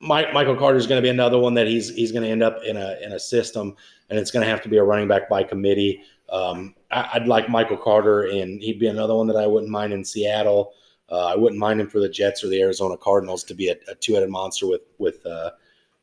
Mike, 0.00 0.32
Michael 0.32 0.56
Carter 0.56 0.78
is 0.78 0.86
going 0.86 0.98
to 0.98 1.06
be 1.06 1.10
another 1.10 1.38
one 1.38 1.54
that 1.54 1.66
he's 1.66 1.94
he's 1.94 2.12
going 2.12 2.24
to 2.24 2.30
end 2.30 2.42
up 2.42 2.62
in 2.64 2.76
a 2.76 2.96
in 3.02 3.12
a 3.12 3.18
system, 3.18 3.74
and 4.10 4.18
it's 4.18 4.30
going 4.30 4.44
to 4.44 4.50
have 4.50 4.62
to 4.62 4.68
be 4.68 4.76
a 4.76 4.84
running 4.84 5.08
back 5.08 5.28
by 5.28 5.42
committee. 5.42 6.02
Um, 6.30 6.74
I, 6.90 7.18
would 7.18 7.28
like 7.28 7.48
Michael 7.48 7.76
Carter, 7.76 8.22
and 8.22 8.62
he'd 8.62 8.78
be 8.78 8.86
another 8.86 9.14
one 9.14 9.26
that 9.28 9.36
I 9.36 9.46
wouldn't 9.46 9.72
mind 9.72 9.92
in 9.92 10.04
Seattle. 10.04 10.72
Uh, 11.10 11.26
I 11.26 11.36
wouldn't 11.36 11.58
mind 11.58 11.80
him 11.80 11.88
for 11.88 12.00
the 12.00 12.08
Jets 12.08 12.44
or 12.44 12.48
the 12.48 12.60
Arizona 12.60 12.96
Cardinals 12.96 13.42
to 13.44 13.54
be 13.54 13.68
a, 13.68 13.76
a 13.88 13.94
two-headed 13.94 14.28
monster 14.28 14.66
with 14.66 14.82
with 14.98 15.24
uh, 15.26 15.50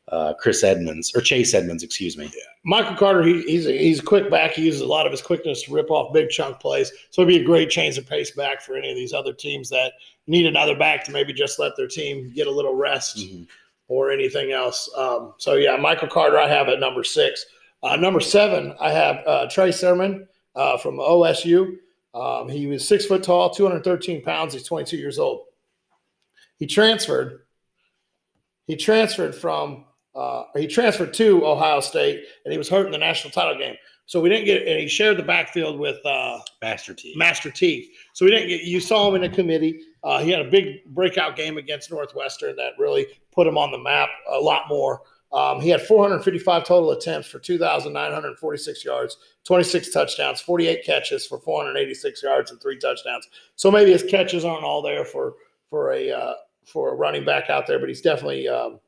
uh, 0.08 0.34
Chris 0.34 0.62
Edmonds 0.62 1.12
or 1.14 1.20
Chase 1.20 1.52
Edmonds, 1.52 1.82
excuse 1.82 2.16
me. 2.16 2.26
Yeah. 2.26 2.42
Michael 2.64 2.96
Carter, 2.96 3.22
he, 3.22 3.42
he's 3.42 3.66
a, 3.66 3.76
he's 3.76 3.98
a 3.98 4.02
quick 4.02 4.30
back. 4.30 4.52
He 4.52 4.62
uses 4.62 4.80
a 4.80 4.86
lot 4.86 5.04
of 5.04 5.12
his 5.12 5.20
quickness 5.20 5.64
to 5.64 5.72
rip 5.72 5.90
off 5.90 6.12
big 6.12 6.30
chunk 6.30 6.60
plays. 6.60 6.92
So 7.10 7.22
it'd 7.22 7.34
be 7.34 7.42
a 7.42 7.44
great 7.44 7.70
change 7.70 7.98
of 7.98 8.06
pace 8.06 8.30
back 8.30 8.62
for 8.62 8.76
any 8.76 8.90
of 8.90 8.96
these 8.96 9.12
other 9.12 9.32
teams 9.32 9.68
that 9.70 9.94
need 10.26 10.46
another 10.46 10.76
back 10.76 11.04
to 11.04 11.12
maybe 11.12 11.32
just 11.32 11.58
let 11.58 11.72
their 11.76 11.88
team 11.88 12.32
get 12.34 12.46
a 12.46 12.50
little 12.50 12.74
rest 12.74 13.18
mm-hmm. 13.18 13.44
or 13.88 14.10
anything 14.12 14.52
else. 14.52 14.88
Um, 14.96 15.34
so 15.38 15.54
yeah, 15.54 15.76
Michael 15.76 16.08
Carter, 16.08 16.38
I 16.38 16.48
have 16.48 16.68
at 16.68 16.78
number 16.78 17.02
six. 17.02 17.44
Uh, 17.82 17.96
number 17.96 18.20
seven, 18.20 18.74
I 18.80 18.92
have 18.92 19.26
uh, 19.26 19.48
Trey 19.50 19.72
Sermon 19.72 20.26
uh, 20.54 20.78
from 20.78 20.98
OSU. 20.98 21.78
Um, 22.14 22.48
he 22.48 22.66
was 22.66 22.86
six 22.86 23.06
foot 23.06 23.24
tall, 23.24 23.50
213 23.50 24.22
pounds. 24.22 24.54
He's 24.54 24.62
22 24.62 24.96
years 24.96 25.18
old. 25.18 25.46
He 26.58 26.66
transferred. 26.66 27.40
He 28.68 28.76
transferred 28.76 29.34
from. 29.34 29.85
Uh, 30.16 30.44
he 30.56 30.66
transferred 30.66 31.12
to 31.14 31.46
Ohio 31.46 31.80
State, 31.80 32.24
and 32.44 32.52
he 32.52 32.58
was 32.58 32.68
hurt 32.68 32.86
in 32.86 32.92
the 32.92 32.98
national 32.98 33.30
title 33.30 33.58
game. 33.58 33.76
So 34.06 34.20
we 34.20 34.28
didn't 34.28 34.46
get. 34.46 34.66
And 34.66 34.80
he 34.80 34.88
shared 34.88 35.18
the 35.18 35.22
backfield 35.22 35.78
with 35.78 36.04
uh, 36.06 36.38
Master 36.62 36.94
Teague. 36.94 37.16
Master 37.16 37.50
Teague. 37.50 37.90
So 38.14 38.24
we 38.24 38.30
didn't 38.30 38.48
get. 38.48 38.62
You 38.62 38.80
saw 38.80 39.08
him 39.08 39.16
in 39.16 39.30
a 39.30 39.34
committee. 39.34 39.80
Uh, 40.02 40.20
he 40.20 40.30
had 40.30 40.40
a 40.40 40.50
big 40.50 40.84
breakout 40.94 41.36
game 41.36 41.58
against 41.58 41.90
Northwestern 41.90 42.56
that 42.56 42.72
really 42.78 43.06
put 43.32 43.46
him 43.46 43.58
on 43.58 43.72
the 43.72 43.78
map 43.78 44.08
a 44.30 44.38
lot 44.38 44.68
more. 44.68 45.02
Um, 45.32 45.60
he 45.60 45.68
had 45.68 45.82
455 45.82 46.64
total 46.64 46.92
attempts 46.92 47.26
for 47.26 47.40
2,946 47.40 48.84
yards, 48.84 49.16
26 49.44 49.92
touchdowns, 49.92 50.40
48 50.40 50.84
catches 50.84 51.26
for 51.26 51.40
486 51.40 52.22
yards 52.22 52.50
and 52.52 52.60
three 52.62 52.78
touchdowns. 52.78 53.28
So 53.56 53.70
maybe 53.70 53.90
his 53.90 54.04
catches 54.04 54.44
aren't 54.44 54.64
all 54.64 54.82
there 54.82 55.04
for 55.04 55.34
for 55.68 55.92
a 55.92 56.10
uh, 56.12 56.34
for 56.64 56.92
a 56.92 56.94
running 56.94 57.24
back 57.24 57.50
out 57.50 57.66
there, 57.66 57.78
but 57.78 57.88
he's 57.88 58.00
definitely 58.00 58.48
um, 58.48 58.78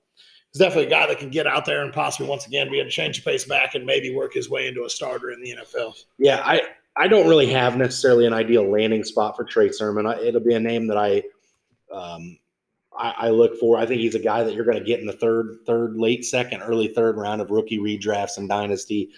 he's 0.53 0.61
definitely 0.61 0.87
a 0.87 0.91
guy 0.91 1.07
that 1.07 1.19
can 1.19 1.31
get 1.31 1.47
out 1.47 1.65
there 1.65 1.83
and 1.83 1.93
possibly 1.93 2.29
once 2.29 2.47
again 2.47 2.71
be 2.71 2.81
a 2.81 2.89
change 2.89 3.19
of 3.19 3.25
pace 3.25 3.45
back 3.45 3.75
and 3.75 3.85
maybe 3.85 4.15
work 4.15 4.35
his 4.35 4.49
way 4.49 4.67
into 4.67 4.85
a 4.85 4.91
starter 4.91 5.31
in 5.31 5.41
the 5.41 5.57
NFL. 5.57 5.95
Yeah, 6.19 6.43
I 6.45 6.63
I 6.97 7.07
don't 7.07 7.29
really 7.29 7.47
have 7.47 7.77
necessarily 7.77 8.27
an 8.27 8.33
ideal 8.33 8.69
landing 8.69 9.05
spot 9.05 9.37
for 9.37 9.45
Trey 9.45 9.71
Sermon. 9.71 10.07
I, 10.07 10.21
it'll 10.21 10.41
be 10.41 10.55
a 10.55 10.61
name 10.61 10.89
that 10.89 10.99
I 10.99 11.23
um, 11.93 12.39
I, 12.97 13.15
I, 13.17 13.31
look 13.31 13.57
for. 13.59 13.79
I 13.79 13.87
think 13.87 14.01
he's 14.01 14.15
a 14.15 14.21
guy 14.21 14.43
that 14.43 14.55
you're 14.55 14.65
going 14.65 14.79
to 14.79 14.85
get 14.85 15.01
in 15.01 15.07
the 15.07 15.13
third, 15.13 15.59
third, 15.65 15.97
late 15.97 16.25
second, 16.25 16.63
early 16.63 16.89
third 16.89 17.17
round 17.17 17.41
of 17.41 17.51
rookie 17.51 17.79
redrafts 17.79 18.37
and 18.37 18.49
dynasty. 18.49 19.11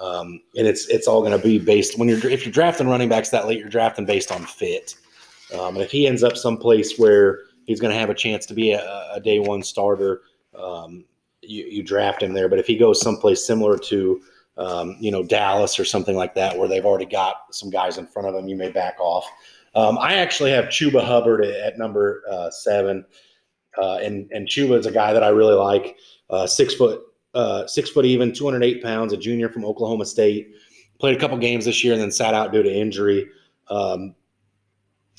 Um, 0.00 0.40
and 0.56 0.66
it's 0.66 0.86
it's 0.88 1.06
all 1.06 1.20
going 1.20 1.36
to 1.36 1.42
be 1.42 1.58
based 1.58 1.98
when 1.98 2.08
you're 2.08 2.24
if 2.26 2.44
you're 2.44 2.52
drafting 2.52 2.88
running 2.88 3.08
backs 3.08 3.30
that 3.30 3.46
late, 3.46 3.58
you're 3.58 3.68
drafting 3.68 4.06
based 4.06 4.30
on 4.30 4.44
fit. 4.44 4.94
Um, 5.54 5.74
and 5.74 5.84
if 5.84 5.90
he 5.90 6.06
ends 6.06 6.22
up 6.22 6.36
someplace 6.36 6.98
where 6.98 7.40
he's 7.66 7.80
going 7.80 7.92
to 7.92 7.98
have 7.98 8.10
a 8.10 8.14
chance 8.14 8.46
to 8.46 8.54
be 8.54 8.72
a, 8.72 9.10
a 9.12 9.20
day 9.20 9.38
one 9.38 9.62
starter, 9.62 10.22
um, 10.58 11.04
you, 11.42 11.64
you, 11.64 11.82
draft 11.82 12.22
him 12.22 12.32
there. 12.32 12.48
But 12.48 12.58
if 12.58 12.66
he 12.66 12.76
goes 12.76 13.00
someplace 13.00 13.46
similar 13.46 13.78
to 13.78 14.20
um, 14.56 14.96
you 15.00 15.10
know 15.10 15.22
Dallas 15.22 15.78
or 15.78 15.84
something 15.84 16.16
like 16.16 16.34
that, 16.34 16.56
where 16.56 16.68
they've 16.68 16.84
already 16.84 17.06
got 17.06 17.54
some 17.54 17.70
guys 17.70 17.98
in 17.98 18.06
front 18.06 18.28
of 18.28 18.34
him, 18.34 18.48
you 18.48 18.56
may 18.56 18.70
back 18.70 18.98
off. 19.00 19.26
Um, 19.74 19.98
I 19.98 20.14
actually 20.14 20.50
have 20.50 20.66
Chuba 20.66 21.04
Hubbard 21.04 21.44
at 21.44 21.78
number 21.78 22.22
uh, 22.30 22.50
seven, 22.50 23.04
uh, 23.78 23.96
and 23.96 24.30
and 24.32 24.46
Chuba 24.46 24.78
is 24.78 24.86
a 24.86 24.92
guy 24.92 25.12
that 25.12 25.24
I 25.24 25.28
really 25.28 25.54
like. 25.54 25.96
Uh, 26.28 26.46
six 26.46 26.74
foot, 26.74 27.02
uh, 27.34 27.66
six 27.66 27.90
foot 27.90 28.04
even, 28.04 28.32
two 28.32 28.44
hundred 28.44 28.64
eight 28.64 28.82
pounds, 28.82 29.12
a 29.12 29.16
junior 29.16 29.48
from 29.48 29.64
Oklahoma 29.64 30.04
State. 30.04 30.54
Played 30.98 31.16
a 31.16 31.20
couple 31.20 31.36
games 31.38 31.64
this 31.64 31.82
year 31.82 31.94
and 31.94 32.02
then 32.02 32.12
sat 32.12 32.34
out 32.34 32.52
due 32.52 32.62
to 32.62 32.72
injury. 32.72 33.28
Um, 33.68 34.14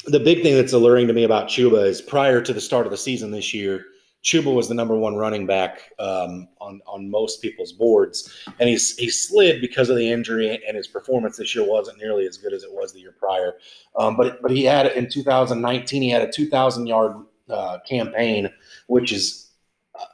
the 0.06 0.19
big 0.19 0.41
thing 0.41 0.56
that's 0.56 0.74
alluring 0.74 1.08
to 1.08 1.13
me 1.13 1.24
about 1.24 1.48
Chuba 1.48 1.86
is 1.86 2.02
prior 2.02 2.41
to 2.41 2.54
the 2.54 2.62
start 2.62 2.86
of 2.86 2.91
the 2.91 2.98
season 2.98 3.32
this 3.32 3.54
year, 3.54 3.86
Chuba 4.24 4.54
was 4.54 4.70
the 4.70 4.74
number 4.74 4.96
one 4.96 5.16
running 5.16 5.46
back 5.46 5.92
um, 6.00 6.48
on 6.62 6.82
on 6.88 7.10
most 7.10 7.42
people's 7.42 7.74
boards, 7.74 8.34
and 8.60 8.70
he's 8.70 8.96
he 8.98 9.10
slid 9.10 9.60
because 9.60 9.90
of 9.90 9.98
the 9.98 10.10
injury, 10.10 10.62
and 10.66 10.78
his 10.78 10.88
performance 10.88 11.38
this 11.38 11.54
year 11.54 11.68
wasn't 11.68 11.98
nearly 11.98 12.26
as 12.26 12.38
good 12.38 12.54
as 12.54 12.64
it 12.64 12.72
was 12.72 12.94
the 12.94 13.02
year 13.02 13.14
prior. 13.20 13.56
Um, 13.98 14.16
but 14.16 14.42
but 14.42 14.52
he 14.52 14.64
had 14.64 14.88
in 14.94 15.10
2019 15.10 16.02
he 16.02 16.10
had 16.10 16.22
a 16.22 16.32
2,000 16.32 16.88
yard 16.88 17.18
uh, 17.50 17.80
campaign, 17.88 18.50
which 18.88 19.12
is 19.12 19.52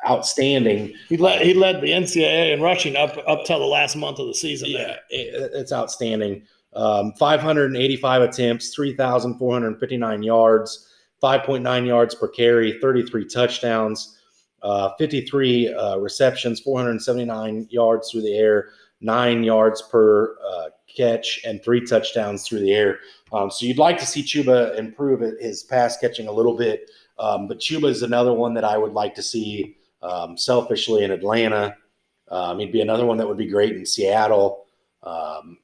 outstanding. 0.09 0.93
He 1.07 1.17
led 1.17 1.41
he 1.41 1.53
led 1.53 1.81
the 1.81 1.89
NCAA 1.89 2.53
in 2.53 2.61
rushing 2.61 2.95
up 2.95 3.15
up 3.27 3.45
till 3.45 3.59
the 3.59 3.65
last 3.65 3.95
month 3.95 4.17
of 4.17 4.25
the 4.25 4.33
season. 4.33 4.69
Yeah, 4.71 4.95
it, 5.09 5.51
it's 5.53 5.71
outstanding. 5.71 6.43
Um, 6.73 7.13
585 7.13 8.21
attempts, 8.21 8.75
3,459 8.75 10.23
yards. 10.23 10.88
5.9 11.21 11.85
yards 11.85 12.15
per 12.15 12.27
carry, 12.27 12.79
33 12.79 13.25
touchdowns, 13.25 14.17
uh, 14.61 14.91
53 14.97 15.73
uh, 15.73 15.97
receptions, 15.97 16.59
479 16.59 17.67
yards 17.69 18.11
through 18.11 18.21
the 18.21 18.37
air, 18.37 18.69
nine 19.01 19.43
yards 19.43 19.81
per 19.81 20.37
uh, 20.45 20.69
catch, 20.93 21.41
and 21.45 21.63
three 21.63 21.85
touchdowns 21.85 22.47
through 22.47 22.59
the 22.59 22.73
air. 22.73 22.99
Um, 23.31 23.51
so 23.51 23.65
you'd 23.65 23.77
like 23.77 23.97
to 23.99 24.05
see 24.05 24.23
Chuba 24.23 24.77
improve 24.77 25.21
his 25.39 25.63
pass 25.63 25.97
catching 25.97 26.27
a 26.27 26.31
little 26.31 26.57
bit, 26.57 26.89
um, 27.17 27.47
but 27.47 27.59
Chuba 27.59 27.89
is 27.89 28.01
another 28.01 28.33
one 28.33 28.53
that 28.55 28.65
I 28.65 28.77
would 28.77 28.93
like 28.93 29.15
to 29.15 29.23
see 29.23 29.77
um, 30.01 30.37
selfishly 30.37 31.03
in 31.03 31.11
Atlanta. 31.11 31.75
Um, 32.29 32.59
he'd 32.59 32.71
be 32.71 32.81
another 32.81 33.05
one 33.05 33.17
that 33.17 33.27
would 33.27 33.37
be 33.37 33.47
great 33.47 33.75
in 33.75 33.85
Seattle. 33.85 34.65
Um, 35.03 35.57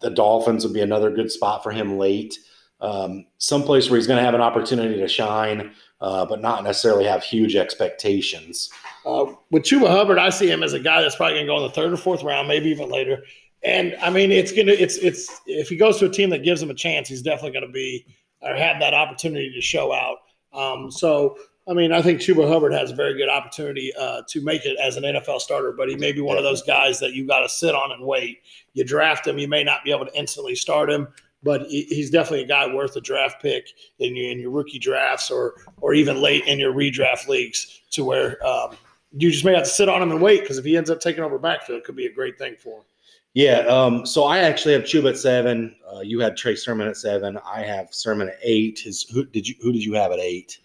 the 0.00 0.10
Dolphins 0.10 0.64
would 0.64 0.74
be 0.74 0.80
another 0.80 1.10
good 1.10 1.30
spot 1.30 1.62
for 1.62 1.70
him 1.70 1.98
late 1.98 2.38
um, 2.80 3.26
someplace 3.38 3.90
where 3.90 3.98
he's 3.98 4.06
going 4.06 4.18
to 4.18 4.24
have 4.24 4.34
an 4.34 4.40
opportunity 4.40 4.96
to 4.98 5.08
shine, 5.08 5.72
uh, 6.00 6.24
but 6.24 6.40
not 6.40 6.64
necessarily 6.64 7.04
have 7.04 7.22
huge 7.22 7.56
expectations. 7.56 8.70
Uh, 9.04 9.26
with 9.50 9.62
Chuba 9.62 9.88
Hubbard, 9.88 10.18
I 10.18 10.30
see 10.30 10.50
him 10.50 10.62
as 10.62 10.72
a 10.72 10.80
guy 10.80 11.02
that's 11.02 11.16
probably 11.16 11.34
going 11.36 11.46
to 11.46 11.52
go 11.52 11.56
in 11.58 11.62
the 11.64 11.70
third 11.70 11.92
or 11.92 11.96
fourth 11.96 12.22
round, 12.22 12.48
maybe 12.48 12.70
even 12.70 12.90
later. 12.90 13.24
And 13.62 13.94
I 14.00 14.10
mean, 14.10 14.32
it's 14.32 14.52
gonna, 14.52 14.72
it's, 14.72 14.96
it's. 14.98 15.40
If 15.46 15.68
he 15.68 15.76
goes 15.76 15.98
to 15.98 16.06
a 16.06 16.08
team 16.08 16.30
that 16.30 16.42
gives 16.42 16.62
him 16.62 16.70
a 16.70 16.74
chance, 16.74 17.08
he's 17.08 17.20
definitely 17.20 17.52
going 17.52 17.66
to 17.66 17.72
be 17.72 18.06
or 18.40 18.54
have 18.54 18.80
that 18.80 18.94
opportunity 18.94 19.52
to 19.52 19.60
show 19.60 19.92
out. 19.92 20.16
Um, 20.54 20.90
so 20.90 21.36
I 21.68 21.72
mean, 21.72 21.92
I 21.92 22.02
think 22.02 22.20
Chuba 22.20 22.48
Hubbard 22.48 22.72
has 22.72 22.90
a 22.90 22.94
very 22.94 23.14
good 23.14 23.28
opportunity 23.28 23.92
uh, 23.94 24.22
to 24.28 24.40
make 24.42 24.64
it 24.64 24.76
as 24.78 24.96
an 24.96 25.04
NFL 25.04 25.40
starter, 25.40 25.72
but 25.72 25.88
he 25.88 25.94
may 25.94 26.10
be 26.10 26.20
one 26.20 26.36
of 26.36 26.42
those 26.42 26.62
guys 26.62 26.98
that 26.98 27.12
you 27.12 27.26
got 27.26 27.40
to 27.40 27.48
sit 27.48 27.74
on 27.74 27.92
and 27.92 28.04
wait. 28.04 28.38
You 28.72 28.82
draft 28.82 29.26
him, 29.26 29.38
you 29.38 29.46
may 29.46 29.62
not 29.62 29.84
be 29.84 29.92
able 29.92 30.06
to 30.06 30.18
instantly 30.18 30.56
start 30.56 30.90
him, 30.90 31.06
but 31.42 31.62
he's 31.68 32.10
definitely 32.10 32.44
a 32.44 32.48
guy 32.48 32.72
worth 32.72 32.96
a 32.96 33.00
draft 33.00 33.40
pick 33.40 33.68
in 33.98 34.14
your, 34.14 34.30
in 34.30 34.38
your 34.38 34.50
rookie 34.50 34.78
drafts 34.78 35.30
or 35.30 35.54
or 35.80 35.94
even 35.94 36.20
late 36.20 36.44
in 36.46 36.58
your 36.58 36.72
redraft 36.72 37.28
leagues 37.28 37.80
to 37.90 38.04
where 38.04 38.44
um, 38.46 38.76
you 39.12 39.30
just 39.30 39.44
may 39.44 39.54
have 39.54 39.64
to 39.64 39.70
sit 39.70 39.88
on 39.88 40.02
him 40.02 40.10
and 40.10 40.20
wait 40.20 40.42
because 40.42 40.58
if 40.58 40.64
he 40.64 40.76
ends 40.76 40.90
up 40.90 41.00
taking 41.00 41.24
over 41.24 41.38
backfield, 41.38 41.78
it 41.78 41.84
could 41.84 41.96
be 41.96 42.06
a 42.06 42.12
great 42.12 42.38
thing 42.38 42.56
for 42.56 42.78
him. 42.78 42.84
Yeah. 43.34 43.60
Um, 43.60 44.04
so 44.04 44.24
I 44.24 44.38
actually 44.38 44.74
have 44.74 44.82
Chuba 44.82 45.10
at 45.10 45.16
seven. 45.16 45.76
Uh, 45.92 46.00
you 46.00 46.18
had 46.20 46.36
Trey 46.36 46.56
Sermon 46.56 46.88
at 46.88 46.96
seven. 46.96 47.38
I 47.46 47.62
have 47.62 47.88
Sermon 47.92 48.28
at 48.28 48.38
eight. 48.42 48.80
His 48.80 49.04
who 49.04 49.24
did 49.24 49.48
you 49.48 49.54
who 49.60 49.72
did 49.72 49.84
you 49.84 49.94
have 49.94 50.12
at 50.12 50.18
eight? 50.18 50.58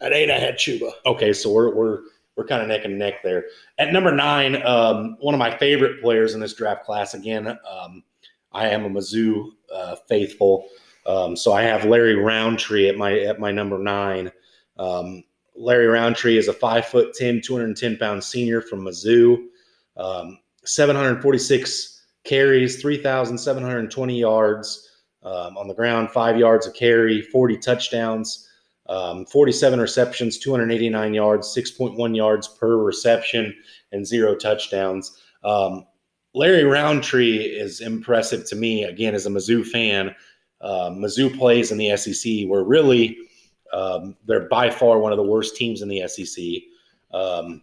At 0.00 0.12
eight, 0.12 0.30
I 0.30 0.38
had 0.38 0.56
Chuba. 0.56 0.92
Okay, 1.06 1.32
so 1.32 1.52
we're 1.52 1.74
we're 1.74 2.00
we're 2.36 2.46
kind 2.46 2.62
of 2.62 2.68
neck 2.68 2.84
and 2.84 2.98
neck 2.98 3.22
there. 3.22 3.46
At 3.78 3.92
number 3.92 4.12
nine, 4.12 4.64
um, 4.64 5.16
one 5.20 5.34
of 5.34 5.38
my 5.38 5.56
favorite 5.56 6.00
players 6.00 6.34
in 6.34 6.40
this 6.40 6.54
draft 6.54 6.84
class. 6.84 7.14
Again, 7.14 7.48
um, 7.48 8.02
I 8.54 8.68
am 8.68 8.84
a 8.84 8.90
Mizzou 8.90 9.50
uh, 9.74 9.96
faithful, 10.08 10.66
um, 11.06 11.36
so 11.36 11.52
I 11.52 11.62
have 11.62 11.84
Larry 11.84 12.14
Rountree 12.14 12.88
at 12.88 12.96
my 12.96 13.18
at 13.20 13.40
my 13.40 13.50
number 13.50 13.78
nine. 13.78 14.30
Um, 14.78 15.24
Larry 15.56 15.86
Rountree 15.86 16.38
is 16.38 16.48
a 16.48 16.52
five 16.52 16.86
foot 16.86 17.14
10, 17.14 17.42
210 17.42 17.96
pound 17.98 18.24
senior 18.24 18.60
from 18.60 18.80
Mizzou. 18.80 19.46
Um, 19.96 20.38
746 20.64 22.02
carries, 22.24 22.80
3,720 22.80 24.18
yards 24.18 24.90
um, 25.22 25.56
on 25.56 25.68
the 25.68 25.74
ground, 25.74 26.10
five 26.10 26.38
yards 26.38 26.66
a 26.66 26.72
carry, 26.72 27.22
40 27.22 27.58
touchdowns, 27.58 28.48
um, 28.88 29.24
47 29.26 29.80
receptions, 29.80 30.38
289 30.38 31.14
yards, 31.14 31.54
6.1 31.56 32.16
yards 32.16 32.48
per 32.48 32.76
reception, 32.76 33.54
and 33.92 34.06
zero 34.06 34.34
touchdowns. 34.34 35.18
Um, 35.42 35.86
Larry 36.34 36.64
Rountree 36.64 37.38
is 37.38 37.80
impressive 37.80 38.44
to 38.46 38.56
me, 38.56 38.84
again, 38.84 39.14
as 39.14 39.26
a 39.26 39.30
Mizzou 39.30 39.64
fan. 39.64 40.14
Uh, 40.60 40.90
Mizzou 40.90 41.36
plays 41.36 41.70
in 41.70 41.78
the 41.78 41.96
SEC 41.96 42.46
where 42.46 42.64
really 42.64 43.16
um, 43.72 44.16
they're 44.26 44.48
by 44.48 44.70
far 44.70 44.98
one 44.98 45.12
of 45.12 45.18
the 45.18 45.24
worst 45.24 45.56
teams 45.56 45.82
in 45.82 45.88
the 45.88 46.06
SEC. 46.08 46.44
Um, 47.12 47.62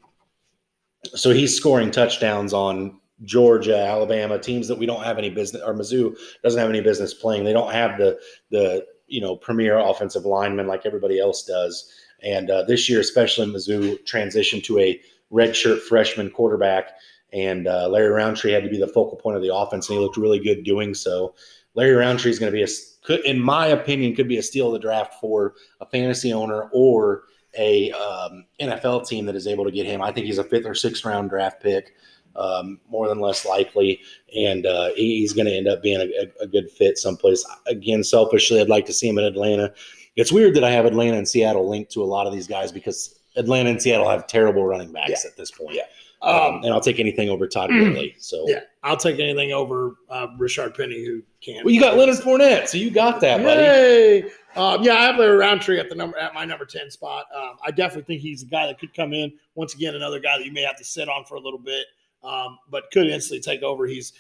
so 1.14 1.32
he's 1.32 1.56
scoring 1.56 1.92
touchdowns 1.92 2.54
on 2.54 3.00
Georgia, 3.24 3.78
Alabama, 3.78 4.40
teams 4.40 4.68
that 4.68 4.78
we 4.78 4.86
don't 4.86 5.04
have 5.04 5.18
any 5.18 5.30
business, 5.30 5.62
or 5.66 5.74
Mizzou 5.74 6.18
doesn't 6.44 6.60
have 6.60 6.70
any 6.70 6.82
business 6.82 7.14
playing. 7.14 7.44
They 7.44 7.54
don't 7.54 7.72
have 7.72 7.98
the 7.98 8.20
the 8.50 8.86
you 9.08 9.22
know 9.22 9.36
premier 9.36 9.78
offensive 9.78 10.26
lineman 10.26 10.68
like 10.68 10.86
everybody 10.86 11.20
else 11.20 11.44
does. 11.44 11.92
And 12.24 12.50
uh, 12.50 12.64
this 12.64 12.88
year, 12.88 13.00
especially 13.00 13.48
Mizzou 13.48 13.98
transitioned 14.06 14.64
to 14.66 14.80
a 14.80 15.00
redshirt 15.32 15.82
freshman 15.82 16.30
quarterback, 16.30 16.92
and 17.34 17.68
uh, 17.68 17.88
Larry 17.88 18.10
Rountree 18.10 18.52
had 18.52 18.64
to 18.64 18.70
be 18.70 18.80
the 18.80 18.88
focal 18.88 19.18
point 19.18 19.38
of 19.38 19.44
the 19.44 19.54
offense, 19.54 19.90
and 19.90 19.98
he 19.98 20.04
looked 20.04 20.18
really 20.18 20.40
good 20.40 20.64
doing 20.64 20.94
so. 20.94 21.36
Larry 21.74 21.94
Rountree 21.94 22.32
is 22.32 22.40
going 22.40 22.52
to 22.52 22.56
be 22.56 22.64
a 22.64 22.68
could, 23.04 23.26
in 23.26 23.40
my 23.40 23.68
opinion, 23.68 24.16
could 24.16 24.28
be 24.28 24.38
a 24.38 24.44
steal 24.44 24.68
of 24.68 24.74
the 24.74 24.80
draft 24.80 25.16
for 25.20 25.56
a 25.80 25.86
fantasy 25.86 26.34
owner 26.34 26.70
or 26.72 27.24
a 27.58 27.92
um, 27.92 28.46
NFL 28.60 29.08
team 29.08 29.26
that 29.26 29.36
is 29.36 29.48
able 29.48 29.66
to 29.66 29.72
get 29.72 29.86
him. 29.86 30.02
I 30.02 30.12
think 30.12 30.26
he's 30.26 30.38
a 30.38 30.44
fifth 30.44 30.66
or 30.66 30.76
sixth 30.76 31.04
round 31.04 31.30
draft 31.30 31.62
pick, 31.62 31.94
um, 32.36 32.80
more 32.90 33.08
than 33.08 33.20
less 33.20 33.46
likely, 33.46 34.02
and 34.38 34.66
uh, 34.66 34.92
he's 34.96 35.34
going 35.34 35.48
to 35.48 35.56
end 35.56 35.68
up 35.68 35.82
being 35.82 36.00
a, 36.00 36.44
a, 36.44 36.48
good 36.48 36.70
fit 36.70 36.98
someplace. 36.98 37.46
Again, 37.68 38.04
selfishly, 38.04 38.62
I'd 38.62 38.70
like 38.70 38.86
to 38.86 38.94
see 38.94 39.10
him 39.10 39.18
in 39.18 39.26
Atlanta. 39.26 39.74
It's 40.16 40.32
weird 40.32 40.56
that 40.56 40.64
I 40.64 40.72
have 40.72 40.86
Atlanta 40.86 41.18
and 41.18 41.28
Seattle 41.28 41.70
linked 41.70 41.92
to 41.94 42.04
a 42.04 42.06
lot 42.06 42.28
of 42.28 42.34
these 42.34 42.48
guys 42.48 42.72
because 42.72 43.20
Atlanta 43.36 43.70
and 43.70 43.82
Seattle 43.82 44.10
have 44.10 44.28
terrible 44.28 44.66
running 44.66 44.92
backs 44.92 45.10
yeah. 45.10 45.30
at 45.30 45.38
this 45.38 45.52
point. 45.52 45.76
Yeah. 45.76 45.84
Um, 46.24 46.64
and 46.64 46.72
I'll 46.72 46.82
take 46.82 47.00
anything 47.00 47.30
over 47.30 47.48
Todd 47.48 47.72
Gurley. 47.72 48.16
So 48.20 48.46
yeah, 48.48 48.60
I'll 48.84 48.98
take 48.98 49.20
anything 49.20 49.54
over 49.54 49.96
uh, 50.10 50.28
Rashaad 50.40 50.78
Penny, 50.78 51.04
who 51.04 51.24
can't. 51.42 51.66
Well, 51.66 51.74
you 51.74 51.82
got 51.82 51.98
Leonard 51.98 52.18
Fournette, 52.18 52.68
so 52.68 52.78
you 52.78 52.92
got 52.92 53.22
that, 53.22 53.42
buddy. 53.42 53.62
Yay! 53.62 54.24
Um, 54.56 54.84
yeah, 54.84 54.94
I 54.94 55.06
have 55.06 55.18
Larry 55.18 55.38
Rountree 55.38 55.80
at 55.80 55.90
the 55.90 55.96
number 55.96 56.18
at 56.18 56.34
my 56.36 56.46
number 56.46 56.66
ten 56.66 56.92
spot. 56.92 57.26
Um, 57.36 57.58
I 57.66 57.72
definitely 57.72 58.04
think 58.04 58.22
he's 58.22 58.44
a 58.44 58.46
guy 58.46 58.68
that 58.68 58.80
could 58.80 58.94
come 58.94 59.14
in 59.14 59.34
once 59.56 59.74
again, 59.74 59.96
another 59.96 60.20
guy 60.20 60.38
that 60.38 60.46
you 60.46 60.52
may 60.52 60.62
have 60.62 60.78
to 60.78 60.84
sit 60.84 61.10
on 61.10 61.26
for 61.26 61.36
a 61.36 61.40
little 61.40 61.60
bit, 61.60 61.88
um, 62.24 62.60
but 62.70 62.92
could 62.92 63.08
instantly 63.08 63.42
take 63.42 63.64
over. 63.64 63.88
He's 63.88 64.14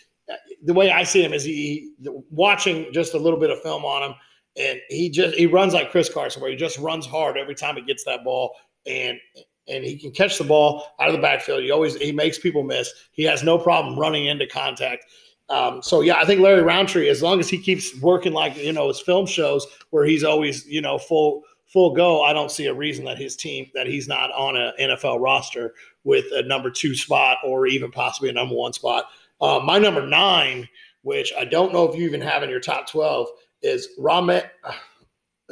the 0.64 0.74
way 0.74 0.92
I 0.92 1.04
see 1.04 1.24
him 1.24 1.34
is 1.34 1.44
he, 1.44 1.92
he 2.02 2.10
watching 2.30 2.92
just 2.94 3.14
a 3.14 3.18
little 3.18 3.40
bit 3.40 3.50
of 3.50 3.62
film 3.62 3.86
on 3.86 4.10
him, 4.10 4.16
and 4.58 4.80
he 4.90 5.10
just 5.10 5.36
he 5.36 5.46
runs 5.46 5.74
like 5.74 5.92
Chris 5.92 6.12
Carson, 6.12 6.42
where 6.42 6.52
he 6.52 6.58
just 6.58 6.78
runs 6.80 7.06
hard 7.06 7.38
every 7.38 7.56
time 7.56 7.76
he 7.76 7.82
gets 7.82 8.04
that 8.06 8.24
ball, 8.24 8.56
and 8.86 9.20
and 9.67 9.84
he 9.84 9.97
can 9.97 10.12
catch 10.12 10.38
the 10.38 10.43
ball 10.43 10.86
out 11.00 11.10
of 11.10 11.15
the 11.15 11.21
backfield. 11.21 11.63
He 11.63 11.71
always 11.71 11.95
he 11.95 12.12
makes 12.12 12.39
people 12.39 12.63
miss. 12.63 12.91
He 13.12 13.24
has 13.24 13.43
no 13.43 13.58
problem 13.58 13.97
running 13.97 14.26
into 14.26 14.47
contact. 14.47 15.06
Um, 15.50 15.82
so 15.82 16.02
yeah, 16.02 16.15
I 16.15 16.26
think 16.26 16.39
Larry 16.39 16.62
Rountree, 16.62 17.10
as 17.10 17.21
long 17.21 17.39
as 17.39 17.50
he 17.50 17.58
keeps 17.58 18.00
working 18.00 18.34
like 18.34 18.56
you 18.58 18.74
know 18.74 18.88
his 18.88 19.02
film 19.02 19.26
shows, 19.26 19.67
where 19.89 20.06
he's 20.06 20.24
always 20.24 20.65
you 20.65 20.82
know 20.82 20.97
full 20.97 21.43
full 21.67 21.93
go, 21.93 22.24
I 22.24 22.34
don't 22.34 22.52
see 22.52 22.67
a 22.67 22.74
reason 22.74 23.06
that 23.06 23.17
his 23.17 23.36
team 23.36 23.69
that 23.74 23.88
he's 23.88 24.08
not 24.08 24.32
on 24.32 24.56
an 24.56 24.74
NFL 24.80 25.21
roster 25.21 25.74
with 26.04 26.26
a 26.34 26.43
number 26.43 26.69
two 26.69 26.95
spot 26.95 27.38
or 27.45 27.67
even 27.67 27.91
possibly 27.91 28.30
a 28.30 28.34
number 28.34 28.56
one 28.56 28.74
spot. 28.74 29.06
Uh, 29.39 29.60
my 29.63 29.78
number 29.78 30.06
nine, 30.06 30.67
which 31.02 31.34
I 31.38 31.45
don't 31.45 31.74
know 31.74 31.88
if 31.88 31.95
you 31.95 32.06
even 32.06 32.21
have 32.21 32.43
in 32.43 32.50
your 32.50 32.60
top 32.60 32.89
twelve, 32.89 33.28
is 33.62 33.89
Ramet. 34.00 34.50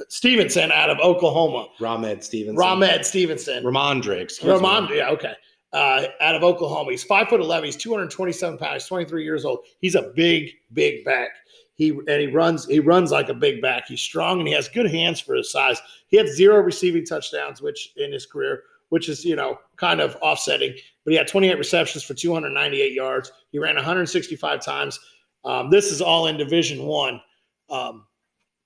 Stevenson 0.08 0.72
out 0.72 0.90
of 0.90 1.00
Oklahoma. 1.00 1.68
Rahmed 1.80 2.24
Stevenson. 2.24 2.56
Rahmed 2.56 3.06
Stevenson. 3.06 3.64
Rhamondre, 3.64 4.22
excuse 4.22 4.60
Rhamondre, 4.60 4.98
yeah, 4.98 5.10
okay. 5.10 5.34
Uh, 5.72 6.06
out 6.22 6.36
of 6.36 6.44
Oklahoma. 6.44 6.92
He's 6.92 7.04
five 7.04 7.28
foot 7.28 7.40
eleven. 7.40 7.66
He's 7.66 7.76
two 7.76 7.92
hundred 7.92 8.10
twenty-seven 8.10 8.58
pounds. 8.58 8.88
Twenty 8.88 9.06
three 9.06 9.24
years 9.24 9.46
old. 9.46 9.60
He's 9.82 9.96
a 9.96 10.12
big, 10.16 10.50
big 10.74 11.06
back. 11.06 11.30
He 11.76 11.90
and 11.92 12.10
he 12.10 12.28
runs. 12.28 12.66
He 12.66 12.80
runs 12.80 13.12
like 13.12 13.30
a 13.30 13.34
big 13.34 13.62
back. 13.62 13.88
He's 13.88 14.02
strong 14.02 14.40
and 14.40 14.48
he 14.48 14.54
has 14.54 14.68
good 14.68 14.90
hands 14.90 15.20
for 15.20 15.36
his 15.36 15.52
size. 15.52 15.80
He 16.08 16.18
had 16.18 16.28
zero 16.28 16.60
receiving 16.60 17.06
touchdowns, 17.06 17.62
which 17.62 17.94
in 17.98 18.12
his 18.12 18.26
career, 18.26 18.64
which 18.90 19.10
is 19.10 19.24
you 19.24 19.36
know 19.36 19.60
kind 19.78 20.02
of 20.02 20.16
offsetting. 20.22 20.74
But 21.06 21.12
he 21.12 21.18
had 21.18 21.28
twenty 21.28 21.50
eight 21.50 21.58
receptions 21.58 22.04
for 22.04 22.16
two 22.16 22.34
hundred 22.34 22.50
ninety 22.50 22.82
eight 22.82 22.94
yards. 22.94 23.32
He 23.52 23.60
ran 23.60 23.76
one 23.76 23.84
hundred 23.84 24.08
sixty 24.08 24.36
five 24.36 24.62
times. 24.62 25.00
Um, 25.46 25.70
this 25.70 25.92
is 25.92 26.02
all 26.02 26.28
in 26.28 26.36
Division 26.36 26.84
One. 26.84 27.22
Um, 27.70 28.08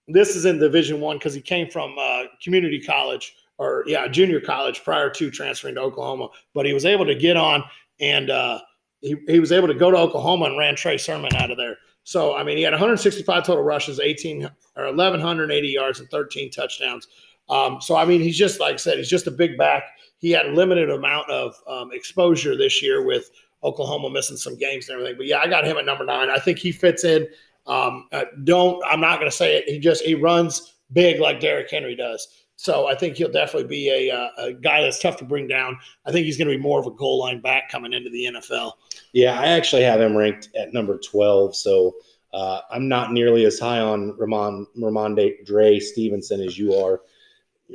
this 0.08 0.36
is 0.36 0.46
in 0.46 0.60
Division 0.60 1.00
One 1.00 1.18
because 1.18 1.34
he 1.34 1.42
came 1.42 1.70
from 1.70 1.96
uh, 2.00 2.24
community 2.42 2.82
college 2.82 3.36
or 3.58 3.84
yeah, 3.88 4.08
junior 4.08 4.42
college 4.42 4.84
prior 4.84 5.10
to 5.12 5.32
transferring 5.32 5.76
to 5.76 5.82
Oklahoma. 5.82 6.30
But 6.54 6.66
he 6.66 6.74
was 6.74 6.86
able 6.86 7.06
to 7.06 7.16
get 7.16 7.38
on 7.38 7.64
and 8.00 8.30
uh, 8.30 8.60
he, 9.02 9.16
he 9.28 9.40
was 9.40 9.52
able 9.52 9.68
to 9.68 9.74
go 9.74 9.92
to 9.92 9.98
Oklahoma 9.98 10.46
and 10.46 10.58
ran 10.58 10.76
Trey 10.76 10.98
Sermon 10.98 11.34
out 11.36 11.52
of 11.52 11.58
there. 11.58 11.78
So 12.04 12.36
I 12.36 12.44
mean, 12.44 12.58
he 12.58 12.64
had 12.64 12.74
165 12.74 13.46
total 13.46 13.64
rushes, 13.64 14.00
18 14.00 14.44
or 14.76 14.86
1180 14.86 15.68
yards, 15.68 16.00
and 16.00 16.10
13 16.10 16.52
touchdowns. 16.52 17.08
Um, 17.50 17.80
so 17.82 17.96
I 17.96 18.06
mean, 18.06 18.22
he's 18.22 18.38
just 18.38 18.60
like 18.60 18.74
I 18.74 18.78
said, 18.78 18.98
he's 18.98 19.10
just 19.10 19.28
a 19.28 19.32
big 19.32 19.58
back. 19.58 19.84
He 20.18 20.32
had 20.32 20.48
a 20.48 20.52
limited 20.52 20.90
amount 20.90 21.30
of 21.30 21.56
um, 21.68 21.92
exposure 21.92 22.58
this 22.58 22.82
year 22.82 23.06
with 23.06 23.30
Oklahoma 23.64 24.10
missing 24.10 24.38
some 24.38 24.58
games 24.58 24.90
and 24.90 24.96
everything. 24.96 25.18
But 25.18 25.28
yeah, 25.28 25.40
I 25.40 25.48
got 25.48 25.66
him 25.66 25.78
at 25.78 25.86
number 25.86 26.06
nine. 26.06 26.30
I 26.30 26.40
think 26.40 26.60
he 26.60 26.72
fits 26.72 27.04
in. 27.04 27.28
Um, 27.66 28.08
uh, 28.12 28.26
don't 28.44 28.84
I'm 28.86 29.00
not 29.00 29.20
going 29.20 29.32
to 29.32 29.36
say 29.36 29.58
it. 29.58 29.70
He 29.70 29.80
just 29.80 30.04
he 30.04 30.16
runs 30.16 30.76
big 30.92 31.20
like 31.20 31.40
Derrick 31.40 31.70
Henry 31.70 31.96
does. 31.96 32.28
So 32.56 32.88
I 32.88 32.96
think 32.96 33.18
he'll 33.18 33.32
definitely 33.32 33.68
be 33.68 33.90
a, 33.90 34.16
uh, 34.16 34.30
a 34.38 34.54
guy 34.54 34.82
that's 34.82 35.00
tough 35.00 35.18
to 35.18 35.26
bring 35.26 35.48
down. 35.48 35.78
I 36.06 36.12
think 36.12 36.26
he's 36.26 36.38
going 36.38 36.48
to 36.48 36.56
be 36.56 36.62
more 36.62 36.80
of 36.80 36.86
a 36.86 36.92
goal 36.92 37.20
line 37.20 37.42
back 37.42 37.70
coming 37.70 37.94
into 37.94 38.10
the 38.10 38.26
NFL. 38.26 38.74
Yeah, 39.12 39.40
I 39.40 39.48
actually 39.48 39.82
have 39.84 40.00
him 40.00 40.16
ranked 40.16 40.50
at 40.56 40.72
number 40.72 41.00
12. 41.00 41.56
So 41.56 41.96
uh, 42.34 42.62
I'm 42.72 42.88
not 42.88 43.12
nearly 43.12 43.46
as 43.46 43.60
high 43.60 43.80
on 43.80 44.16
Ramon 44.18 44.68
Rhamondre 44.78 45.46
Dre 45.46 45.80
Stevenson 45.80 46.42
as 46.42 46.58
you 46.58 46.76
are. 46.76 47.02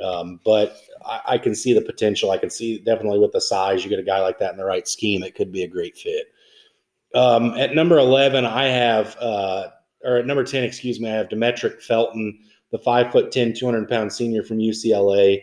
Um, 0.03 0.41
but 0.45 0.77
I, 1.05 1.21
I, 1.27 1.39
can 1.39 1.55
see 1.55 1.73
the 1.73 1.81
potential. 1.81 2.31
I 2.31 2.39
can 2.39 2.51
see 2.51 2.79
definitely 2.79 3.19
with 3.19 3.33
the 3.33 3.41
size, 3.41 3.83
you 3.83 3.91
get 3.91 3.99
a 3.99 4.05
guy 4.05 4.21
like 4.21 4.39
that 4.39 4.53
in 4.53 4.59
the 4.59 4.65
right 4.65 4.87
scheme, 4.87 5.25
it 5.25 5.35
could 5.35 5.51
be 5.51 5.65
a 5.65 5.69
great 5.69 5.97
fit. 5.97 6.27
Um, 7.15 7.55
at 7.57 7.75
number 7.75 7.99
11, 7.99 8.45
I 8.45 8.67
have 8.67 9.17
uh, 9.19 9.69
or 10.05 10.17
at 10.17 10.27
number 10.27 10.45
10, 10.45 10.65
excuse 10.65 11.01
me, 11.01 11.09
I 11.09 11.15
have 11.15 11.29
Demetric 11.29 11.83
Felton, 11.83 12.39
the 12.71 12.79
five 12.79 13.11
foot 13.13 13.33
10, 13.33 13.55
200 13.55 13.89
pound 13.89 14.13
senior 14.13 14.43
from 14.43 14.59
UCLA. 14.59 15.43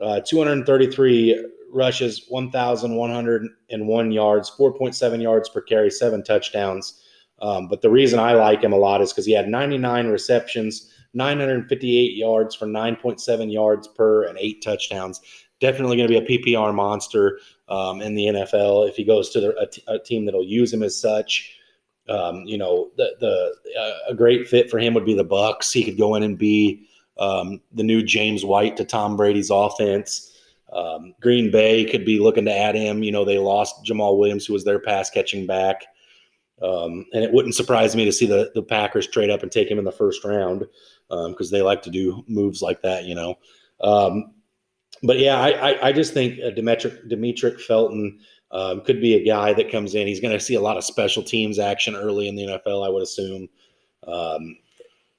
Uh, 0.00 0.20
233 0.20 1.50
rushes, 1.74 2.26
1,101 2.28 4.12
yards, 4.12 4.50
4.7 4.58 5.22
yards 5.22 5.48
per 5.48 5.60
carry, 5.60 5.90
seven 5.90 6.22
touchdowns. 6.22 7.00
Um, 7.40 7.68
but 7.68 7.82
the 7.82 7.90
reason 7.90 8.18
I 8.18 8.32
like 8.34 8.62
him 8.62 8.72
a 8.72 8.76
lot 8.76 9.02
is 9.02 9.12
because 9.12 9.26
he 9.26 9.32
had 9.32 9.48
99 9.48 10.08
receptions, 10.08 10.90
958 11.14 12.16
yards 12.16 12.54
for 12.54 12.66
9.7 12.66 13.52
yards 13.52 13.88
per, 13.88 14.24
and 14.24 14.38
eight 14.38 14.62
touchdowns. 14.62 15.20
Definitely 15.60 15.96
going 15.96 16.08
to 16.08 16.20
be 16.20 16.34
a 16.34 16.38
PPR 16.38 16.74
monster 16.74 17.38
um, 17.68 18.00
in 18.00 18.14
the 18.14 18.26
NFL 18.26 18.88
if 18.88 18.96
he 18.96 19.04
goes 19.04 19.30
to 19.30 19.40
the, 19.40 19.56
a, 19.58 19.66
t- 19.66 19.82
a 19.88 19.98
team 19.98 20.24
that'll 20.24 20.44
use 20.44 20.72
him 20.72 20.82
as 20.82 21.00
such. 21.00 21.53
Um, 22.08 22.42
you 22.44 22.58
know, 22.58 22.90
the 22.96 23.14
the 23.20 23.80
uh, 23.80 24.10
a 24.10 24.14
great 24.14 24.48
fit 24.48 24.70
for 24.70 24.78
him 24.78 24.94
would 24.94 25.06
be 25.06 25.14
the 25.14 25.24
Bucs. 25.24 25.72
He 25.72 25.84
could 25.84 25.98
go 25.98 26.14
in 26.14 26.22
and 26.22 26.36
be 26.36 26.86
um, 27.18 27.60
the 27.72 27.82
new 27.82 28.02
James 28.02 28.44
White 28.44 28.76
to 28.76 28.84
Tom 28.84 29.16
Brady's 29.16 29.50
offense. 29.50 30.30
Um, 30.72 31.14
Green 31.20 31.50
Bay 31.50 31.84
could 31.84 32.04
be 32.04 32.18
looking 32.18 32.44
to 32.46 32.54
add 32.54 32.74
him. 32.74 33.02
You 33.02 33.12
know, 33.12 33.24
they 33.24 33.38
lost 33.38 33.84
Jamaal 33.84 34.18
Williams, 34.18 34.44
who 34.44 34.52
was 34.52 34.64
their 34.64 34.80
pass 34.80 35.08
catching 35.08 35.46
back. 35.46 35.84
Um, 36.62 37.06
and 37.12 37.24
it 37.24 37.32
wouldn't 37.32 37.54
surprise 37.54 37.96
me 37.96 38.04
to 38.04 38.12
see 38.12 38.26
the, 38.26 38.50
the 38.54 38.62
Packers 38.62 39.06
trade 39.06 39.30
up 39.30 39.42
and 39.42 39.50
take 39.50 39.70
him 39.70 39.78
in 39.78 39.84
the 39.84 39.92
first 39.92 40.24
round 40.24 40.64
because 41.08 41.52
um, 41.52 41.56
they 41.56 41.62
like 41.62 41.82
to 41.82 41.90
do 41.90 42.24
moves 42.26 42.62
like 42.62 42.82
that, 42.82 43.04
you 43.04 43.14
know. 43.14 43.36
Um, 43.80 44.34
but 45.02 45.18
yeah, 45.18 45.38
I, 45.38 45.50
I, 45.50 45.88
I, 45.88 45.92
just 45.92 46.14
think 46.14 46.38
uh, 46.38 46.50
Demetric, 46.50 47.10
Demetric 47.10 47.60
Felton 47.60 48.20
um, 48.54 48.80
could 48.82 49.00
be 49.00 49.14
a 49.14 49.24
guy 49.24 49.52
that 49.52 49.70
comes 49.70 49.96
in. 49.96 50.06
He's 50.06 50.20
going 50.20 50.32
to 50.32 50.42
see 50.42 50.54
a 50.54 50.60
lot 50.60 50.76
of 50.76 50.84
special 50.84 51.24
teams 51.24 51.58
action 51.58 51.96
early 51.96 52.28
in 52.28 52.36
the 52.36 52.46
NFL, 52.46 52.86
I 52.86 52.88
would 52.88 53.02
assume. 53.02 53.48
Um, 54.06 54.56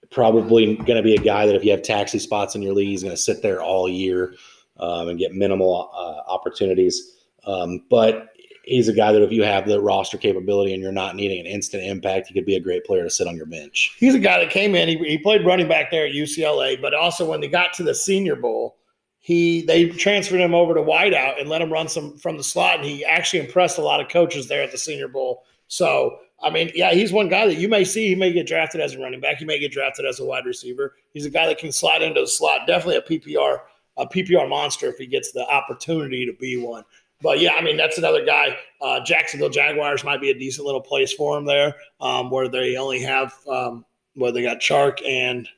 probably 0.09 0.75
going 0.77 0.95
to 0.95 1.03
be 1.03 1.15
a 1.15 1.21
guy 1.21 1.45
that 1.45 1.55
if 1.55 1.63
you 1.65 1.71
have 1.71 1.81
taxi 1.81 2.17
spots 2.17 2.55
in 2.55 2.61
your 2.61 2.73
league, 2.73 2.87
he's 2.87 3.03
going 3.03 3.15
to 3.15 3.21
sit 3.21 3.41
there 3.41 3.61
all 3.61 3.89
year 3.89 4.35
um, 4.79 5.09
and 5.09 5.19
get 5.19 5.33
minimal 5.33 5.91
uh, 5.93 6.31
opportunities. 6.31 7.17
Um, 7.45 7.83
but 7.89 8.29
he's 8.63 8.87
a 8.87 8.93
guy 8.93 9.11
that 9.11 9.21
if 9.21 9.31
you 9.31 9.43
have 9.43 9.67
the 9.67 9.81
roster 9.81 10.17
capability 10.17 10.73
and 10.73 10.81
you're 10.81 10.93
not 10.93 11.17
needing 11.17 11.41
an 11.41 11.45
instant 11.45 11.83
impact, 11.83 12.27
he 12.27 12.33
could 12.33 12.45
be 12.45 12.55
a 12.55 12.61
great 12.61 12.85
player 12.85 13.03
to 13.03 13.09
sit 13.09 13.27
on 13.27 13.35
your 13.35 13.47
bench. 13.47 13.95
He's 13.99 14.15
a 14.15 14.19
guy 14.19 14.39
that 14.39 14.49
came 14.49 14.75
in. 14.75 14.87
He, 14.87 14.97
he 14.97 15.17
played 15.17 15.45
running 15.45 15.67
back 15.67 15.91
there 15.91 16.05
at 16.05 16.13
UCLA, 16.13 16.81
but 16.81 16.93
also 16.93 17.29
when 17.29 17.41
they 17.41 17.49
got 17.49 17.73
to 17.73 17.83
the 17.83 17.93
Senior 17.93 18.37
Bowl, 18.37 18.77
he 19.25 19.63
they 19.63 19.89
transferred 19.89 20.39
him 20.39 20.53
over 20.53 20.75
to 20.75 20.81
wideout 20.81 21.41
and 21.41 21.49
let 21.49 21.59
him 21.59 21.73
run 21.73 21.87
some 21.87 22.15
from 22.15 22.37
the 22.37 22.43
slot, 22.43 22.75
and 22.75 22.85
he 22.85 23.03
actually 23.03 23.39
impressed 23.39 23.79
a 23.79 23.81
lot 23.81 23.99
of 23.99 24.07
coaches 24.07 24.47
there 24.47 24.61
at 24.61 24.71
the 24.71 24.77
Senior 24.77 25.07
Bowl. 25.07 25.45
So 25.67 26.19
I 26.43 26.51
mean, 26.51 26.69
yeah, 26.75 26.93
he's 26.93 27.11
one 27.11 27.27
guy 27.27 27.47
that 27.47 27.55
you 27.55 27.67
may 27.67 27.85
see. 27.85 28.07
He 28.07 28.13
may 28.13 28.31
get 28.31 28.45
drafted 28.45 28.81
as 28.81 28.93
a 28.93 28.99
running 28.99 29.19
back. 29.19 29.37
He 29.37 29.45
may 29.45 29.57
get 29.57 29.71
drafted 29.71 30.05
as 30.05 30.19
a 30.19 30.25
wide 30.25 30.45
receiver. 30.45 30.93
He's 31.11 31.25
a 31.25 31.31
guy 31.31 31.47
that 31.47 31.57
can 31.57 31.71
slide 31.71 32.03
into 32.03 32.21
the 32.21 32.27
slot. 32.27 32.67
Definitely 32.67 32.97
a 32.97 33.19
PPR 33.19 33.61
a 33.97 34.05
PPR 34.05 34.47
monster 34.47 34.89
if 34.89 34.97
he 34.97 35.07
gets 35.07 35.31
the 35.31 35.43
opportunity 35.47 36.23
to 36.27 36.33
be 36.33 36.57
one. 36.57 36.83
But 37.19 37.39
yeah, 37.39 37.53
I 37.53 37.63
mean 37.63 37.77
that's 37.77 37.97
another 37.97 38.23
guy. 38.23 38.55
Uh, 38.79 38.99
Jacksonville 38.99 39.49
Jaguars 39.49 40.03
might 40.03 40.21
be 40.21 40.29
a 40.29 40.37
decent 40.37 40.67
little 40.67 40.81
place 40.81 41.13
for 41.13 41.35
him 41.35 41.45
there, 41.45 41.73
um, 41.99 42.29
where 42.29 42.47
they 42.47 42.77
only 42.77 43.01
have 43.01 43.33
um, 43.49 43.85
where 44.13 44.31
they 44.31 44.43
got 44.43 44.59
Chark 44.59 45.03
and 45.03 45.49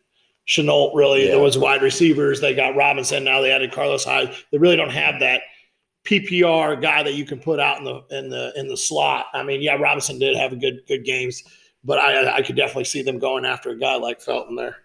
Shenault. 0.47 0.95
Really, 0.95 1.25
yeah. 1.25 1.31
there 1.31 1.39
was 1.39 1.57
wide 1.57 1.81
receivers. 1.81 2.41
They 2.41 2.53
got 2.53 2.75
Robinson. 2.75 3.23
Now 3.23 3.41
they 3.41 3.51
added 3.51 3.71
Carlos 3.71 4.05
Hyde. 4.05 4.33
They 4.51 4.57
really 4.57 4.75
don't 4.75 4.91
have 4.91 5.19
that 5.19 5.41
PPR 6.05 6.81
guy 6.81 7.03
that 7.03 7.15
you 7.15 7.25
can 7.25 7.39
put 7.39 7.60
out 7.60 7.79
in 7.79 7.83
the 7.83 8.01
in 8.12 8.29
the 8.29 8.53
in 8.55 8.67
the 8.67 8.77
slot. 8.77 9.25
I 9.33 9.43
mean, 9.43 9.62
yeah, 9.62 9.75
Robinson 9.75 10.17
did 10.17 10.38
have 10.38 10.53
a 10.53 10.55
good 10.55 10.81
good 10.88 11.03
games, 11.03 11.43
but 11.83 11.99
I 11.99 12.38
I 12.38 12.41
could 12.41 12.55
definitely 12.55 12.86
see 12.86 13.01
them 13.01 13.19
going 13.19 13.45
after 13.45 13.71
a 13.71 13.77
guy 13.77 13.95
like 13.95 14.21
Felton 14.21 14.55
there. 14.55 14.77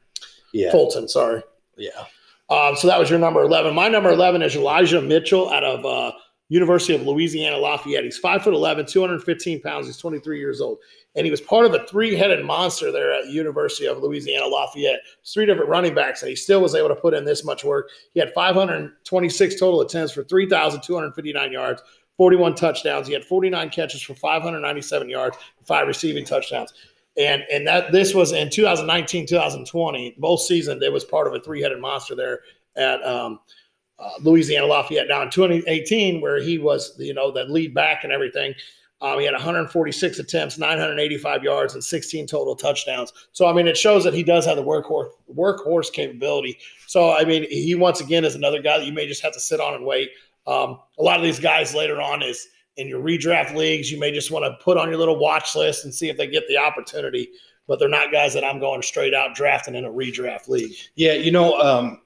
Yeah, 0.52 0.72
Fulton. 0.72 1.08
Sorry. 1.08 1.42
Yeah. 1.76 2.04
Um, 2.50 2.76
so 2.76 2.88
that 2.88 2.98
was 2.98 3.08
your 3.08 3.20
number 3.20 3.42
eleven. 3.42 3.72
My 3.74 3.88
number 3.88 4.10
eleven 4.10 4.42
is 4.42 4.56
Elijah 4.56 5.00
Mitchell 5.00 5.50
out 5.50 5.64
of 5.64 5.86
uh, 5.86 6.12
University 6.52 6.94
of 6.94 7.06
Louisiana 7.06 7.56
Lafayette. 7.56 8.04
He's 8.04 8.18
five 8.18 8.42
foot 8.42 8.52
11, 8.52 8.84
215 8.84 9.62
pounds. 9.62 9.86
He's 9.86 9.96
23 9.96 10.38
years 10.38 10.60
old. 10.60 10.76
And 11.14 11.24
he 11.24 11.30
was 11.30 11.40
part 11.40 11.64
of 11.64 11.72
a 11.72 11.86
three 11.86 12.14
headed 12.14 12.44
monster 12.44 12.92
there 12.92 13.10
at 13.10 13.28
University 13.28 13.86
of 13.86 14.02
Louisiana 14.02 14.46
Lafayette. 14.46 15.00
Three 15.24 15.46
different 15.46 15.70
running 15.70 15.94
backs, 15.94 16.20
and 16.20 16.28
he 16.28 16.36
still 16.36 16.60
was 16.60 16.74
able 16.74 16.90
to 16.90 16.94
put 16.94 17.14
in 17.14 17.24
this 17.24 17.42
much 17.42 17.64
work. 17.64 17.88
He 18.12 18.20
had 18.20 18.34
526 18.34 19.58
total 19.58 19.80
attempts 19.80 20.12
for 20.12 20.24
3,259 20.24 21.52
yards, 21.52 21.82
41 22.18 22.54
touchdowns. 22.54 23.06
He 23.06 23.14
had 23.14 23.24
49 23.24 23.70
catches 23.70 24.02
for 24.02 24.14
597 24.14 25.08
yards, 25.08 25.38
five 25.64 25.88
receiving 25.88 26.26
touchdowns. 26.26 26.74
And 27.16 27.44
and 27.50 27.66
that 27.66 27.92
this 27.92 28.14
was 28.14 28.32
in 28.32 28.50
2019, 28.50 29.26
2020, 29.26 30.16
both 30.18 30.42
seasons. 30.42 30.82
It 30.82 30.92
was 30.92 31.04
part 31.04 31.26
of 31.26 31.32
a 31.32 31.40
three 31.40 31.62
headed 31.62 31.80
monster 31.80 32.14
there 32.14 32.40
at 32.76 33.02
um,– 33.06 33.40
uh, 33.98 34.10
Louisiana 34.20 34.66
Lafayette. 34.66 35.08
Now 35.08 35.22
in 35.22 35.30
2018, 35.30 36.20
where 36.20 36.40
he 36.40 36.58
was, 36.58 36.94
you 36.98 37.14
know, 37.14 37.30
the 37.30 37.44
lead 37.44 37.74
back 37.74 38.04
and 38.04 38.12
everything, 38.12 38.54
um, 39.02 39.18
he 39.18 39.24
had 39.24 39.34
146 39.34 40.20
attempts, 40.20 40.58
985 40.58 41.42
yards, 41.42 41.74
and 41.74 41.82
16 41.82 42.26
total 42.28 42.54
touchdowns. 42.54 43.12
So 43.32 43.46
I 43.46 43.52
mean, 43.52 43.66
it 43.66 43.76
shows 43.76 44.04
that 44.04 44.14
he 44.14 44.22
does 44.22 44.46
have 44.46 44.56
the 44.56 44.62
workhorse 44.62 45.10
workhorse 45.34 45.92
capability. 45.92 46.58
So 46.86 47.12
I 47.12 47.24
mean, 47.24 47.44
he 47.50 47.74
once 47.74 48.00
again 48.00 48.24
is 48.24 48.36
another 48.36 48.62
guy 48.62 48.78
that 48.78 48.86
you 48.86 48.92
may 48.92 49.08
just 49.08 49.22
have 49.22 49.32
to 49.32 49.40
sit 49.40 49.60
on 49.60 49.74
and 49.74 49.84
wait. 49.84 50.10
Um, 50.46 50.78
a 50.98 51.02
lot 51.02 51.16
of 51.16 51.24
these 51.24 51.40
guys 51.40 51.74
later 51.74 52.00
on 52.00 52.22
is 52.22 52.48
in 52.76 52.86
your 52.88 53.02
redraft 53.02 53.54
leagues, 53.54 53.90
you 53.90 53.98
may 53.98 54.12
just 54.12 54.30
want 54.30 54.44
to 54.44 54.64
put 54.64 54.78
on 54.78 54.88
your 54.88 54.98
little 54.98 55.18
watch 55.18 55.54
list 55.56 55.84
and 55.84 55.92
see 55.92 56.08
if 56.08 56.16
they 56.16 56.26
get 56.26 56.46
the 56.48 56.56
opportunity. 56.56 57.28
But 57.66 57.78
they're 57.78 57.88
not 57.88 58.12
guys 58.12 58.34
that 58.34 58.44
I'm 58.44 58.60
going 58.60 58.82
straight 58.82 59.14
out 59.14 59.34
drafting 59.34 59.74
in 59.74 59.84
a 59.84 59.90
redraft 59.90 60.48
league. 60.48 60.72
Yeah, 60.94 61.12
you 61.12 61.30
know, 61.30 61.58
um, 61.60 62.01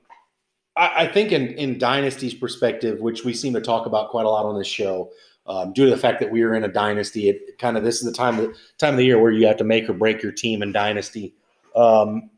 I, 0.77 1.05
I 1.05 1.07
think 1.07 1.33
in 1.33 1.49
in 1.55 1.79
Dynasty's 1.79 2.35
perspective, 2.35 3.01
which 3.01 3.25
we 3.25 3.33
seem 3.33 3.55
to 3.55 3.61
talk 3.61 3.87
about 3.87 4.11
quite 4.11 4.27
a 4.27 4.31
lot 4.31 4.47
on 4.47 4.59
this 4.59 4.67
show, 4.67 5.11
um, 5.47 5.73
due 5.73 5.85
to 5.85 5.91
the 5.91 5.97
fact 5.97 6.21
that 6.21 6.31
we 6.31 6.43
are 6.43 6.55
in 6.55 6.65
a 6.65 6.69
dynasty, 6.69 7.29
it 7.29 7.59
kind 7.59 7.77
of 7.77 7.85
this 7.85 7.97
is 7.97 8.05
the 8.05 8.13
time 8.13 8.39
of 8.39 8.57
time 8.79 8.95
of 8.95 8.99
the 8.99 9.05
year 9.05 9.21
where 9.21 9.33
you 9.33 9.47
have 9.47 9.57
to 9.59 9.65
make 9.65 9.89
or 9.89 9.93
break 9.93 10.23
your 10.23 10.33
team 10.33 10.63
in 10.63 10.73
dynasty. 10.73 11.35
Um, 11.75 12.31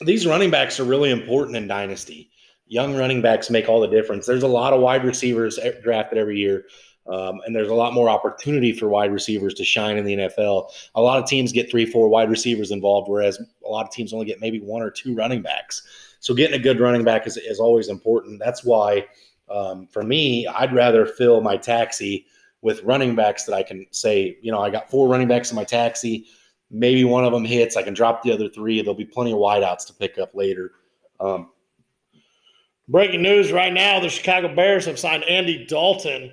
these 0.00 0.26
running 0.26 0.50
backs 0.50 0.80
are 0.80 0.84
really 0.84 1.10
important 1.10 1.56
in 1.56 1.68
dynasty. 1.68 2.30
Young 2.66 2.96
running 2.96 3.22
backs 3.22 3.50
make 3.50 3.68
all 3.68 3.80
the 3.80 3.86
difference. 3.88 4.26
There's 4.26 4.42
a 4.42 4.48
lot 4.48 4.72
of 4.72 4.80
wide 4.80 5.04
receivers 5.04 5.58
drafted 5.82 6.18
every 6.18 6.38
year. 6.38 6.64
Um, 7.06 7.40
and 7.44 7.54
there's 7.54 7.68
a 7.68 7.74
lot 7.74 7.92
more 7.92 8.08
opportunity 8.08 8.72
for 8.72 8.88
wide 8.88 9.12
receivers 9.12 9.52
to 9.54 9.64
shine 9.64 9.98
in 9.98 10.06
the 10.06 10.16
NFL. 10.16 10.70
A 10.94 11.02
lot 11.02 11.22
of 11.22 11.28
teams 11.28 11.52
get 11.52 11.70
three, 11.70 11.84
four 11.84 12.08
wide 12.08 12.30
receivers 12.30 12.70
involved, 12.70 13.10
whereas 13.10 13.38
a 13.64 13.68
lot 13.68 13.86
of 13.86 13.92
teams 13.92 14.14
only 14.14 14.24
get 14.24 14.40
maybe 14.40 14.58
one 14.60 14.80
or 14.80 14.90
two 14.90 15.14
running 15.14 15.42
backs. 15.42 15.82
So 16.24 16.32
getting 16.32 16.58
a 16.58 16.62
good 16.62 16.80
running 16.80 17.04
back 17.04 17.26
is, 17.26 17.36
is 17.36 17.60
always 17.60 17.90
important. 17.90 18.40
That's 18.42 18.64
why, 18.64 19.04
um, 19.50 19.86
for 19.86 20.02
me, 20.02 20.46
I'd 20.46 20.72
rather 20.72 21.04
fill 21.04 21.42
my 21.42 21.58
taxi 21.58 22.24
with 22.62 22.82
running 22.82 23.14
backs 23.14 23.44
that 23.44 23.54
I 23.54 23.62
can 23.62 23.84
say, 23.90 24.38
you 24.40 24.50
know, 24.50 24.58
I 24.58 24.70
got 24.70 24.90
four 24.90 25.06
running 25.06 25.28
backs 25.28 25.50
in 25.50 25.54
my 25.54 25.64
taxi. 25.64 26.24
Maybe 26.70 27.04
one 27.04 27.26
of 27.26 27.32
them 27.34 27.44
hits. 27.44 27.76
I 27.76 27.82
can 27.82 27.92
drop 27.92 28.22
the 28.22 28.32
other 28.32 28.48
three. 28.48 28.80
There'll 28.80 28.94
be 28.94 29.04
plenty 29.04 29.32
of 29.32 29.38
wideouts 29.38 29.86
to 29.88 29.92
pick 29.92 30.16
up 30.16 30.34
later. 30.34 30.70
Um, 31.20 31.50
Breaking 32.88 33.20
news 33.20 33.52
right 33.52 33.72
now: 33.72 34.00
the 34.00 34.08
Chicago 34.08 34.54
Bears 34.54 34.86
have 34.86 34.98
signed 34.98 35.24
Andy 35.24 35.66
Dalton 35.66 36.32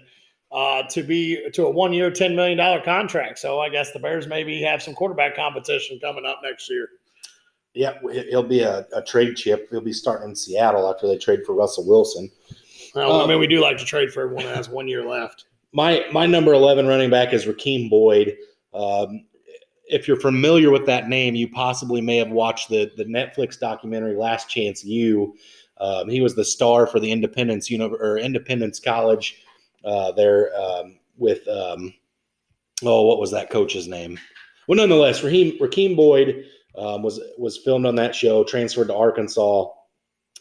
uh, 0.53 0.83
to 0.83 1.03
be 1.03 1.49
to 1.51 1.65
a 1.65 1.69
one-year, 1.69 2.11
ten 2.11 2.33
million 2.33 2.57
dollar 2.57 2.81
contract. 2.81 3.39
So 3.39 3.59
I 3.59 3.67
guess 3.67 3.91
the 3.91 3.99
Bears 3.99 4.25
maybe 4.25 4.61
have 4.61 4.81
some 4.81 4.93
quarterback 4.93 5.35
competition 5.35 5.99
coming 5.99 6.25
up 6.25 6.39
next 6.43 6.69
year. 6.69 6.87
Yeah, 7.73 7.93
he'll 8.29 8.43
be 8.43 8.61
a, 8.61 8.85
a, 8.93 9.01
trade 9.01 9.35
chip. 9.35 9.69
He'll 9.71 9.79
be 9.79 9.93
starting 9.93 10.29
in 10.29 10.35
Seattle 10.35 10.89
after 10.89 11.07
they 11.07 11.17
trade 11.17 11.45
for 11.45 11.53
Russell 11.53 11.87
Wilson. 11.87 12.29
Well, 12.93 13.13
um, 13.13 13.21
I 13.21 13.27
mean, 13.27 13.39
we 13.39 13.47
do 13.47 13.61
like 13.61 13.77
to 13.77 13.85
trade 13.85 14.11
for 14.11 14.23
everyone 14.23 14.45
that 14.45 14.57
has 14.57 14.67
one 14.67 14.87
year 14.87 15.05
left. 15.05 15.45
My 15.71 16.05
my 16.11 16.25
number 16.25 16.53
eleven 16.53 16.85
running 16.85 17.09
back 17.09 17.31
is 17.31 17.45
Rakeem 17.45 17.89
Boyd. 17.89 18.35
Um, 18.73 19.25
if 19.85 20.07
you're 20.07 20.19
familiar 20.19 20.69
with 20.69 20.85
that 20.85 21.07
name, 21.07 21.35
you 21.35 21.49
possibly 21.49 22.01
may 22.01 22.17
have 22.17 22.31
watched 22.31 22.67
the 22.67 22.91
the 22.97 23.05
Netflix 23.05 23.57
documentary 23.57 24.15
Last 24.15 24.49
Chance 24.49 24.83
U. 24.83 25.33
Um, 25.77 26.09
he 26.09 26.19
was 26.19 26.35
the 26.35 26.45
star 26.45 26.85
for 26.85 26.99
the 26.99 27.11
Independence 27.11 27.69
Uni- 27.69 27.85
or 27.85 28.17
Independence 28.17 28.79
College 28.79 29.41
uh, 29.85 30.11
there 30.11 30.53
um, 30.55 30.99
with 31.17 31.47
um, 31.47 31.93
oh, 32.83 33.03
what 33.03 33.19
was 33.19 33.31
that 33.31 33.49
coach's 33.49 33.87
name? 33.87 34.19
Well, 34.67 34.77
nonetheless, 34.77 35.23
Raheem 35.23 35.57
Rakeem 35.59 35.95
Boyd 35.95 36.45
um, 36.75 37.03
was 37.03 37.19
was 37.37 37.57
filmed 37.57 37.85
on 37.85 37.95
that 37.95 38.15
show. 38.15 38.43
Transferred 38.43 38.87
to 38.87 38.95
Arkansas. 38.95 39.67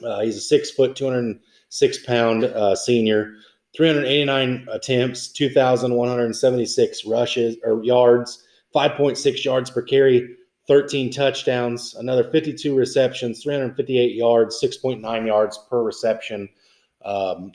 Uh, 0.05 0.21
he's 0.21 0.37
a 0.37 0.40
six 0.40 0.71
foot, 0.71 0.97
two 0.97 1.05
hundred 1.05 1.40
six 1.69 2.05
pound 2.05 2.45
uh, 2.45 2.75
senior. 2.75 3.35
389 3.77 4.66
attempts, 4.73 5.29
2,176 5.29 7.05
rushes 7.05 7.57
or 7.62 7.85
yards, 7.85 8.45
5.6 8.75 9.45
yards 9.45 9.71
per 9.71 9.83
carry, 9.83 10.37
13 10.66 11.11
touchdowns, 11.11 11.95
another 11.95 12.25
52 12.31 12.75
receptions, 12.75 13.43
358 13.43 14.14
yards, 14.14 14.61
6.9 14.62 15.27
yards 15.27 15.59
per 15.69 15.83
reception. 15.83 16.49
Um, 17.05 17.53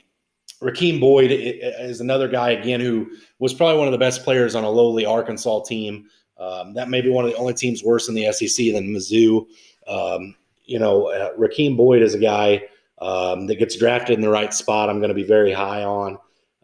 Rakeem 0.62 1.00
Boyd 1.00 1.30
is 1.32 2.00
another 2.00 2.28
guy 2.28 2.50
again 2.50 2.80
who 2.80 3.10
was 3.38 3.52
probably 3.52 3.78
one 3.78 3.88
of 3.88 3.92
the 3.92 3.98
best 3.98 4.24
players 4.24 4.54
on 4.54 4.64
a 4.64 4.70
lowly 4.70 5.04
Arkansas 5.04 5.64
team. 5.64 6.06
Um, 6.38 6.74
that 6.74 6.88
may 6.88 7.00
be 7.00 7.08
one 7.08 7.24
of 7.24 7.30
the 7.30 7.36
only 7.36 7.54
teams 7.54 7.82
worse 7.82 8.08
in 8.08 8.14
the 8.14 8.30
SEC 8.32 8.72
than 8.72 8.92
Mizzou. 8.92 9.46
Um, 9.88 10.34
you 10.64 10.78
know, 10.78 11.08
uh, 11.08 11.34
Rakeem 11.36 11.76
Boyd 11.76 12.02
is 12.02 12.14
a 12.14 12.18
guy 12.18 12.62
um, 12.98 13.46
that 13.46 13.58
gets 13.58 13.76
drafted 13.76 14.14
in 14.14 14.20
the 14.20 14.28
right 14.28 14.52
spot. 14.52 14.90
I'm 14.90 14.98
going 14.98 15.08
to 15.08 15.14
be 15.14 15.22
very 15.22 15.52
high 15.52 15.84
on. 15.84 16.18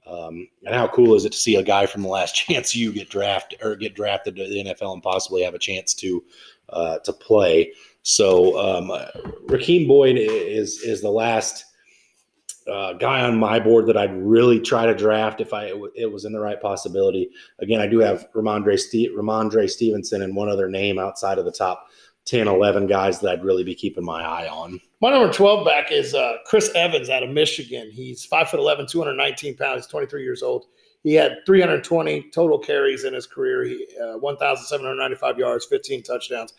Um, 0.07 0.49
and 0.65 0.75
how 0.75 0.89
cool 0.89 1.15
is 1.15 1.25
it 1.25 1.33
to 1.33 1.39
see 1.39 1.57
a 1.57 1.63
guy 1.63 1.87
from 1.87 2.03
the 2.03 2.09
last 2.09 2.35
chance 2.47 2.75
you 2.75 2.93
get 2.93 3.09
drafted 3.09 3.61
or 3.63 3.77
get 3.77 3.95
drafted 3.95 4.37
to 4.37 4.49
the 4.49 4.65
NFL 4.65 4.95
and 4.95 5.03
possibly 5.03 5.43
have 5.43 5.55
a 5.55 5.59
chance 5.59 5.95
to 5.95 6.25
uh, 6.69 6.99
to 7.01 7.13
play? 7.13 7.73
So 8.03 8.59
um, 8.59 8.89
Rakeem 9.47 9.87
Boyd 9.87 10.17
is 10.19 10.81
is 10.81 11.01
the 11.01 11.11
last 11.11 11.65
uh, 12.67 12.95
guy 12.95 13.23
on 13.23 13.39
my 13.39 13.59
board 13.59 13.87
that 13.87 13.97
I'd 13.97 14.15
really 14.17 14.61
try 14.61 14.87
to 14.87 14.95
draft 14.95 15.41
if 15.41 15.53
I 15.53 15.73
it 15.95 16.11
was 16.11 16.25
in 16.25 16.33
the 16.33 16.41
right 16.41 16.61
possibility. 16.61 17.31
Again, 17.61 17.81
I 17.81 17.87
do 17.87 17.99
have 17.99 18.27
Ramondre, 18.35 18.79
Rhamondre 19.15 19.69
Stevenson 19.69 20.23
and 20.23 20.37
one 20.37 20.49
other 20.49 20.69
name 20.69 20.99
outside 20.99 21.39
of 21.39 21.45
the 21.45 21.53
top 21.53 21.89
10, 22.25 22.47
11 22.47 22.87
guys 22.87 23.21
that 23.21 23.31
I'd 23.31 23.45
really 23.45 23.65
be 23.65 23.75
keeping 23.75 24.05
my 24.05 24.23
eye 24.23 24.49
on. 24.49 24.81
My 25.01 25.11
number 25.11 25.33
12 25.33 25.67
back 25.67 25.91
is 25.91 26.15
uh, 26.15 26.35
Chris 26.47 26.71
Evans 26.75 27.11
out 27.11 27.23
of 27.23 27.31
Michigan. 27.31 27.91
He's 27.91 28.27
5'11, 28.27 28.89
219 28.89 29.57
pounds, 29.57 29.87
23 29.87 30.23
years 30.23 30.43
old. 30.43 30.67
He 31.03 31.15
had 31.15 31.39
320 31.47 32.31
total 32.31 32.61
carries 32.61 33.03
in 33.05 33.13
his 33.13 33.27
career, 33.27 33.65
he, 33.65 33.87
uh, 34.01 34.19
1,795 34.19 35.37
yards, 35.37 35.67
15 35.67 36.05
touchdowns, 36.05 36.55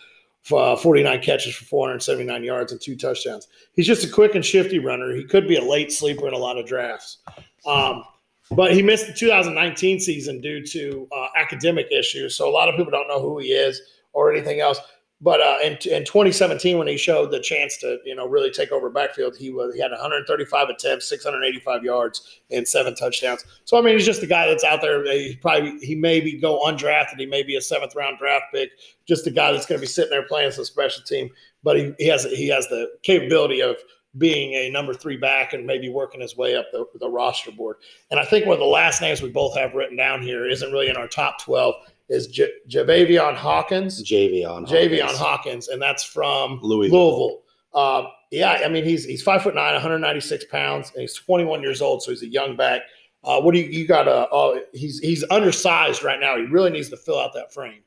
uh, 0.52 0.76
49 0.76 1.22
catches 1.22 1.56
for 1.56 1.66
479 1.66 2.44
yards, 2.44 2.72
and 2.72 2.82
two 2.82 2.96
touchdowns. 2.96 3.48
He's 3.74 3.88
just 3.88 4.04
a 4.04 4.10
quick 4.10 4.36
and 4.36 4.44
shifty 4.44 4.80
runner. 4.80 5.14
He 5.14 5.24
could 5.24 5.48
be 5.48 5.56
a 5.56 5.64
late 5.64 5.92
sleeper 5.92 6.28
in 6.28 6.34
a 6.34 6.38
lot 6.38 6.58
of 6.58 6.66
drafts. 6.66 7.20
Um, 7.66 8.04
but 8.52 8.74
he 8.74 8.82
missed 8.82 9.08
the 9.08 9.14
2019 9.14 10.00
season 10.00 10.42
due 10.42 10.66
to 10.66 11.08
uh, 11.16 11.28
academic 11.38 11.88
issues. 11.92 12.36
So 12.36 12.50
a 12.50 12.52
lot 12.52 12.68
of 12.68 12.76
people 12.76 12.92
don't 12.92 13.08
know 13.08 13.22
who 13.22 13.40
he 13.40 13.48
is 13.50 13.82
or 14.12 14.32
anything 14.32 14.60
else. 14.60 14.80
But 15.24 15.40
uh, 15.40 15.56
in, 15.64 15.72
in 15.90 16.04
2017, 16.04 16.78
when 16.78 16.88
he 16.88 16.98
showed 16.98 17.32
the 17.32 17.40
chance 17.40 17.78
to, 17.78 17.98
you 18.04 18.14
know, 18.14 18.28
really 18.28 18.52
take 18.52 18.74
over 18.74 18.90
backfield, 18.90 19.38
he 19.38 19.52
was 19.52 19.74
he 19.74 19.80
had 19.80 19.92
135 19.92 20.68
attempts, 20.68 21.08
685 21.08 21.82
yards, 21.82 22.42
and 22.52 22.68
seven 22.68 22.94
touchdowns. 22.94 23.46
So 23.64 23.78
I 23.78 23.82
mean, 23.82 23.94
he's 23.94 24.06
just 24.06 24.22
a 24.22 24.28
guy 24.28 24.48
that's 24.48 24.66
out 24.66 24.82
there. 24.82 25.02
He 25.06 25.38
probably 25.42 25.80
he 25.80 25.96
maybe 25.96 26.34
go 26.34 26.60
undrafted. 26.66 27.18
He 27.18 27.26
may 27.26 27.42
be 27.42 27.56
a 27.56 27.62
seventh 27.62 27.96
round 27.96 28.18
draft 28.18 28.46
pick. 28.54 28.72
Just 29.08 29.26
a 29.26 29.32
guy 29.32 29.54
that's 29.54 29.66
going 29.66 29.80
to 29.80 29.82
be 29.82 29.88
sitting 29.88 30.10
there 30.10 30.28
playing 30.28 30.52
some 30.52 30.66
special 30.66 31.02
team. 31.04 31.30
But 31.64 31.78
he, 31.78 31.94
he 32.00 32.08
has 32.10 32.26
he 32.26 32.50
has 32.50 32.68
the 32.68 32.92
capability 33.02 33.62
of 33.62 33.78
being 34.18 34.54
a 34.54 34.70
number 34.70 34.94
three 34.94 35.18
back 35.18 35.54
and 35.54 35.66
maybe 35.66 35.90
working 35.90 36.22
his 36.22 36.36
way 36.36 36.56
up 36.56 36.66
the, 36.72 36.86
the 37.00 37.10
roster 37.10 37.52
board. 37.52 37.78
And 38.12 38.20
I 38.20 38.26
think 38.26 38.46
one 38.46 38.54
of 38.54 38.60
the 38.60 38.66
last 38.66 39.02
names 39.02 39.22
we 39.22 39.30
both 39.30 39.56
have 39.56 39.74
written 39.74 39.98
down 39.98 40.22
here 40.22 40.48
isn't 40.48 40.72
really 40.72 40.90
in 40.90 40.98
our 40.98 41.08
top 41.08 41.42
12 41.42 41.76
is 42.14 42.28
J- 42.28 42.52
Javavion 42.70 43.36
Hawkins. 43.36 44.04
Javian. 44.04 44.68
Javian 44.68 45.16
Hawkins, 45.16 45.68
and 45.68 45.82
that's 45.82 46.04
from 46.04 46.60
Louisville. 46.62 47.00
Louisville. 47.00 47.40
Uh, 47.74 48.04
yeah, 48.32 48.62
I 48.64 48.70
mean 48.70 48.84
he's 48.84 49.04
he's 49.06 49.22
five 49.22 49.42
foot 49.42 49.56
nine, 49.56 49.74
196 49.74 50.46
pounds, 50.46 50.92
and 50.94 51.02
he's 51.02 51.16
21 51.16 51.62
years 51.62 51.82
old, 51.82 52.04
so 52.04 52.12
he's 52.12 52.24
a 52.24 52.28
young 52.28 52.56
back. 52.56 52.82
Uh, 53.24 53.40
what 53.42 53.54
do 53.54 53.60
you 53.60 53.66
you 53.66 53.88
got? 53.88 54.08
Uh, 54.08 54.28
uh, 54.32 54.60
he's 54.74 55.00
he's 55.00 55.24
undersized 55.30 56.04
right 56.04 56.20
now. 56.20 56.38
He 56.38 56.44
really 56.44 56.70
needs 56.70 56.90
to 56.90 56.98
fill 56.98 57.20
out 57.20 57.34
that 57.34 57.54
frame. 57.54 57.82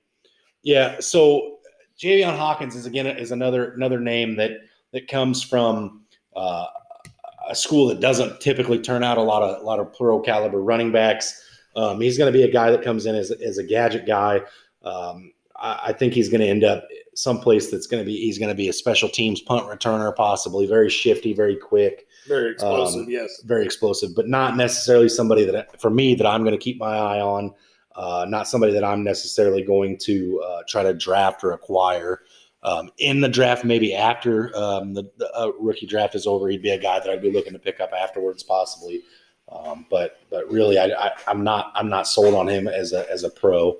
Yeah. 0.62 0.98
So 1.00 1.58
Javian 1.98 2.36
Hawkins 2.36 2.74
is 2.74 2.86
again 2.86 3.06
is 3.06 3.32
another 3.32 3.72
another 3.72 4.00
name 4.00 4.36
that 4.36 4.52
that 4.92 5.08
comes 5.08 5.42
from 5.42 6.02
uh, 6.34 6.66
a 7.48 7.54
school 7.54 7.86
that 7.88 8.00
doesn't 8.00 8.40
typically 8.40 8.80
turn 8.80 9.04
out 9.04 9.18
a 9.18 9.22
lot 9.22 9.42
of 9.42 9.60
a 9.60 9.64
lot 9.64 9.78
of 9.78 9.92
pro 9.92 10.20
caliber 10.20 10.60
running 10.60 10.90
backs. 10.90 11.42
Um, 11.76 12.00
he's 12.00 12.18
going 12.18 12.32
to 12.32 12.36
be 12.36 12.44
a 12.44 12.50
guy 12.50 12.70
that 12.70 12.82
comes 12.82 13.06
in 13.06 13.14
as, 13.14 13.30
as 13.30 13.58
a 13.58 13.64
gadget 13.64 14.06
guy. 14.06 14.40
Um, 14.82 15.32
I, 15.56 15.80
I, 15.86 15.92
think 15.92 16.14
he's 16.14 16.28
going 16.28 16.40
to 16.40 16.46
end 16.46 16.64
up 16.64 16.86
someplace 17.14 17.70
that's 17.70 17.86
going 17.86 18.02
to 18.02 18.06
be 18.06 18.16
he's 18.16 18.38
going 18.38 18.48
to 18.48 18.54
be 18.54 18.68
a 18.68 18.72
special 18.72 19.08
teams 19.08 19.40
punt 19.40 19.66
returner, 19.66 20.14
possibly 20.14 20.66
very 20.66 20.88
shifty, 20.88 21.32
very 21.32 21.56
quick, 21.56 22.06
very 22.26 22.52
explosive. 22.52 23.02
Um, 23.02 23.10
yes, 23.10 23.42
very 23.44 23.64
explosive, 23.64 24.10
but 24.16 24.28
not 24.28 24.56
necessarily 24.56 25.08
somebody 25.08 25.44
that 25.44 25.80
for 25.80 25.90
me 25.90 26.14
that 26.14 26.26
I'm 26.26 26.42
going 26.42 26.58
to 26.58 26.62
keep 26.62 26.78
my 26.78 26.96
eye 26.96 27.20
on. 27.20 27.52
Uh, 27.94 28.26
not 28.28 28.46
somebody 28.46 28.74
that 28.74 28.84
I'm 28.84 29.02
necessarily 29.02 29.62
going 29.62 29.96
to 30.02 30.42
uh, 30.46 30.62
try 30.68 30.82
to 30.82 30.92
draft 30.92 31.42
or 31.42 31.52
acquire 31.52 32.20
um, 32.66 32.90
in 32.98 33.20
the 33.20 33.28
draft, 33.28 33.64
maybe 33.64 33.94
after 33.94 34.54
um, 34.56 34.92
the, 34.92 35.08
the 35.18 35.32
uh, 35.32 35.52
rookie 35.60 35.86
draft 35.86 36.16
is 36.16 36.26
over, 36.26 36.48
he'd 36.48 36.62
be 36.62 36.70
a 36.70 36.78
guy 36.78 36.98
that 36.98 37.08
I'd 37.08 37.22
be 37.22 37.30
looking 37.30 37.52
to 37.52 37.60
pick 37.60 37.78
up 37.78 37.92
afterwards, 37.96 38.42
possibly. 38.42 39.04
Um, 39.50 39.86
but 39.90 40.20
but 40.30 40.50
really, 40.50 40.78
I, 40.78 40.86
I, 40.86 41.12
I'm 41.28 41.44
not 41.44 41.72
I'm 41.74 41.88
not 41.88 42.08
sold 42.08 42.34
on 42.34 42.48
him 42.48 42.66
as 42.66 42.92
a 42.92 43.10
as 43.10 43.24
a 43.24 43.30
pro. 43.30 43.78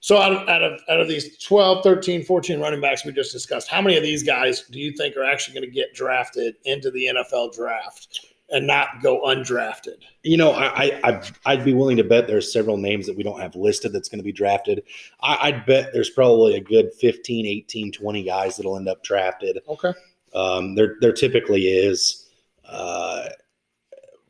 So 0.00 0.18
out 0.18 0.32
of, 0.32 0.48
out 0.48 0.62
of 0.62 0.80
out 0.88 1.00
of 1.00 1.08
these 1.08 1.36
12, 1.44 1.82
13, 1.82 2.24
14 2.24 2.60
running 2.60 2.80
backs 2.80 3.04
we 3.04 3.10
just 3.10 3.32
discussed, 3.32 3.68
how 3.68 3.82
many 3.82 3.96
of 3.96 4.04
these 4.04 4.22
guys 4.22 4.62
do 4.70 4.78
you 4.78 4.92
think 4.92 5.16
are 5.16 5.24
actually 5.24 5.54
going 5.54 5.68
to 5.68 5.74
get 5.74 5.94
drafted 5.94 6.54
into 6.64 6.90
the 6.90 7.06
NFL 7.06 7.54
draft? 7.54 8.26
and 8.50 8.66
not 8.66 9.02
go 9.02 9.22
undrafted? 9.22 10.02
You 10.22 10.36
know, 10.36 10.52
I, 10.52 11.00
I 11.02 11.22
I'd 11.44 11.64
be 11.64 11.74
willing 11.74 11.96
to 11.96 12.04
bet 12.04 12.26
there's 12.26 12.52
several 12.52 12.76
names 12.76 13.06
that 13.06 13.16
we 13.16 13.22
don't 13.22 13.40
have 13.40 13.56
listed 13.56 13.92
that's 13.92 14.08
going 14.08 14.18
to 14.18 14.24
be 14.24 14.32
drafted. 14.32 14.82
I, 15.20 15.50
would 15.50 15.66
bet 15.66 15.92
there's 15.92 16.10
probably 16.10 16.56
a 16.56 16.60
good 16.60 16.92
15, 16.94 17.46
18, 17.46 17.92
20 17.92 18.22
guys 18.22 18.56
that'll 18.56 18.76
end 18.76 18.88
up 18.88 19.02
drafted. 19.02 19.58
Okay. 19.68 19.92
Um, 20.34 20.74
there 20.74 20.96
there 21.00 21.12
typically 21.12 21.68
is. 21.68 22.26
Uh, 22.64 23.28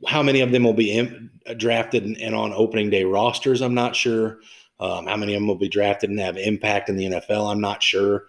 how 0.07 0.23
many 0.23 0.41
of 0.41 0.53
them 0.53 0.65
will 0.65 0.75
be 0.75 0.97
in, 0.97 1.31
drafted 1.57 2.05
and, 2.05 2.19
and, 2.19 2.35
on 2.35 2.53
opening 2.53 2.91
day 2.91 3.05
rosters? 3.05 3.63
I'm 3.63 3.75
not 3.75 3.97
sure. 3.97 4.41
Um, 4.79 5.07
how 5.07 5.17
many 5.17 5.35
of 5.35 5.41
them 5.41 5.49
will 5.49 5.57
be 5.57 5.69
drafted 5.69 6.11
and 6.11 6.21
have 6.21 6.37
impact 6.37 6.89
in 6.89 6.97
the 6.97 7.07
NFL? 7.07 7.51
I'm 7.51 7.61
not 7.61 7.83
sure. 7.83 8.27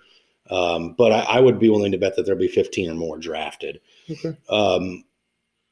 Um, 0.50 0.96
but 0.98 1.12
I, 1.12 1.20
I, 1.20 1.40
would 1.42 1.60
be 1.60 1.70
willing 1.70 1.92
to 1.92 1.98
bet 1.98 2.16
that 2.16 2.26
there'll 2.26 2.40
be 2.40 2.48
15 2.48 2.90
or 2.90 2.94
more 2.94 3.18
drafted. 3.18 3.82
Okay. 4.10 4.38
Um, 4.50 5.04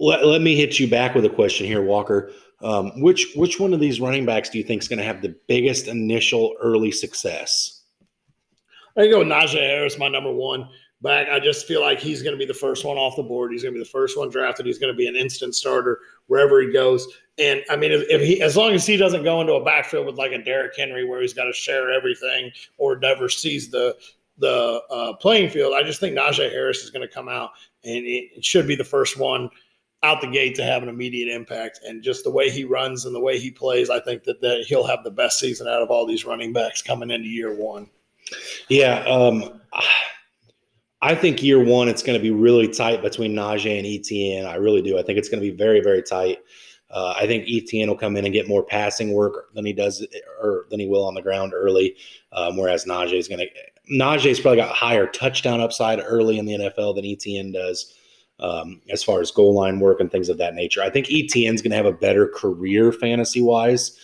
let, 0.02 0.26
let 0.26 0.42
me 0.42 0.58
hit 0.58 0.80
you 0.80 0.90
back 0.90 1.16
with 1.16 1.24
a 1.24 1.30
question 1.30 1.66
here, 1.66 1.82
Walker. 1.82 2.34
Um, 2.62 3.02
which 3.02 3.34
which 3.36 3.60
one 3.60 3.74
of 3.74 3.80
these 3.80 4.02
running 4.02 4.26
backs 4.26 4.50
do 4.50 4.58
you 4.58 4.64
think 4.64 4.82
is 4.82 4.88
going 4.88 5.00
to 5.00 5.06
have 5.06 5.22
the 5.22 5.36
biggest 5.48 5.88
initial 5.88 6.56
early 6.62 6.92
success? 6.92 7.84
I 8.98 9.08
go 9.08 9.24
Najee 9.24 9.60
Harris, 9.60 9.98
my 9.98 10.08
number 10.08 10.32
one 10.32 10.70
back. 11.02 11.28
I 11.30 11.40
just 11.40 11.68
feel 11.68 11.82
like 11.82 12.00
he's 12.00 12.22
going 12.22 12.34
to 12.34 12.40
be 12.40 12.46
the 12.46 12.54
first 12.54 12.86
one 12.86 12.98
off 12.98 13.16
the 13.16 13.24
board. 13.24 13.52
He's 13.52 13.64
going 13.64 13.74
to 13.74 13.80
be 13.80 13.84
the 13.84 13.90
first 13.90 14.18
one 14.18 14.30
drafted. 14.30 14.66
He's 14.66 14.80
going 14.80 14.94
to 14.94 14.98
be 14.98 15.08
an 15.08 15.16
instant 15.16 15.56
starter 15.56 16.00
wherever 16.28 16.62
he 16.62 16.72
goes. 16.72 17.08
And 17.38 17.64
I 17.70 17.76
mean, 17.76 17.92
if, 17.92 18.22
he, 18.22 18.42
as 18.42 18.56
long 18.56 18.72
as 18.72 18.86
he 18.86 18.98
doesn't 18.98 19.24
go 19.24 19.42
into 19.42 19.54
a 19.54 19.64
backfield 19.64 20.06
with 20.06 20.16
like 20.16 20.32
a 20.32 20.44
Derrick 20.44 20.76
Henry 20.76 21.06
where 21.06 21.22
he's 21.22 21.34
got 21.34 21.46
to 21.46 21.54
share 21.54 21.92
everything 21.92 22.52
or 22.78 22.98
never 22.98 23.30
sees 23.30 23.70
the 23.70 23.96
the 24.38 24.82
uh, 24.90 25.14
playing 25.14 25.50
field, 25.50 25.74
I 25.78 25.84
just 25.84 26.02
think 26.02 26.18
Najee 26.18 26.52
Harris 26.52 26.84
is 26.84 26.90
going 26.90 27.08
to 27.08 27.14
come 27.14 27.30
out 27.30 27.52
and 27.86 28.04
it 28.06 28.44
should 28.44 28.68
be 28.68 28.76
the 28.76 28.84
first 28.84 29.18
one 29.18 29.50
out 30.04 30.22
the 30.22 30.28
gate 30.28 30.56
to 30.56 30.64
have 30.64 30.84
an 30.84 30.90
immediate 30.90 31.34
impact. 31.34 31.80
And 31.86 32.04
just 32.04 32.24
the 32.24 32.30
way 32.30 32.50
he 32.50 32.64
runs 32.64 33.06
and 33.06 33.16
the 33.16 33.20
way 33.20 33.40
he 33.40 33.50
plays, 33.50 33.90
I 33.90 34.00
think 34.00 34.24
that, 34.26 34.42
that 34.42 34.66
he'll 34.68 34.86
have 34.86 35.04
the 35.04 35.12
best 35.12 35.40
season 35.40 35.68
out 35.68 35.82
of 35.82 35.90
all 35.90 36.06
these 36.06 36.26
running 36.26 36.54
backs 36.54 36.82
coming 36.82 37.12
into 37.12 37.28
year 37.28 37.54
one. 37.54 37.90
Yeah. 38.70 39.00
Um, 39.06 39.62
I 41.06 41.14
think 41.14 41.44
year 41.44 41.64
one, 41.64 41.88
it's 41.88 42.02
going 42.02 42.18
to 42.18 42.22
be 42.22 42.32
really 42.32 42.68
tight 42.68 43.04
between 43.04 43.36
Najee 43.36 43.78
and 43.78 43.86
Etienne. 43.86 44.48
I 44.48 44.56
really 44.56 44.82
do. 44.82 44.98
I 44.98 45.04
think 45.04 45.20
it's 45.20 45.30
going 45.30 45.40
to 45.40 45.48
be 45.48 45.56
very, 45.56 45.80
very 45.80 46.02
tight. 46.02 46.40
Uh, 46.90 47.14
I 47.16 47.28
think 47.28 47.46
Etienne 47.48 47.90
will 47.90 47.98
come 47.98 48.18
in 48.18 48.26
and 48.26 48.34
get 48.34 48.48
more 48.48 48.64
passing 48.64 49.14
work 49.14 49.54
than 49.54 49.68
he 49.68 49.72
does 49.72 50.04
or 50.42 50.66
than 50.72 50.80
he 50.80 50.88
will 50.88 51.06
on 51.06 51.14
the 51.14 51.22
ground 51.22 51.54
early, 51.54 51.96
um, 52.32 52.58
whereas 52.58 52.86
Najee 52.86 53.20
is 53.20 53.28
going 53.28 53.38
to. 53.38 53.48
Najee's 53.94 54.40
probably 54.40 54.58
got 54.58 54.76
higher 54.76 55.06
touchdown 55.06 55.62
upside 55.62 56.02
early 56.04 56.40
in 56.40 56.46
the 56.46 56.54
NFL 56.54 56.96
than 56.96 57.06
Etienne 57.06 57.52
does 57.52 57.94
um, 58.40 58.82
as 58.90 59.04
far 59.04 59.22
as 59.22 59.30
goal 59.30 59.54
line 59.54 59.80
work 59.80 60.00
and 60.00 60.12
things 60.12 60.28
of 60.28 60.40
that 60.40 60.56
nature. 60.56 60.82
I 60.82 60.90
think 60.90 61.12
Etienne's 61.12 61.62
going 61.62 61.70
to 61.70 61.78
have 61.78 61.86
a 61.86 61.92
better 61.92 62.28
career 62.30 62.92
fantasy 62.92 63.44
wise. 63.44 63.96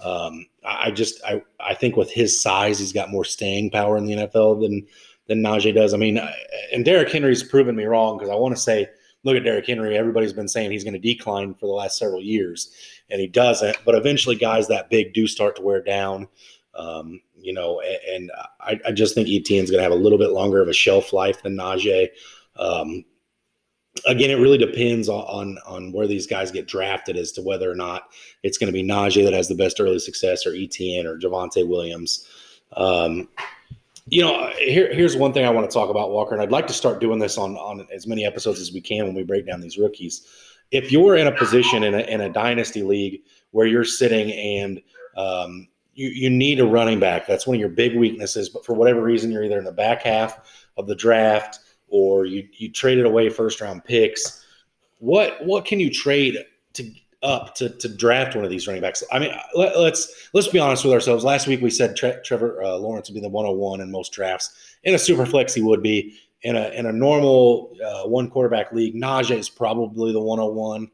Um, 0.00 0.46
I 0.64 0.90
just 0.90 1.22
I 1.24 1.40
I 1.60 1.74
think 1.74 1.96
with 1.96 2.10
his 2.10 2.42
size, 2.42 2.80
he's 2.80 2.92
got 2.92 3.10
more 3.10 3.24
staying 3.24 3.70
power 3.70 3.96
in 3.96 4.06
the 4.06 4.14
NFL 4.14 4.60
than 4.60 4.88
than 5.28 5.42
Najee 5.42 5.74
does. 5.74 5.94
I 5.94 5.98
mean, 5.98 6.18
and 6.72 6.84
Derrick 6.84 7.10
Henry's 7.10 7.42
proven 7.42 7.76
me 7.76 7.84
wrong 7.84 8.18
because 8.18 8.30
I 8.30 8.34
want 8.34 8.56
to 8.56 8.60
say, 8.60 8.88
look 9.24 9.36
at 9.36 9.44
Derrick 9.44 9.66
Henry. 9.66 9.96
Everybody's 9.96 10.32
been 10.32 10.48
saying 10.48 10.70
he's 10.70 10.84
going 10.84 10.94
to 10.94 11.14
decline 11.14 11.54
for 11.54 11.66
the 11.66 11.72
last 11.72 11.98
several 11.98 12.20
years, 12.20 12.74
and 13.10 13.20
he 13.20 13.26
doesn't. 13.26 13.76
But 13.84 13.94
eventually, 13.94 14.36
guys 14.36 14.68
that 14.68 14.90
big 14.90 15.12
do 15.14 15.26
start 15.26 15.56
to 15.56 15.62
wear 15.62 15.82
down. 15.82 16.28
Um, 16.74 17.20
you 17.40 17.52
know, 17.52 17.80
and, 18.08 18.30
I, 18.60 18.78
I, 18.86 18.92
just 18.92 19.14
think 19.14 19.28
Etienne's 19.28 19.70
going 19.70 19.78
to 19.78 19.82
have 19.82 19.92
a 19.92 19.96
little 19.96 20.18
bit 20.18 20.30
longer 20.30 20.60
of 20.60 20.68
a 20.68 20.72
shelf 20.72 21.12
life 21.12 21.42
than 21.42 21.56
Najee. 21.56 22.08
Um, 22.56 23.04
again, 24.06 24.30
it 24.30 24.40
really 24.40 24.58
depends 24.58 25.08
on 25.08 25.58
on 25.66 25.92
where 25.92 26.06
these 26.06 26.26
guys 26.26 26.50
get 26.50 26.68
drafted 26.68 27.16
as 27.16 27.32
to 27.32 27.42
whether 27.42 27.70
or 27.70 27.74
not 27.74 28.10
it's 28.42 28.58
going 28.58 28.68
to 28.68 28.72
be 28.72 28.86
Najee 28.86 29.24
that 29.24 29.32
has 29.32 29.48
the 29.48 29.54
best 29.54 29.80
early 29.80 29.98
success, 29.98 30.46
or 30.46 30.54
Etienne, 30.54 31.06
or 31.06 31.18
Javonte 31.18 31.66
Williams. 31.66 32.26
Um, 32.76 33.28
you 34.10 34.22
know, 34.22 34.50
here, 34.58 34.92
here's 34.92 35.16
one 35.16 35.32
thing 35.32 35.44
I 35.44 35.50
want 35.50 35.68
to 35.68 35.74
talk 35.74 35.90
about, 35.90 36.10
Walker, 36.10 36.34
and 36.34 36.42
I'd 36.42 36.52
like 36.52 36.66
to 36.68 36.72
start 36.72 37.00
doing 37.00 37.18
this 37.18 37.36
on 37.36 37.56
on 37.56 37.86
as 37.92 38.06
many 38.06 38.24
episodes 38.24 38.60
as 38.60 38.72
we 38.72 38.80
can 38.80 39.06
when 39.06 39.14
we 39.14 39.22
break 39.22 39.46
down 39.46 39.60
these 39.60 39.78
rookies. 39.78 40.26
If 40.70 40.92
you're 40.92 41.16
in 41.16 41.26
a 41.26 41.32
position 41.32 41.84
in 41.84 41.94
a, 41.94 42.00
in 42.00 42.20
a 42.20 42.28
dynasty 42.28 42.82
league 42.82 43.22
where 43.50 43.66
you're 43.66 43.84
sitting 43.84 44.32
and 44.32 44.82
um, 45.16 45.68
you, 45.94 46.08
you 46.08 46.30
need 46.30 46.60
a 46.60 46.66
running 46.66 47.00
back, 47.00 47.26
that's 47.26 47.46
one 47.46 47.56
of 47.56 47.60
your 47.60 47.70
big 47.70 47.96
weaknesses, 47.96 48.48
but 48.48 48.64
for 48.64 48.74
whatever 48.74 49.02
reason, 49.02 49.30
you're 49.30 49.44
either 49.44 49.58
in 49.58 49.64
the 49.64 49.72
back 49.72 50.02
half 50.02 50.68
of 50.76 50.86
the 50.86 50.94
draft 50.94 51.60
or 51.88 52.24
you 52.24 52.46
you 52.52 52.70
traded 52.70 53.06
away 53.06 53.28
first 53.28 53.60
round 53.60 53.84
picks. 53.84 54.44
What 54.98 55.44
what 55.44 55.64
can 55.64 55.80
you 55.80 55.90
trade 55.90 56.36
up 57.22 57.54
to, 57.56 57.68
to 57.68 57.88
draft 57.88 58.36
one 58.36 58.44
of 58.44 58.50
these 58.50 58.66
running 58.66 58.82
backs? 58.82 59.02
I 59.10 59.18
mean, 59.18 59.32
let, 59.54 59.72
us 59.72 59.78
let's, 59.78 60.28
let's 60.32 60.48
be 60.48 60.58
honest 60.58 60.84
with 60.84 60.92
ourselves. 60.92 61.24
Last 61.24 61.46
week 61.46 61.60
we 61.60 61.70
said 61.70 61.96
Tre- 61.96 62.18
Trevor 62.24 62.62
uh, 62.62 62.76
Lawrence 62.76 63.08
would 63.08 63.14
be 63.14 63.20
the 63.20 63.28
101 63.28 63.80
in 63.80 63.90
most 63.90 64.12
drafts. 64.12 64.76
In 64.84 64.94
a 64.94 64.98
super 64.98 65.26
flex, 65.26 65.54
he 65.54 65.62
would 65.62 65.82
be. 65.82 66.18
In 66.42 66.54
a 66.54 66.68
in 66.68 66.86
a 66.86 66.92
normal 66.92 67.72
uh, 67.84 68.08
one 68.08 68.30
quarterback 68.30 68.72
league, 68.72 68.94
Najee 68.94 69.38
is 69.38 69.48
probably 69.48 70.12
the 70.12 70.20
101. 70.20 70.88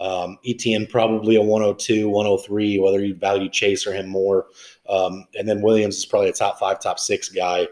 Um, 0.00 0.38
Etienne 0.44 0.86
probably 0.86 1.36
a 1.36 1.42
102, 1.42 2.08
103, 2.08 2.78
whether 2.80 3.04
you 3.04 3.14
value 3.14 3.48
Chase 3.48 3.86
or 3.86 3.92
him 3.92 4.08
more. 4.08 4.46
Um, 4.88 5.26
and 5.38 5.48
then 5.48 5.60
Williams 5.60 5.98
is 5.98 6.06
probably 6.06 6.30
a 6.30 6.32
top 6.32 6.58
five, 6.58 6.80
top 6.80 6.98
six 6.98 7.28
guy. 7.28 7.68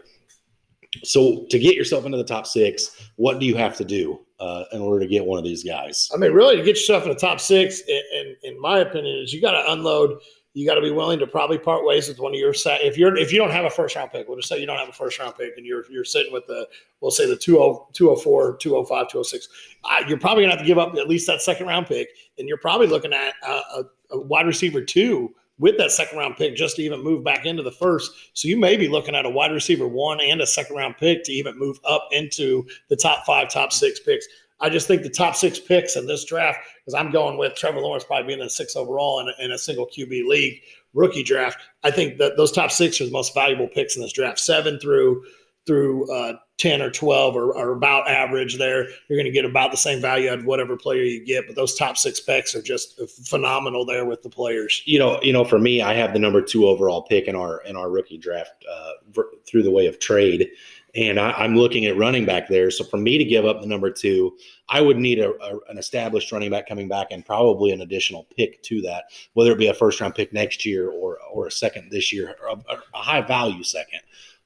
So 1.03 1.45
to 1.49 1.59
get 1.59 1.75
yourself 1.75 2.05
into 2.05 2.17
the 2.17 2.23
top 2.23 2.47
six, 2.47 3.09
what 3.15 3.39
do 3.39 3.45
you 3.45 3.55
have 3.55 3.75
to 3.77 3.83
do 3.83 4.21
uh, 4.39 4.63
in 4.71 4.81
order 4.81 4.99
to 4.99 5.07
get 5.07 5.25
one 5.25 5.37
of 5.37 5.43
these 5.43 5.63
guys? 5.63 6.09
I 6.13 6.17
mean, 6.17 6.31
really, 6.31 6.57
to 6.57 6.63
get 6.63 6.77
yourself 6.77 7.03
in 7.03 7.09
the 7.09 7.15
top 7.15 7.39
six, 7.39 7.81
in, 7.81 8.35
in, 8.43 8.59
my 8.59 8.79
opinion, 8.79 9.17
is 9.17 9.33
you 9.33 9.41
got 9.41 9.51
to 9.51 9.71
unload. 9.71 10.19
You 10.53 10.65
got 10.65 10.75
to 10.75 10.81
be 10.81 10.91
willing 10.91 11.19
to 11.19 11.27
probably 11.27 11.59
part 11.59 11.85
ways 11.85 12.07
with 12.07 12.19
one 12.19 12.33
of 12.33 12.39
your 12.39 12.53
set. 12.53 12.81
If 12.81 12.97
you're 12.97 13.15
if 13.15 13.31
you 13.31 13.37
don't 13.37 13.51
have 13.51 13.65
a 13.65 13.69
first 13.69 13.95
round 13.95 14.11
pick, 14.11 14.27
we'll 14.27 14.37
just 14.37 14.49
say 14.49 14.59
you 14.59 14.65
don't 14.65 14.79
have 14.79 14.89
a 14.89 14.93
first 14.93 15.19
round 15.19 15.35
pick, 15.35 15.53
and 15.57 15.65
you're 15.65 15.83
you're 15.91 16.03
sitting 16.03 16.33
with 16.33 16.47
the 16.47 16.67
we'll 17.01 17.11
say 17.11 17.25
the 17.27 17.35
20, 17.35 17.79
204, 17.93 18.57
205, 18.57 19.07
206. 19.09 19.49
Uh, 19.83 20.03
you're 20.07 20.19
probably 20.19 20.43
gonna 20.43 20.53
have 20.53 20.61
to 20.61 20.67
give 20.67 20.79
up 20.79 20.95
at 20.95 21.07
least 21.07 21.27
that 21.27 21.41
second 21.41 21.67
round 21.67 21.85
pick, 21.85 22.09
and 22.39 22.47
you're 22.47 22.57
probably 22.57 22.87
looking 22.87 23.13
at 23.13 23.33
a, 23.45 23.51
a, 23.51 23.83
a 24.11 24.21
wide 24.21 24.47
receiver 24.47 24.81
two 24.81 25.33
with 25.59 25.77
that 25.77 25.91
second 25.91 26.17
round 26.17 26.37
pick 26.37 26.55
just 26.55 26.77
to 26.77 26.81
even 26.81 27.03
move 27.03 27.23
back 27.23 27.45
into 27.45 27.61
the 27.61 27.71
first. 27.71 28.11
So 28.33 28.47
you 28.47 28.57
may 28.57 28.77
be 28.77 28.87
looking 28.87 29.15
at 29.15 29.25
a 29.25 29.29
wide 29.29 29.51
receiver 29.51 29.87
one 29.87 30.19
and 30.21 30.41
a 30.41 30.47
second 30.47 30.75
round 30.75 30.97
pick 30.97 31.23
to 31.25 31.31
even 31.31 31.59
move 31.59 31.79
up 31.85 32.07
into 32.11 32.65
the 32.89 32.95
top 32.95 33.25
five, 33.25 33.49
top 33.49 33.71
six 33.71 33.99
picks. 33.99 34.25
I 34.61 34.69
just 34.69 34.87
think 34.87 35.03
the 35.03 35.09
top 35.09 35.35
six 35.35 35.59
picks 35.59 35.95
in 35.95 36.05
this 36.05 36.25
draft, 36.25 36.59
because 36.79 36.93
I'm 36.93 37.11
going 37.11 37.37
with 37.37 37.55
Trevor 37.55 37.79
Lawrence 37.79 38.03
probably 38.03 38.27
being 38.27 38.39
the 38.39 38.49
six 38.49 38.75
overall 38.75 39.19
in 39.21 39.29
a, 39.29 39.45
in 39.45 39.51
a 39.51 39.57
single 39.57 39.87
QB 39.87 40.27
league 40.27 40.61
rookie 40.93 41.23
draft. 41.23 41.59
I 41.83 41.91
think 41.91 42.17
that 42.17 42.35
those 42.35 42.51
top 42.51 42.71
six 42.71 42.99
are 42.99 43.05
the 43.05 43.11
most 43.11 43.33
valuable 43.33 43.67
picks 43.67 43.95
in 43.95 44.01
this 44.01 44.11
draft. 44.11 44.39
Seven 44.39 44.79
through 44.79 45.23
through 45.65 46.11
uh, 46.11 46.33
10 46.59 46.81
or 46.81 46.91
12 46.91 47.35
are, 47.35 47.55
are 47.55 47.71
about 47.71 48.07
average 48.09 48.57
there. 48.57 48.83
You're 49.07 49.17
going 49.17 49.25
to 49.25 49.31
get 49.31 49.45
about 49.45 49.71
the 49.71 49.77
same 49.77 50.01
value 50.01 50.29
out 50.29 50.39
of 50.39 50.45
whatever 50.45 50.75
player 50.75 51.03
you 51.03 51.23
get, 51.23 51.47
but 51.47 51.55
those 51.55 51.73
top 51.73 51.97
six 51.97 52.19
picks 52.19 52.53
are 52.53 52.61
just 52.61 52.99
phenomenal 53.27 53.85
there 53.85 54.05
with 54.05 54.21
the 54.21 54.29
players. 54.29 54.81
You 54.85 54.99
know, 54.99 55.19
you 55.21 55.31
know, 55.31 55.45
for 55.45 55.57
me, 55.57 55.81
I 55.81 55.93
have 55.93 56.13
the 56.13 56.19
number 56.19 56.41
two 56.41 56.67
overall 56.67 57.03
pick 57.03 57.27
in 57.27 57.35
our 57.35 57.61
in 57.61 57.75
our 57.75 57.89
rookie 57.89 58.17
draft 58.17 58.51
uh, 58.69 59.21
through 59.47 59.63
the 59.63 59.71
way 59.71 59.87
of 59.87 59.99
trade, 59.99 60.49
and 60.95 61.17
I, 61.17 61.45
am 61.45 61.55
looking 61.55 61.85
at 61.85 61.97
running 61.97 62.25
back 62.25 62.49
there. 62.49 62.71
So 62.71 62.83
for 62.83 62.97
me 62.97 63.17
to 63.17 63.23
give 63.23 63.45
up 63.45 63.61
the 63.61 63.67
number 63.67 63.89
two, 63.89 64.37
I 64.67 64.81
would 64.81 64.97
need 64.97 65.19
a, 65.19 65.31
a, 65.41 65.59
an 65.69 65.77
established 65.77 66.31
running 66.31 66.51
back 66.51 66.67
coming 66.67 66.89
back 66.89 67.07
and 67.11 67.25
probably 67.25 67.71
an 67.71 67.81
additional 67.81 68.27
pick 68.35 68.61
to 68.63 68.81
that, 68.81 69.05
whether 69.33 69.51
it 69.51 69.57
be 69.57 69.67
a 69.67 69.73
first 69.73 70.01
round 70.01 70.15
pick 70.15 70.33
next 70.33 70.65
year 70.65 70.89
or 70.89 71.19
or 71.31 71.47
a 71.47 71.51
second 71.51 71.89
this 71.89 72.11
year, 72.11 72.35
or 72.41 72.49
a, 72.49 72.73
a 72.73 72.97
high 72.97 73.21
value 73.21 73.63
second. 73.63 74.01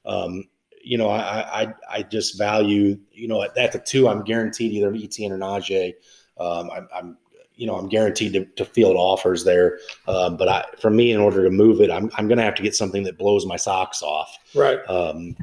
Um, 0.06 0.44
you 0.84 0.98
know, 0.98 1.08
I, 1.08 1.62
I, 1.62 1.74
I 1.90 2.02
just 2.02 2.38
value, 2.38 2.98
you 3.12 3.26
know, 3.26 3.42
at, 3.42 3.56
at 3.56 3.72
the 3.72 3.78
two, 3.78 4.06
I'm 4.08 4.22
guaranteed 4.22 4.72
either 4.72 4.94
Etienne 4.94 5.32
or 5.32 5.38
Najee. 5.38 5.94
Um, 6.38 6.70
I'm, 6.70 6.88
I'm, 6.94 7.18
you 7.56 7.66
know, 7.66 7.76
I'm 7.76 7.88
guaranteed 7.88 8.32
to, 8.34 8.44
to 8.56 8.64
field 8.64 8.96
offers 8.96 9.44
there. 9.44 9.78
Um, 10.08 10.36
but 10.36 10.48
I, 10.48 10.64
for 10.78 10.90
me, 10.90 11.12
in 11.12 11.20
order 11.20 11.44
to 11.44 11.50
move 11.50 11.80
it, 11.80 11.90
I'm, 11.90 12.10
I'm 12.16 12.28
going 12.28 12.38
to 12.38 12.44
have 12.44 12.56
to 12.56 12.62
get 12.62 12.74
something 12.74 13.04
that 13.04 13.16
blows 13.16 13.46
my 13.46 13.56
socks 13.56 14.02
off. 14.02 14.36
Right. 14.54 14.78
Um, 14.88 15.36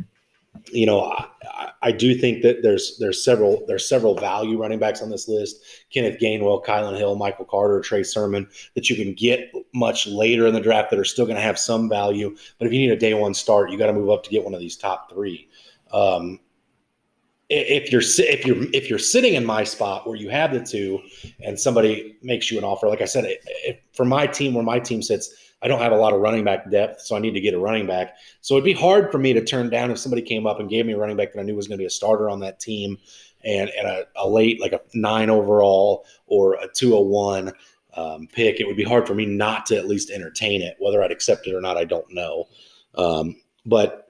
you 0.72 0.86
know, 0.86 1.04
I, 1.04 1.61
I, 1.82 1.92
do 1.92 2.16
think 2.16 2.42
that 2.44 2.62
there's 2.64 2.98
there's 3.00 3.24
several 3.24 3.64
there's 3.68 3.88
several 3.88 4.16
value 4.16 4.60
running 4.60 4.80
backs 4.80 5.02
on 5.02 5.10
this 5.10 5.28
list. 5.28 5.64
Kenneth 5.94 6.20
Gainwell, 6.20 6.64
Kylin 6.66 6.98
Hill, 6.98 7.16
Michael 7.16 7.46
Carter, 7.46 7.80
Trey 7.82 8.04
Sermon 8.04 8.48
that 8.76 8.90
you 8.90 8.96
can 8.96 9.14
get 9.14 9.52
much 9.74 10.08
later 10.08 10.48
in 10.48 10.54
the 10.54 10.62
draft 10.62 10.90
that 10.92 11.00
are 11.00 11.06
still 11.06 11.26
going 11.26 11.38
to 11.38 11.42
have 11.42 11.60
some 11.60 11.90
value. 11.90 12.36
But 12.58 12.68
if 12.68 12.74
you 12.74 12.80
need 12.80 12.92
a 12.92 12.98
day 12.98 13.14
one 13.14 13.34
start, 13.34 13.72
you 13.72 13.78
got 13.78 13.88
to 13.88 13.94
move 13.94 14.10
up 14.10 14.24
to 14.24 14.30
get 14.30 14.44
one 14.44 14.54
of 14.54 14.60
these 14.60 14.78
top 14.78 15.12
three. 15.12 15.50
Um, 15.92 16.40
if 17.50 17.92
you're 17.92 18.02
if 18.02 18.46
you're 18.46 18.64
if 18.74 18.90
you're 18.90 19.00
sitting 19.00 19.34
in 19.34 19.46
my 19.46 19.66
spot 19.66 20.08
where 20.08 20.16
you 20.16 20.30
have 20.30 20.54
the 20.54 20.62
two, 20.62 21.00
and 21.44 21.60
somebody 21.60 22.18
makes 22.24 22.50
you 22.50 22.58
an 22.58 22.64
offer, 22.64 22.88
like 22.88 23.02
I 23.02 23.06
said, 23.06 23.38
for 23.94 24.06
my 24.06 24.26
team 24.26 24.54
where 24.54 24.64
my 24.64 24.80
team 24.80 25.02
sits, 25.02 25.51
I 25.62 25.68
don't 25.68 25.82
have 25.82 25.91
a 25.91 25.97
lot 25.97 26.14
of 26.14 26.22
running 26.22 26.43
back 26.43 26.70
depth, 26.72 27.01
so 27.01 27.16
I 27.16 27.20
need 27.20 27.34
to 27.34 27.41
get 27.41 27.53
a 27.53 27.59
running 27.59 27.86
back. 27.86 28.16
So 28.41 28.55
it'd 28.55 28.66
be 28.66 28.74
hard 28.74 29.12
for 29.12 29.20
me 29.20 29.34
to 29.34 29.43
turn 29.43 29.70
down 29.70 29.91
if 29.91 29.99
somebody 29.99 30.22
came 30.24 30.47
up 30.47 30.59
and 30.59 30.70
gave 30.70 30.86
me 30.86 30.93
a 30.93 30.97
running 30.97 31.18
back 31.18 31.34
that 31.34 31.39
I 31.39 31.43
knew 31.43 31.55
was 31.55 31.68
going 31.68 31.78
to 31.78 31.82
be 31.82 31.88
a 31.88 31.91
starter 31.91 32.30
on 32.30 32.39
that 32.39 32.59
team 32.59 32.97
and, 33.43 33.70
and 33.78 33.88
a, 33.88 34.05
a 34.16 34.28
late, 34.28 34.59
like 34.59 34.74
a 34.74 34.82
nine 34.95 35.30
overall 35.30 36.05
or 36.26 36.55
a 36.55 36.68
201 36.68 37.53
um, 37.95 38.28
pick. 38.32 38.59
It 38.59 38.66
would 38.66 38.78
be 38.78 38.84
hard 38.84 39.05
for 39.05 39.14
me 39.14 39.26
not 39.26 39.68
to 39.68 39.78
at 39.78 39.88
least 39.88 40.09
entertain 40.09 40.62
it. 40.62 40.78
Whether 40.80 41.03
I'd 41.03 41.12
accept 41.12 41.47
it 41.47 41.53
or 41.53 41.62
not, 41.62 41.78
I 41.78 41.86
don't 41.86 42.12
know. 42.12 42.47
Um, 42.95 43.36
but 43.66 44.09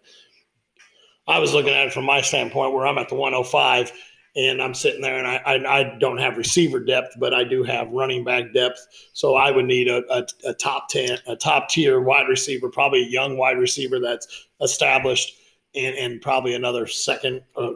I 1.27 1.39
was 1.39 1.53
looking 1.53 1.73
at 1.73 1.87
it 1.87 1.93
from 1.93 2.05
my 2.05 2.21
standpoint 2.21 2.73
where 2.73 2.85
I'm 2.85 2.97
at 2.97 3.09
the 3.09 3.15
105 3.15 3.91
and 4.35 4.61
I'm 4.61 4.73
sitting 4.73 5.01
there 5.01 5.17
and 5.17 5.27
I, 5.27 5.41
I, 5.45 5.79
I, 5.79 5.97
don't 5.99 6.17
have 6.17 6.37
receiver 6.37 6.79
depth, 6.79 7.15
but 7.19 7.33
I 7.33 7.43
do 7.43 7.63
have 7.63 7.89
running 7.91 8.23
back 8.23 8.53
depth. 8.53 8.87
So 9.13 9.35
I 9.35 9.51
would 9.51 9.65
need 9.65 9.89
a, 9.89 10.03
a, 10.09 10.25
a, 10.45 10.53
top 10.53 10.87
10, 10.89 11.17
a 11.27 11.35
top 11.35 11.67
tier 11.67 11.99
wide 11.99 12.29
receiver, 12.29 12.69
probably 12.69 13.03
a 13.03 13.09
young 13.09 13.37
wide 13.37 13.57
receiver 13.57 13.99
that's 13.99 14.47
established 14.61 15.35
and, 15.75 15.95
and 15.95 16.21
probably 16.21 16.53
another 16.53 16.87
second, 16.87 17.41
uh, 17.57 17.71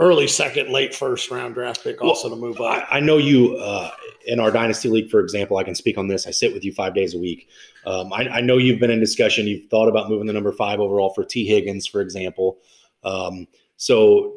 early 0.00 0.26
second, 0.26 0.72
late 0.72 0.94
first 0.94 1.30
round 1.30 1.54
draft 1.54 1.84
pick 1.84 2.02
also 2.02 2.28
well, 2.28 2.36
to 2.36 2.42
move 2.42 2.60
up. 2.60 2.86
I, 2.90 2.96
I 2.96 3.00
know 3.00 3.18
you 3.18 3.56
uh, 3.56 3.90
in 4.26 4.40
our 4.40 4.50
dynasty 4.50 4.88
league, 4.88 5.10
for 5.10 5.20
example, 5.20 5.58
I 5.58 5.64
can 5.64 5.76
speak 5.76 5.96
on 5.96 6.08
this. 6.08 6.26
I 6.26 6.32
sit 6.32 6.52
with 6.52 6.64
you 6.64 6.72
five 6.72 6.94
days 6.94 7.14
a 7.14 7.18
week. 7.18 7.48
Um, 7.86 8.12
I, 8.12 8.28
I, 8.28 8.40
know 8.40 8.56
you've 8.56 8.80
been 8.80 8.90
in 8.90 9.00
discussion. 9.00 9.46
You've 9.46 9.68
thought 9.70 9.88
about 9.88 10.08
moving 10.08 10.26
the 10.26 10.32
number 10.32 10.52
five 10.52 10.80
overall 10.80 11.12
for 11.14 11.24
Tee 11.24 11.46
Higgins, 11.46 11.86
for 11.86 12.00
example. 12.00 12.58
Um, 13.04 13.46
so 13.76 14.34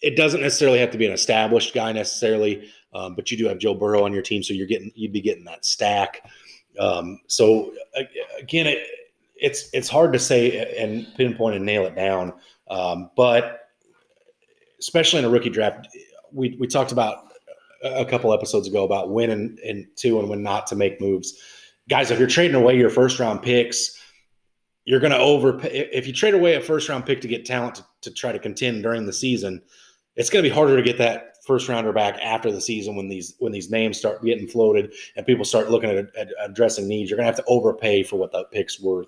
it 0.00 0.16
doesn't 0.16 0.40
necessarily 0.40 0.78
have 0.78 0.90
to 0.90 0.98
be 0.98 1.06
an 1.06 1.12
established 1.12 1.74
guy 1.74 1.92
necessarily, 1.92 2.70
um, 2.94 3.14
but 3.14 3.30
you 3.30 3.36
do 3.36 3.46
have 3.46 3.58
Joe 3.58 3.74
Burrow 3.74 4.04
on 4.04 4.12
your 4.12 4.22
team, 4.22 4.42
so 4.42 4.54
you're 4.54 4.66
getting 4.66 4.90
you'd 4.94 5.12
be 5.12 5.20
getting 5.20 5.44
that 5.44 5.64
stack. 5.64 6.24
Um, 6.78 7.20
so 7.26 7.72
again, 8.38 8.66
it, 8.66 8.86
it's 9.36 9.68
it's 9.72 9.88
hard 9.88 10.12
to 10.12 10.18
say 10.18 10.74
and 10.76 11.06
pinpoint 11.16 11.56
and 11.56 11.64
nail 11.64 11.84
it 11.86 11.94
down, 11.94 12.32
um, 12.68 13.10
but 13.16 13.68
especially 14.78 15.18
in 15.18 15.24
a 15.24 15.28
rookie 15.28 15.50
draft, 15.50 15.88
we 16.32 16.56
we 16.58 16.66
talked 16.66 16.92
about 16.92 17.26
a 17.82 18.04
couple 18.04 18.32
episodes 18.32 18.68
ago 18.68 18.84
about 18.84 19.10
when 19.10 19.30
and, 19.30 19.58
and 19.60 19.86
to 19.96 20.18
and 20.18 20.28
when 20.28 20.42
not 20.42 20.66
to 20.68 20.76
make 20.76 21.00
moves. 21.00 21.38
Guys, 21.88 22.10
if 22.10 22.18
you're 22.18 22.28
trading 22.28 22.56
away 22.56 22.76
your 22.76 22.90
first 22.90 23.18
round 23.18 23.42
picks, 23.42 23.98
you're 24.84 25.00
going 25.00 25.12
to 25.12 25.18
overpay. 25.18 25.88
If 25.92 26.06
you 26.06 26.12
trade 26.12 26.34
away 26.34 26.54
a 26.54 26.60
first 26.60 26.88
round 26.88 27.06
pick 27.06 27.20
to 27.22 27.28
get 27.28 27.44
talent 27.44 27.76
to, 27.76 27.86
to 28.02 28.10
try 28.10 28.32
to 28.32 28.38
contend 28.38 28.82
during 28.82 29.06
the 29.06 29.12
season, 29.12 29.62
it's 30.20 30.28
going 30.28 30.44
to 30.44 30.50
be 30.50 30.54
harder 30.54 30.76
to 30.76 30.82
get 30.82 30.98
that 30.98 31.42
first 31.46 31.66
rounder 31.66 31.94
back 31.94 32.18
after 32.22 32.52
the 32.52 32.60
season 32.60 32.94
when 32.94 33.08
these 33.08 33.34
when 33.38 33.52
these 33.52 33.70
names 33.70 33.96
start 33.96 34.22
getting 34.22 34.46
floated 34.46 34.92
and 35.16 35.24
people 35.24 35.46
start 35.46 35.70
looking 35.70 35.88
at, 35.88 36.14
at 36.14 36.28
addressing 36.38 36.86
needs. 36.86 37.08
You're 37.08 37.16
going 37.16 37.24
to 37.24 37.34
have 37.34 37.42
to 37.42 37.50
overpay 37.50 38.02
for 38.02 38.16
what 38.16 38.30
that 38.32 38.50
pick's 38.52 38.78
worth. 38.78 39.06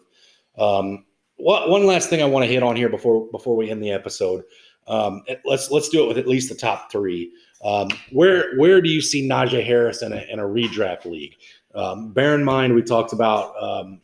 Um, 0.56 1.04
what, 1.36 1.68
one 1.68 1.84
last 1.84 2.08
thing 2.08 2.22
I 2.22 2.24
want 2.24 2.46
to 2.46 2.50
hit 2.50 2.62
on 2.62 2.76
here 2.76 2.88
before 2.88 3.28
before 3.30 3.56
we 3.56 3.70
end 3.70 3.82
the 3.82 3.90
episode. 3.90 4.42
Um, 4.86 5.22
let's 5.44 5.70
let's 5.70 5.90
do 5.90 6.02
it 6.02 6.08
with 6.08 6.16
at 6.16 6.26
least 6.26 6.48
the 6.48 6.54
top 6.54 6.90
three. 6.90 7.30
Um, 7.62 7.88
where 8.10 8.56
where 8.56 8.80
do 8.80 8.88
you 8.88 9.02
see 9.02 9.28
Najee 9.28 9.66
Harris 9.66 10.00
in 10.00 10.14
a, 10.14 10.24
in 10.30 10.38
a 10.38 10.44
redraft 10.44 11.04
league? 11.04 11.34
Um, 11.74 12.14
bear 12.14 12.34
in 12.34 12.42
mind 12.42 12.74
we 12.74 12.82
talked 12.82 13.12
about 13.12 13.54
um, 13.62 14.00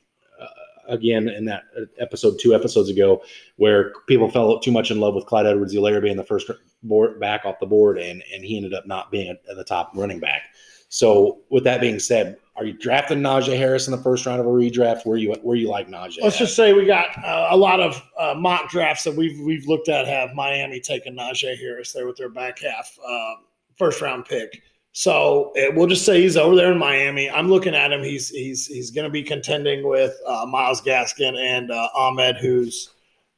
again 0.89 1.28
in 1.28 1.45
that 1.45 1.64
episode 1.99 2.39
two 2.41 2.55
episodes 2.55 2.89
ago, 2.89 3.22
where 3.57 3.93
people 4.07 4.30
fell 4.30 4.59
too 4.59 4.72
much 4.72 4.91
in 4.91 5.01
love 5.01 5.14
with 5.14 5.26
Clyde 5.26 5.47
Edwards-Helaire 5.47 6.03
being 6.03 6.16
the 6.16 6.24
first 6.24 6.51
board 6.82 7.20
back 7.20 7.45
off 7.45 7.59
the 7.61 7.66
board, 7.66 7.99
and 7.99 8.22
and 8.32 8.45
he 8.45 8.57
ended 8.57 8.74
up 8.74 8.86
not 8.86 9.11
being 9.11 9.30
at 9.30 9.57
the 9.57 9.64
top 9.64 9.93
running 9.95 10.20
back. 10.20 10.43
So 10.89 11.41
with 11.51 11.64
that 11.64 11.80
being 11.80 11.99
said, 11.99 12.39
are 12.57 12.64
you 12.64 12.72
drafting 12.72 13.20
Najee 13.20 13.57
Harris 13.57 13.86
in 13.86 13.93
the 13.93 14.03
first 14.03 14.26
round 14.26 14.41
of 14.41 14.47
a 14.47 14.51
redraft? 14.51 15.07
Where 15.07 15.16
you 15.16 15.32
where 15.43 15.57
you 15.57 15.68
like 15.68 15.89
Najee? 15.89 16.22
Let's 16.22 16.36
at? 16.36 16.41
just 16.41 16.57
say 16.57 16.72
we 16.72 16.86
got 16.86 17.16
uh, 17.24 17.49
a 17.51 17.57
lot 17.57 17.78
of 17.78 18.03
uh, 18.18 18.34
mock 18.36 18.70
drafts 18.70 19.05
that 19.05 19.14
we've 19.14 19.39
we've 19.41 19.66
looked 19.66 19.89
at 19.89 20.09
have 20.09 20.34
Miami 20.34 20.80
taking 20.80 21.14
Najee 21.16 21.59
Harris 21.59 21.93
there 21.93 22.07
with 22.07 22.16
their 22.16 22.30
back 22.30 22.59
half 22.59 22.99
uh, 23.07 23.34
first 23.76 24.01
round 24.01 24.24
pick. 24.24 24.62
So 24.99 25.53
it, 25.55 25.76
we'll 25.76 25.86
just 25.86 26.05
say 26.05 26.20
he's 26.20 26.36
over 26.36 26.57
there 26.57 26.72
in 26.72 26.78
Miami. 26.78 27.30
I'm 27.30 27.49
looking 27.49 27.72
at 27.72 27.92
him. 27.92 28.03
He's 28.03 28.30
he's 28.30 28.66
he's 28.66 28.90
going 28.90 29.05
to 29.05 29.12
be 29.12 29.22
contending 29.22 29.86
with 29.86 30.12
uh, 30.26 30.44
Myles 30.44 30.80
Gaskin 30.82 31.38
and 31.38 31.70
uh, 31.70 31.88
Ahmed, 31.94 32.36
who's 32.38 32.90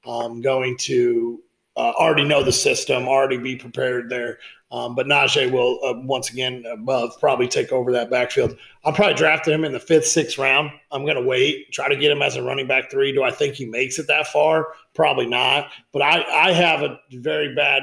um, 0.07 0.41
going 0.41 0.79
to 0.79 1.43
uh, 1.77 1.93
already 2.01 2.25
know 2.25 2.43
the 2.43 2.51
system, 2.51 3.07
already 3.07 3.37
be 3.37 3.57
prepared 3.57 4.09
there. 4.09 4.39
Um, 4.73 4.95
but 4.95 5.05
Najee 5.05 5.53
will 5.53 5.79
uh, 5.85 6.01
once 6.01 6.31
again 6.31 6.65
above 6.65 7.21
probably 7.21 7.47
take 7.47 7.73
over 7.73 7.93
that 7.93 8.09
backfield. 8.09 8.57
I'll 8.87 8.95
probably 8.95 9.17
draft 9.17 9.47
him 9.47 9.63
in 9.63 9.73
the 9.73 9.81
fifth, 9.81 10.07
sixth 10.07 10.39
round. 10.39 10.71
I'm 10.91 11.05
going 11.05 11.23
to 11.23 11.29
wait, 11.29 11.71
try 11.73 11.91
to 11.91 11.97
get 11.97 12.11
him 12.11 12.23
as 12.23 12.37
a 12.37 12.43
running 12.43 12.69
back 12.69 12.91
three. 12.91 13.13
Do 13.13 13.23
I 13.23 13.33
think 13.33 13.55
he 13.55 13.67
makes 13.67 13.99
it 13.99 14.07
that 14.07 14.29
far? 14.29 14.69
Probably 14.95 15.27
not. 15.27 15.73
But 15.93 16.01
I 16.01 16.25
I 16.49 16.53
have 16.53 16.81
a 16.81 16.99
very 17.13 17.55
bad 17.55 17.83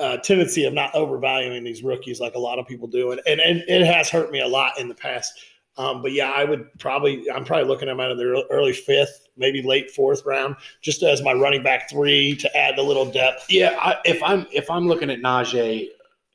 uh, 0.00 0.16
tendency 0.18 0.64
of 0.64 0.74
not 0.74 0.94
overvaluing 0.94 1.64
these 1.64 1.82
rookies 1.82 2.20
like 2.20 2.34
a 2.34 2.38
lot 2.38 2.58
of 2.58 2.66
people 2.66 2.88
do, 2.88 3.12
and, 3.12 3.20
and, 3.26 3.40
and 3.40 3.62
it 3.68 3.86
has 3.86 4.08
hurt 4.08 4.30
me 4.30 4.40
a 4.40 4.48
lot 4.48 4.78
in 4.78 4.88
the 4.88 4.94
past. 4.94 5.32
Um, 5.78 6.02
but 6.02 6.12
yeah, 6.12 6.30
I 6.30 6.44
would 6.44 6.66
probably 6.78 7.30
I'm 7.30 7.44
probably 7.44 7.68
looking 7.68 7.88
at 7.88 7.92
them 7.92 8.00
out 8.00 8.10
of 8.10 8.18
the 8.18 8.44
early 8.50 8.72
fifth, 8.72 9.28
maybe 9.36 9.62
late 9.62 9.90
fourth 9.92 10.26
round, 10.26 10.56
just 10.82 11.02
as 11.04 11.22
my 11.22 11.32
running 11.32 11.62
back 11.62 11.88
three 11.88 12.34
to 12.36 12.56
add 12.56 12.78
a 12.78 12.82
little 12.82 13.08
depth. 13.08 13.46
Yeah, 13.48 13.78
I, 13.80 13.96
if 14.04 14.20
I'm 14.22 14.46
if 14.52 14.68
I'm 14.70 14.88
looking 14.88 15.08
at 15.08 15.20
Najee, 15.20 15.88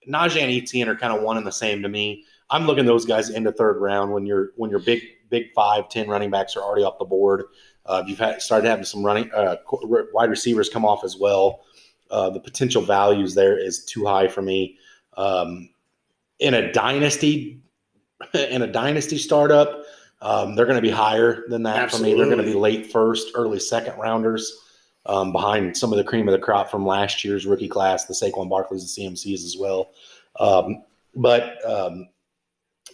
Najee 0.09 0.41
and 0.41 0.51
Etienne 0.51 0.87
are 0.87 0.95
kind 0.95 1.13
of 1.13 1.21
one 1.21 1.37
and 1.37 1.45
the 1.45 1.51
same 1.51 1.81
to 1.81 1.89
me. 1.89 2.23
I'm 2.49 2.65
looking 2.65 2.85
those 2.85 3.05
guys 3.05 3.29
into 3.29 3.51
third 3.51 3.81
round 3.81 4.13
when 4.13 4.25
you're 4.25 4.51
when 4.55 4.69
your 4.69 4.79
big 4.79 5.01
big 5.29 5.51
five 5.53 5.89
ten 5.89 6.07
running 6.07 6.31
backs 6.31 6.55
are 6.55 6.61
already 6.61 6.85
off 6.85 6.97
the 6.97 7.05
board. 7.05 7.43
Uh, 7.85 8.01
you've 8.07 8.19
had, 8.19 8.41
started 8.41 8.65
having 8.65 8.85
some 8.85 9.03
running 9.03 9.29
uh, 9.33 9.57
wide 10.13 10.29
receivers 10.29 10.69
come 10.69 10.85
off 10.85 11.03
as 11.03 11.17
well. 11.17 11.65
Uh, 12.13 12.29
the 12.29 12.39
potential 12.39 12.83
values 12.83 13.33
there 13.33 13.57
is 13.57 13.85
too 13.85 14.05
high 14.05 14.27
for 14.27 14.43
me. 14.43 14.77
Um, 15.17 15.69
in 16.37 16.53
a 16.53 16.71
dynasty, 16.71 17.59
in 18.35 18.61
a 18.61 18.67
dynasty 18.67 19.17
startup, 19.17 19.81
um, 20.21 20.53
they're 20.53 20.67
going 20.67 20.77
to 20.77 20.81
be 20.81 20.91
higher 20.91 21.43
than 21.47 21.63
that 21.63 21.77
Absolutely. 21.77 22.11
for 22.11 22.15
me. 22.15 22.21
They're 22.21 22.35
going 22.35 22.45
to 22.45 22.53
be 22.53 22.59
late 22.59 22.91
first, 22.91 23.31
early 23.33 23.59
second 23.59 23.97
rounders, 23.97 24.55
um, 25.07 25.31
behind 25.31 25.75
some 25.75 25.91
of 25.91 25.97
the 25.97 26.03
cream 26.03 26.27
of 26.27 26.33
the 26.33 26.37
crop 26.37 26.69
from 26.69 26.85
last 26.85 27.25
year's 27.25 27.47
rookie 27.47 27.67
class, 27.67 28.05
the 28.05 28.13
Saquon 28.13 28.47
Barkleys 28.47 28.99
and 28.99 29.15
CMCs 29.15 29.43
as 29.43 29.57
well. 29.59 29.89
Um, 30.39 30.83
but 31.15 31.65
um, 31.67 32.09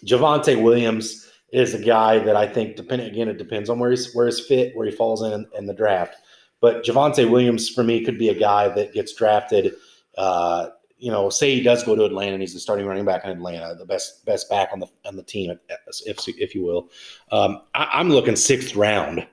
Javonte 0.06 0.64
Williams 0.64 1.30
is 1.52 1.74
a 1.74 1.84
guy 1.84 2.20
that 2.20 2.38
I 2.38 2.48
think, 2.48 2.78
depending 2.78 3.10
again, 3.10 3.28
it 3.28 3.38
depends 3.38 3.70
on 3.70 3.80
where 3.80 3.92
he's 3.92 4.16
where 4.16 4.28
he's 4.28 4.40
fit, 4.40 4.78
where 4.78 4.86
he 4.86 4.96
falls 4.96 5.24
in 5.24 5.46
in 5.58 5.66
the 5.66 5.74
draft. 5.74 6.16
But 6.62 6.84
Javonte 6.84 7.30
Williams 7.30 7.70
for 7.70 7.84
me 7.84 8.04
could 8.04 8.18
be 8.18 8.30
a 8.30 8.38
guy 8.38 8.68
that 8.70 8.94
gets 8.94 9.14
drafted. 9.14 9.74
Uh, 10.18 10.70
you 11.00 11.10
know, 11.10 11.30
say 11.30 11.56
he 11.56 11.64
does 11.64 11.84
go 11.84 11.96
to 11.96 12.04
Atlanta 12.04 12.34
and 12.34 12.42
he's 12.42 12.54
the 12.54 12.60
starting 12.60 12.86
running 12.86 13.06
back 13.06 13.24
in 13.24 13.32
Atlanta, 13.32 13.74
the 13.76 13.86
best 13.86 14.26
best 14.26 14.50
back 14.50 14.70
on 14.74 14.80
the 14.80 14.88
on 15.06 15.16
the 15.16 15.24
team, 15.24 15.58
if 16.06 16.28
if 16.28 16.54
you 16.54 16.64
will. 16.64 16.90
Um, 17.32 17.62
I, 17.74 18.02
am 18.02 18.10
looking 18.10 18.36
sixth 18.36 18.76
round, 18.76 19.26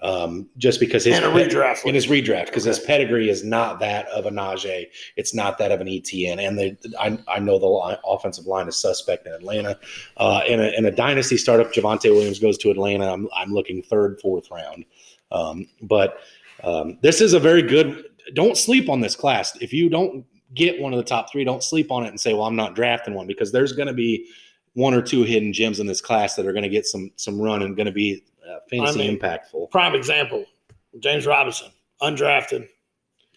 um, 0.00 0.48
just 0.56 0.80
because 0.80 1.04
his 1.04 1.16
and 1.16 1.26
a 1.26 1.28
redraft 1.28 1.84
in 1.84 1.94
his 1.94 2.06
redraft 2.06 2.46
because 2.46 2.64
his 2.64 2.78
pedigree 2.78 3.28
is 3.28 3.44
not 3.44 3.80
that 3.80 4.06
of 4.08 4.24
a 4.24 4.30
Najee, 4.30 4.86
it's 5.16 5.34
not 5.34 5.58
that 5.58 5.72
of 5.72 5.82
an 5.82 5.88
Etienne, 5.88 6.40
and 6.40 6.58
they 6.58 6.78
I, 6.98 7.18
I 7.28 7.38
know 7.38 7.58
the 7.58 7.66
line, 7.66 7.98
offensive 8.02 8.46
line 8.46 8.66
is 8.66 8.78
suspect 8.78 9.26
in 9.26 9.34
Atlanta. 9.34 9.78
Uh, 10.16 10.40
in, 10.48 10.58
a, 10.58 10.68
in 10.76 10.86
a 10.86 10.90
dynasty 10.90 11.36
startup, 11.36 11.70
Javonte 11.72 12.10
Williams 12.10 12.38
goes 12.38 12.56
to 12.58 12.70
Atlanta. 12.70 13.12
I'm 13.12 13.28
I'm 13.36 13.52
looking 13.52 13.82
third, 13.82 14.18
fourth 14.22 14.50
round, 14.50 14.86
um, 15.32 15.68
but 15.82 16.20
um, 16.64 16.98
this 17.02 17.20
is 17.20 17.32
a 17.32 17.40
very 17.40 17.62
good. 17.62 18.04
Don't 18.34 18.56
sleep 18.56 18.88
on 18.88 19.00
this 19.00 19.16
class. 19.16 19.56
If 19.60 19.72
you 19.72 19.88
don't 19.88 20.24
get 20.54 20.80
one 20.80 20.92
of 20.92 20.98
the 20.98 21.04
top 21.04 21.30
three, 21.30 21.44
don't 21.44 21.62
sleep 21.62 21.90
on 21.90 22.04
it 22.04 22.08
and 22.08 22.20
say, 22.20 22.34
"Well, 22.34 22.44
I'm 22.44 22.56
not 22.56 22.74
drafting 22.74 23.14
one," 23.14 23.26
because 23.26 23.52
there's 23.52 23.72
going 23.72 23.88
to 23.88 23.94
be 23.94 24.26
one 24.74 24.94
or 24.94 25.02
two 25.02 25.22
hidden 25.22 25.52
gems 25.52 25.80
in 25.80 25.86
this 25.86 26.00
class 26.00 26.34
that 26.36 26.46
are 26.46 26.52
going 26.52 26.62
to 26.62 26.68
get 26.68 26.86
some 26.86 27.10
some 27.16 27.40
run 27.40 27.62
and 27.62 27.76
going 27.76 27.86
to 27.86 27.92
be 27.92 28.22
uh, 28.48 28.58
fantasy 28.68 29.04
I 29.04 29.08
mean, 29.08 29.18
impactful. 29.18 29.70
Prime 29.70 29.94
example: 29.94 30.44
James 31.00 31.26
Robinson, 31.26 31.70
undrafted, 32.02 32.68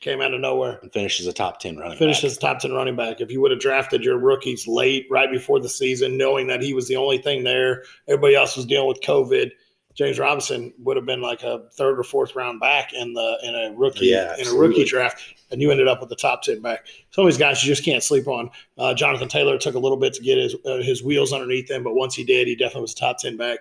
came 0.03 0.21
out 0.21 0.33
of 0.33 0.41
nowhere. 0.41 0.79
And 0.81 0.91
finishes 0.91 1.25
a 1.25 1.33
top 1.33 1.59
ten 1.59 1.77
running. 1.77 1.97
Finished 1.97 2.21
back. 2.21 2.39
top 2.39 2.59
10 2.59 2.73
running 2.73 2.95
back. 2.95 3.21
If 3.21 3.31
you 3.31 3.41
would 3.41 3.51
have 3.51 3.59
drafted 3.59 4.03
your 4.03 4.17
rookies 4.17 4.67
late, 4.67 5.07
right 5.09 5.31
before 5.31 5.59
the 5.59 5.69
season, 5.69 6.17
knowing 6.17 6.47
that 6.47 6.61
he 6.61 6.73
was 6.73 6.87
the 6.87 6.97
only 6.97 7.17
thing 7.17 7.43
there, 7.43 7.83
everybody 8.07 8.35
else 8.35 8.55
was 8.55 8.65
dealing 8.65 8.87
with 8.87 9.01
COVID. 9.01 9.51
James 9.95 10.17
Robinson 10.17 10.73
would 10.79 10.97
have 10.97 11.05
been 11.05 11.21
like 11.21 11.43
a 11.43 11.69
third 11.73 11.99
or 11.99 12.03
fourth 12.03 12.35
round 12.35 12.59
back 12.59 12.93
in 12.93 13.13
the 13.13 13.37
in 13.43 13.55
a 13.55 13.77
rookie 13.77 14.07
Yeah, 14.07 14.35
in 14.37 14.47
a 14.47 14.53
rookie 14.53 14.85
draft, 14.85 15.21
and 15.51 15.61
you 15.61 15.71
ended 15.71 15.87
up 15.87 15.99
with 15.99 16.09
the 16.09 16.15
top 16.15 16.41
ten 16.41 16.61
back. 16.61 16.85
Some 17.11 17.25
of 17.25 17.31
these 17.31 17.37
guys 17.37 17.63
you 17.63 17.67
just 17.67 17.85
can't 17.85 18.03
sleep 18.03 18.27
on. 18.27 18.49
Uh, 18.77 18.93
Jonathan 18.93 19.27
Taylor 19.29 19.57
took 19.57 19.75
a 19.75 19.79
little 19.79 19.97
bit 19.97 20.13
to 20.13 20.21
get 20.21 20.37
his 20.37 20.55
uh, 20.65 20.77
his 20.77 21.03
wheels 21.03 21.31
underneath 21.31 21.69
him, 21.69 21.83
but 21.83 21.93
once 21.93 22.15
he 22.15 22.23
did, 22.23 22.47
he 22.47 22.55
definitely 22.55 22.81
was 22.81 22.93
a 22.93 22.97
top 22.97 23.17
ten 23.19 23.37
back. 23.37 23.59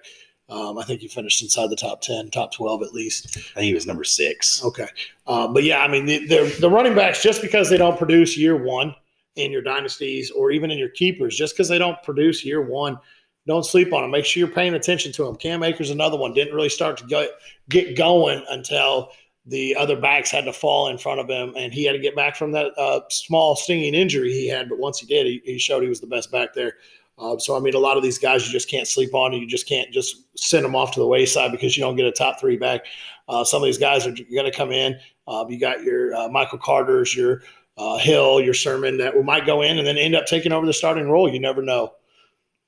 Um, 0.49 0.77
I 0.77 0.83
think 0.85 1.01
he 1.01 1.09
finished 1.09 1.43
inside 1.43 1.71
the 1.71 1.77
top 1.77 2.01
ten, 2.01 2.31
top 2.31 2.53
twelve 2.53 2.83
at 2.83 2.93
least. 2.93 3.37
I 3.37 3.61
think 3.61 3.67
he 3.67 3.75
was 3.75 3.87
number 3.87 4.05
six. 4.05 4.65
Okay, 4.65 4.89
uh, 5.27 5.49
but 5.49 5.65
yeah, 5.65 5.83
I 5.83 5.89
mean 5.89 6.07
the, 6.07 6.27
the 6.27 6.57
the 6.61 6.71
running 6.71 6.95
backs 6.95 7.23
just 7.23 7.43
because 7.43 7.71
they 7.71 7.79
don't 7.79 7.99
produce 7.99 8.37
year 8.37 8.57
one 8.57 8.95
in 9.37 9.51
your 9.51 9.63
dynasties 9.63 10.31
or 10.31 10.51
even 10.51 10.71
in 10.71 10.79
your 10.79 10.91
keepers, 10.91 11.37
just 11.37 11.55
because 11.55 11.69
they 11.69 11.79
don't 11.79 12.03
produce 12.03 12.45
year 12.45 12.61
one, 12.61 12.99
don't 13.47 13.65
sleep 13.65 13.93
on 13.93 14.03
them. 14.03 14.11
Make 14.11 14.25
sure 14.25 14.41
you're 14.41 14.55
paying 14.55 14.75
attention 14.75 15.13
to 15.13 15.25
them. 15.25 15.37
Cam 15.37 15.63
Akers, 15.63 15.91
another 15.91 16.17
one, 16.17 16.33
didn't 16.33 16.55
really 16.55 16.69
start 16.69 16.97
to 16.99 17.07
go, 17.07 17.27
get 17.69 17.97
going 17.97 18.45
until 18.49 19.11
the 19.47 19.75
other 19.75 19.97
backs 19.97 20.31
had 20.31 20.45
to 20.45 20.53
fall 20.53 20.89
in 20.89 20.99
front 20.99 21.19
of 21.19 21.29
him, 21.29 21.53
and 21.57 21.75
he 21.75 21.85
had 21.85 21.93
to 21.93 21.99
get 21.99 22.15
back 22.15 22.37
from 22.37 22.53
that 22.53 22.73
uh, 22.79 23.01
small 23.11 23.57
stinging 23.57 23.95
injury 23.95 24.33
he 24.33 24.49
had. 24.49 24.69
But 24.69 24.79
once 24.79 25.01
he 25.01 25.07
did, 25.07 25.27
he, 25.27 25.43
he 25.45 25.59
showed 25.59 25.83
he 25.83 25.89
was 25.89 26.01
the 26.01 26.07
best 26.07 26.31
back 26.31 26.55
there. 26.55 26.75
Uh, 27.19 27.39
so 27.39 27.57
I 27.57 27.61
mean, 27.61 27.75
a 27.75 27.79
lot 27.79 27.97
of 27.97 28.03
these 28.03 28.19
guys 28.19 28.47
you 28.47 28.53
just 28.53 28.71
can't 28.71 28.87
sleep 28.87 29.15
on, 29.15 29.33
and 29.33 29.43
you 29.43 29.49
just 29.49 29.69
can't 29.69 29.91
just 29.93 30.17
send 30.39 30.65
them 30.65 30.77
off 30.77 30.93
to 30.93 31.01
the 31.01 31.07
wayside 31.07 31.51
because 31.51 31.77
you 31.77 31.83
don't 31.83 31.97
get 31.97 32.07
a 32.07 32.13
top 32.13 32.39
three 32.39 32.57
back. 32.57 32.87
Uh, 33.29 33.45
some 33.45 33.63
of 33.63 33.67
these 33.67 33.79
guys 33.79 34.07
are 34.07 34.13
going 34.13 34.45
to 34.45 34.53
come 34.53 34.73
in. 34.73 34.99
Uh, 35.27 35.45
you 35.49 35.59
got 35.59 35.83
your 35.83 36.15
uh, 36.15 36.29
Michael 36.29 36.59
Carter's, 36.59 37.15
your 37.15 37.43
uh, 37.79 37.99
Hill, 37.99 38.41
your 38.41 38.55
Sermon 38.55 38.99
that 38.99 39.21
might 39.25 39.47
go 39.47 39.63
in 39.63 39.79
and 39.79 39.87
then 39.87 39.97
end 39.97 40.15
up 40.15 40.27
taking 40.27 40.53
over 40.53 40.67
the 40.67 40.73
starting 40.73 41.09
role. 41.09 41.33
You 41.33 41.41
never 41.41 41.63
know. 41.63 41.93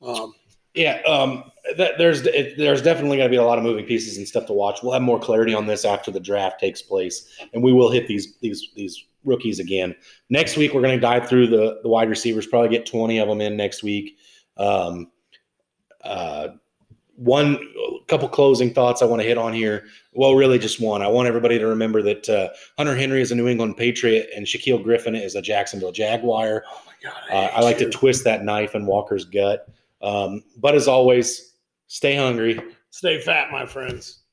Um, 0.02 0.34
Yeah, 0.74 1.00
um, 1.06 1.44
that, 1.76 1.98
there's 1.98 2.26
it, 2.26 2.58
there's 2.58 2.82
definitely 2.82 3.16
going 3.16 3.28
to 3.28 3.32
be 3.32 3.36
a 3.36 3.44
lot 3.44 3.58
of 3.58 3.64
moving 3.64 3.84
pieces 3.84 4.18
and 4.18 4.26
stuff 4.26 4.46
to 4.46 4.52
watch. 4.52 4.80
We'll 4.82 4.92
have 4.92 5.02
more 5.02 5.20
clarity 5.20 5.54
on 5.54 5.66
this 5.66 5.84
after 5.84 6.10
the 6.10 6.20
draft 6.20 6.60
takes 6.60 6.82
place, 6.82 7.38
and 7.52 7.62
we 7.62 7.72
will 7.72 7.90
hit 7.90 8.08
these 8.08 8.36
these 8.38 8.70
these 8.74 9.04
rookies 9.24 9.60
again 9.60 9.94
next 10.30 10.56
week. 10.56 10.74
We're 10.74 10.82
going 10.82 10.96
to 10.96 11.00
dive 11.00 11.28
through 11.28 11.46
the 11.46 11.80
the 11.82 11.88
wide 11.88 12.08
receivers. 12.08 12.46
Probably 12.46 12.70
get 12.70 12.86
twenty 12.86 13.18
of 13.18 13.28
them 13.28 13.40
in 13.40 13.56
next 13.56 13.82
week. 13.82 14.18
Um, 14.56 15.10
uh, 16.02 16.48
one 17.16 17.58
couple 18.08 18.28
closing 18.28 18.74
thoughts 18.74 19.00
I 19.00 19.06
want 19.06 19.22
to 19.22 19.28
hit 19.28 19.38
on 19.38 19.52
here. 19.52 19.84
Well, 20.12 20.34
really 20.34 20.58
just 20.58 20.80
one. 20.80 21.02
I 21.02 21.06
want 21.06 21.28
everybody 21.28 21.58
to 21.58 21.66
remember 21.66 22.02
that 22.02 22.28
uh, 22.28 22.48
Hunter 22.76 22.96
Henry 22.96 23.22
is 23.22 23.30
a 23.30 23.34
New 23.36 23.48
England 23.48 23.76
Patriot 23.76 24.28
and 24.34 24.46
Shaquill 24.46 24.82
Griffin 24.82 25.14
is 25.14 25.36
a 25.36 25.42
Jacksonville 25.42 25.92
Jaguar. 25.92 26.64
oh 26.68 26.82
my 26.86 26.92
God. 27.02 27.30
Uh, 27.30 27.50
I 27.54 27.60
like 27.60 27.78
to 27.78 27.88
twist 27.88 28.24
that 28.24 28.44
knife 28.44 28.74
in 28.74 28.86
Walker's 28.86 29.24
gut. 29.24 29.68
Um, 30.04 30.44
but 30.58 30.74
as 30.74 30.86
always, 30.86 31.56
stay 31.86 32.14
hungry. 32.14 32.60
stay 32.90 33.20
fat, 33.20 33.50
my 33.50 33.66
friends. 33.66 34.23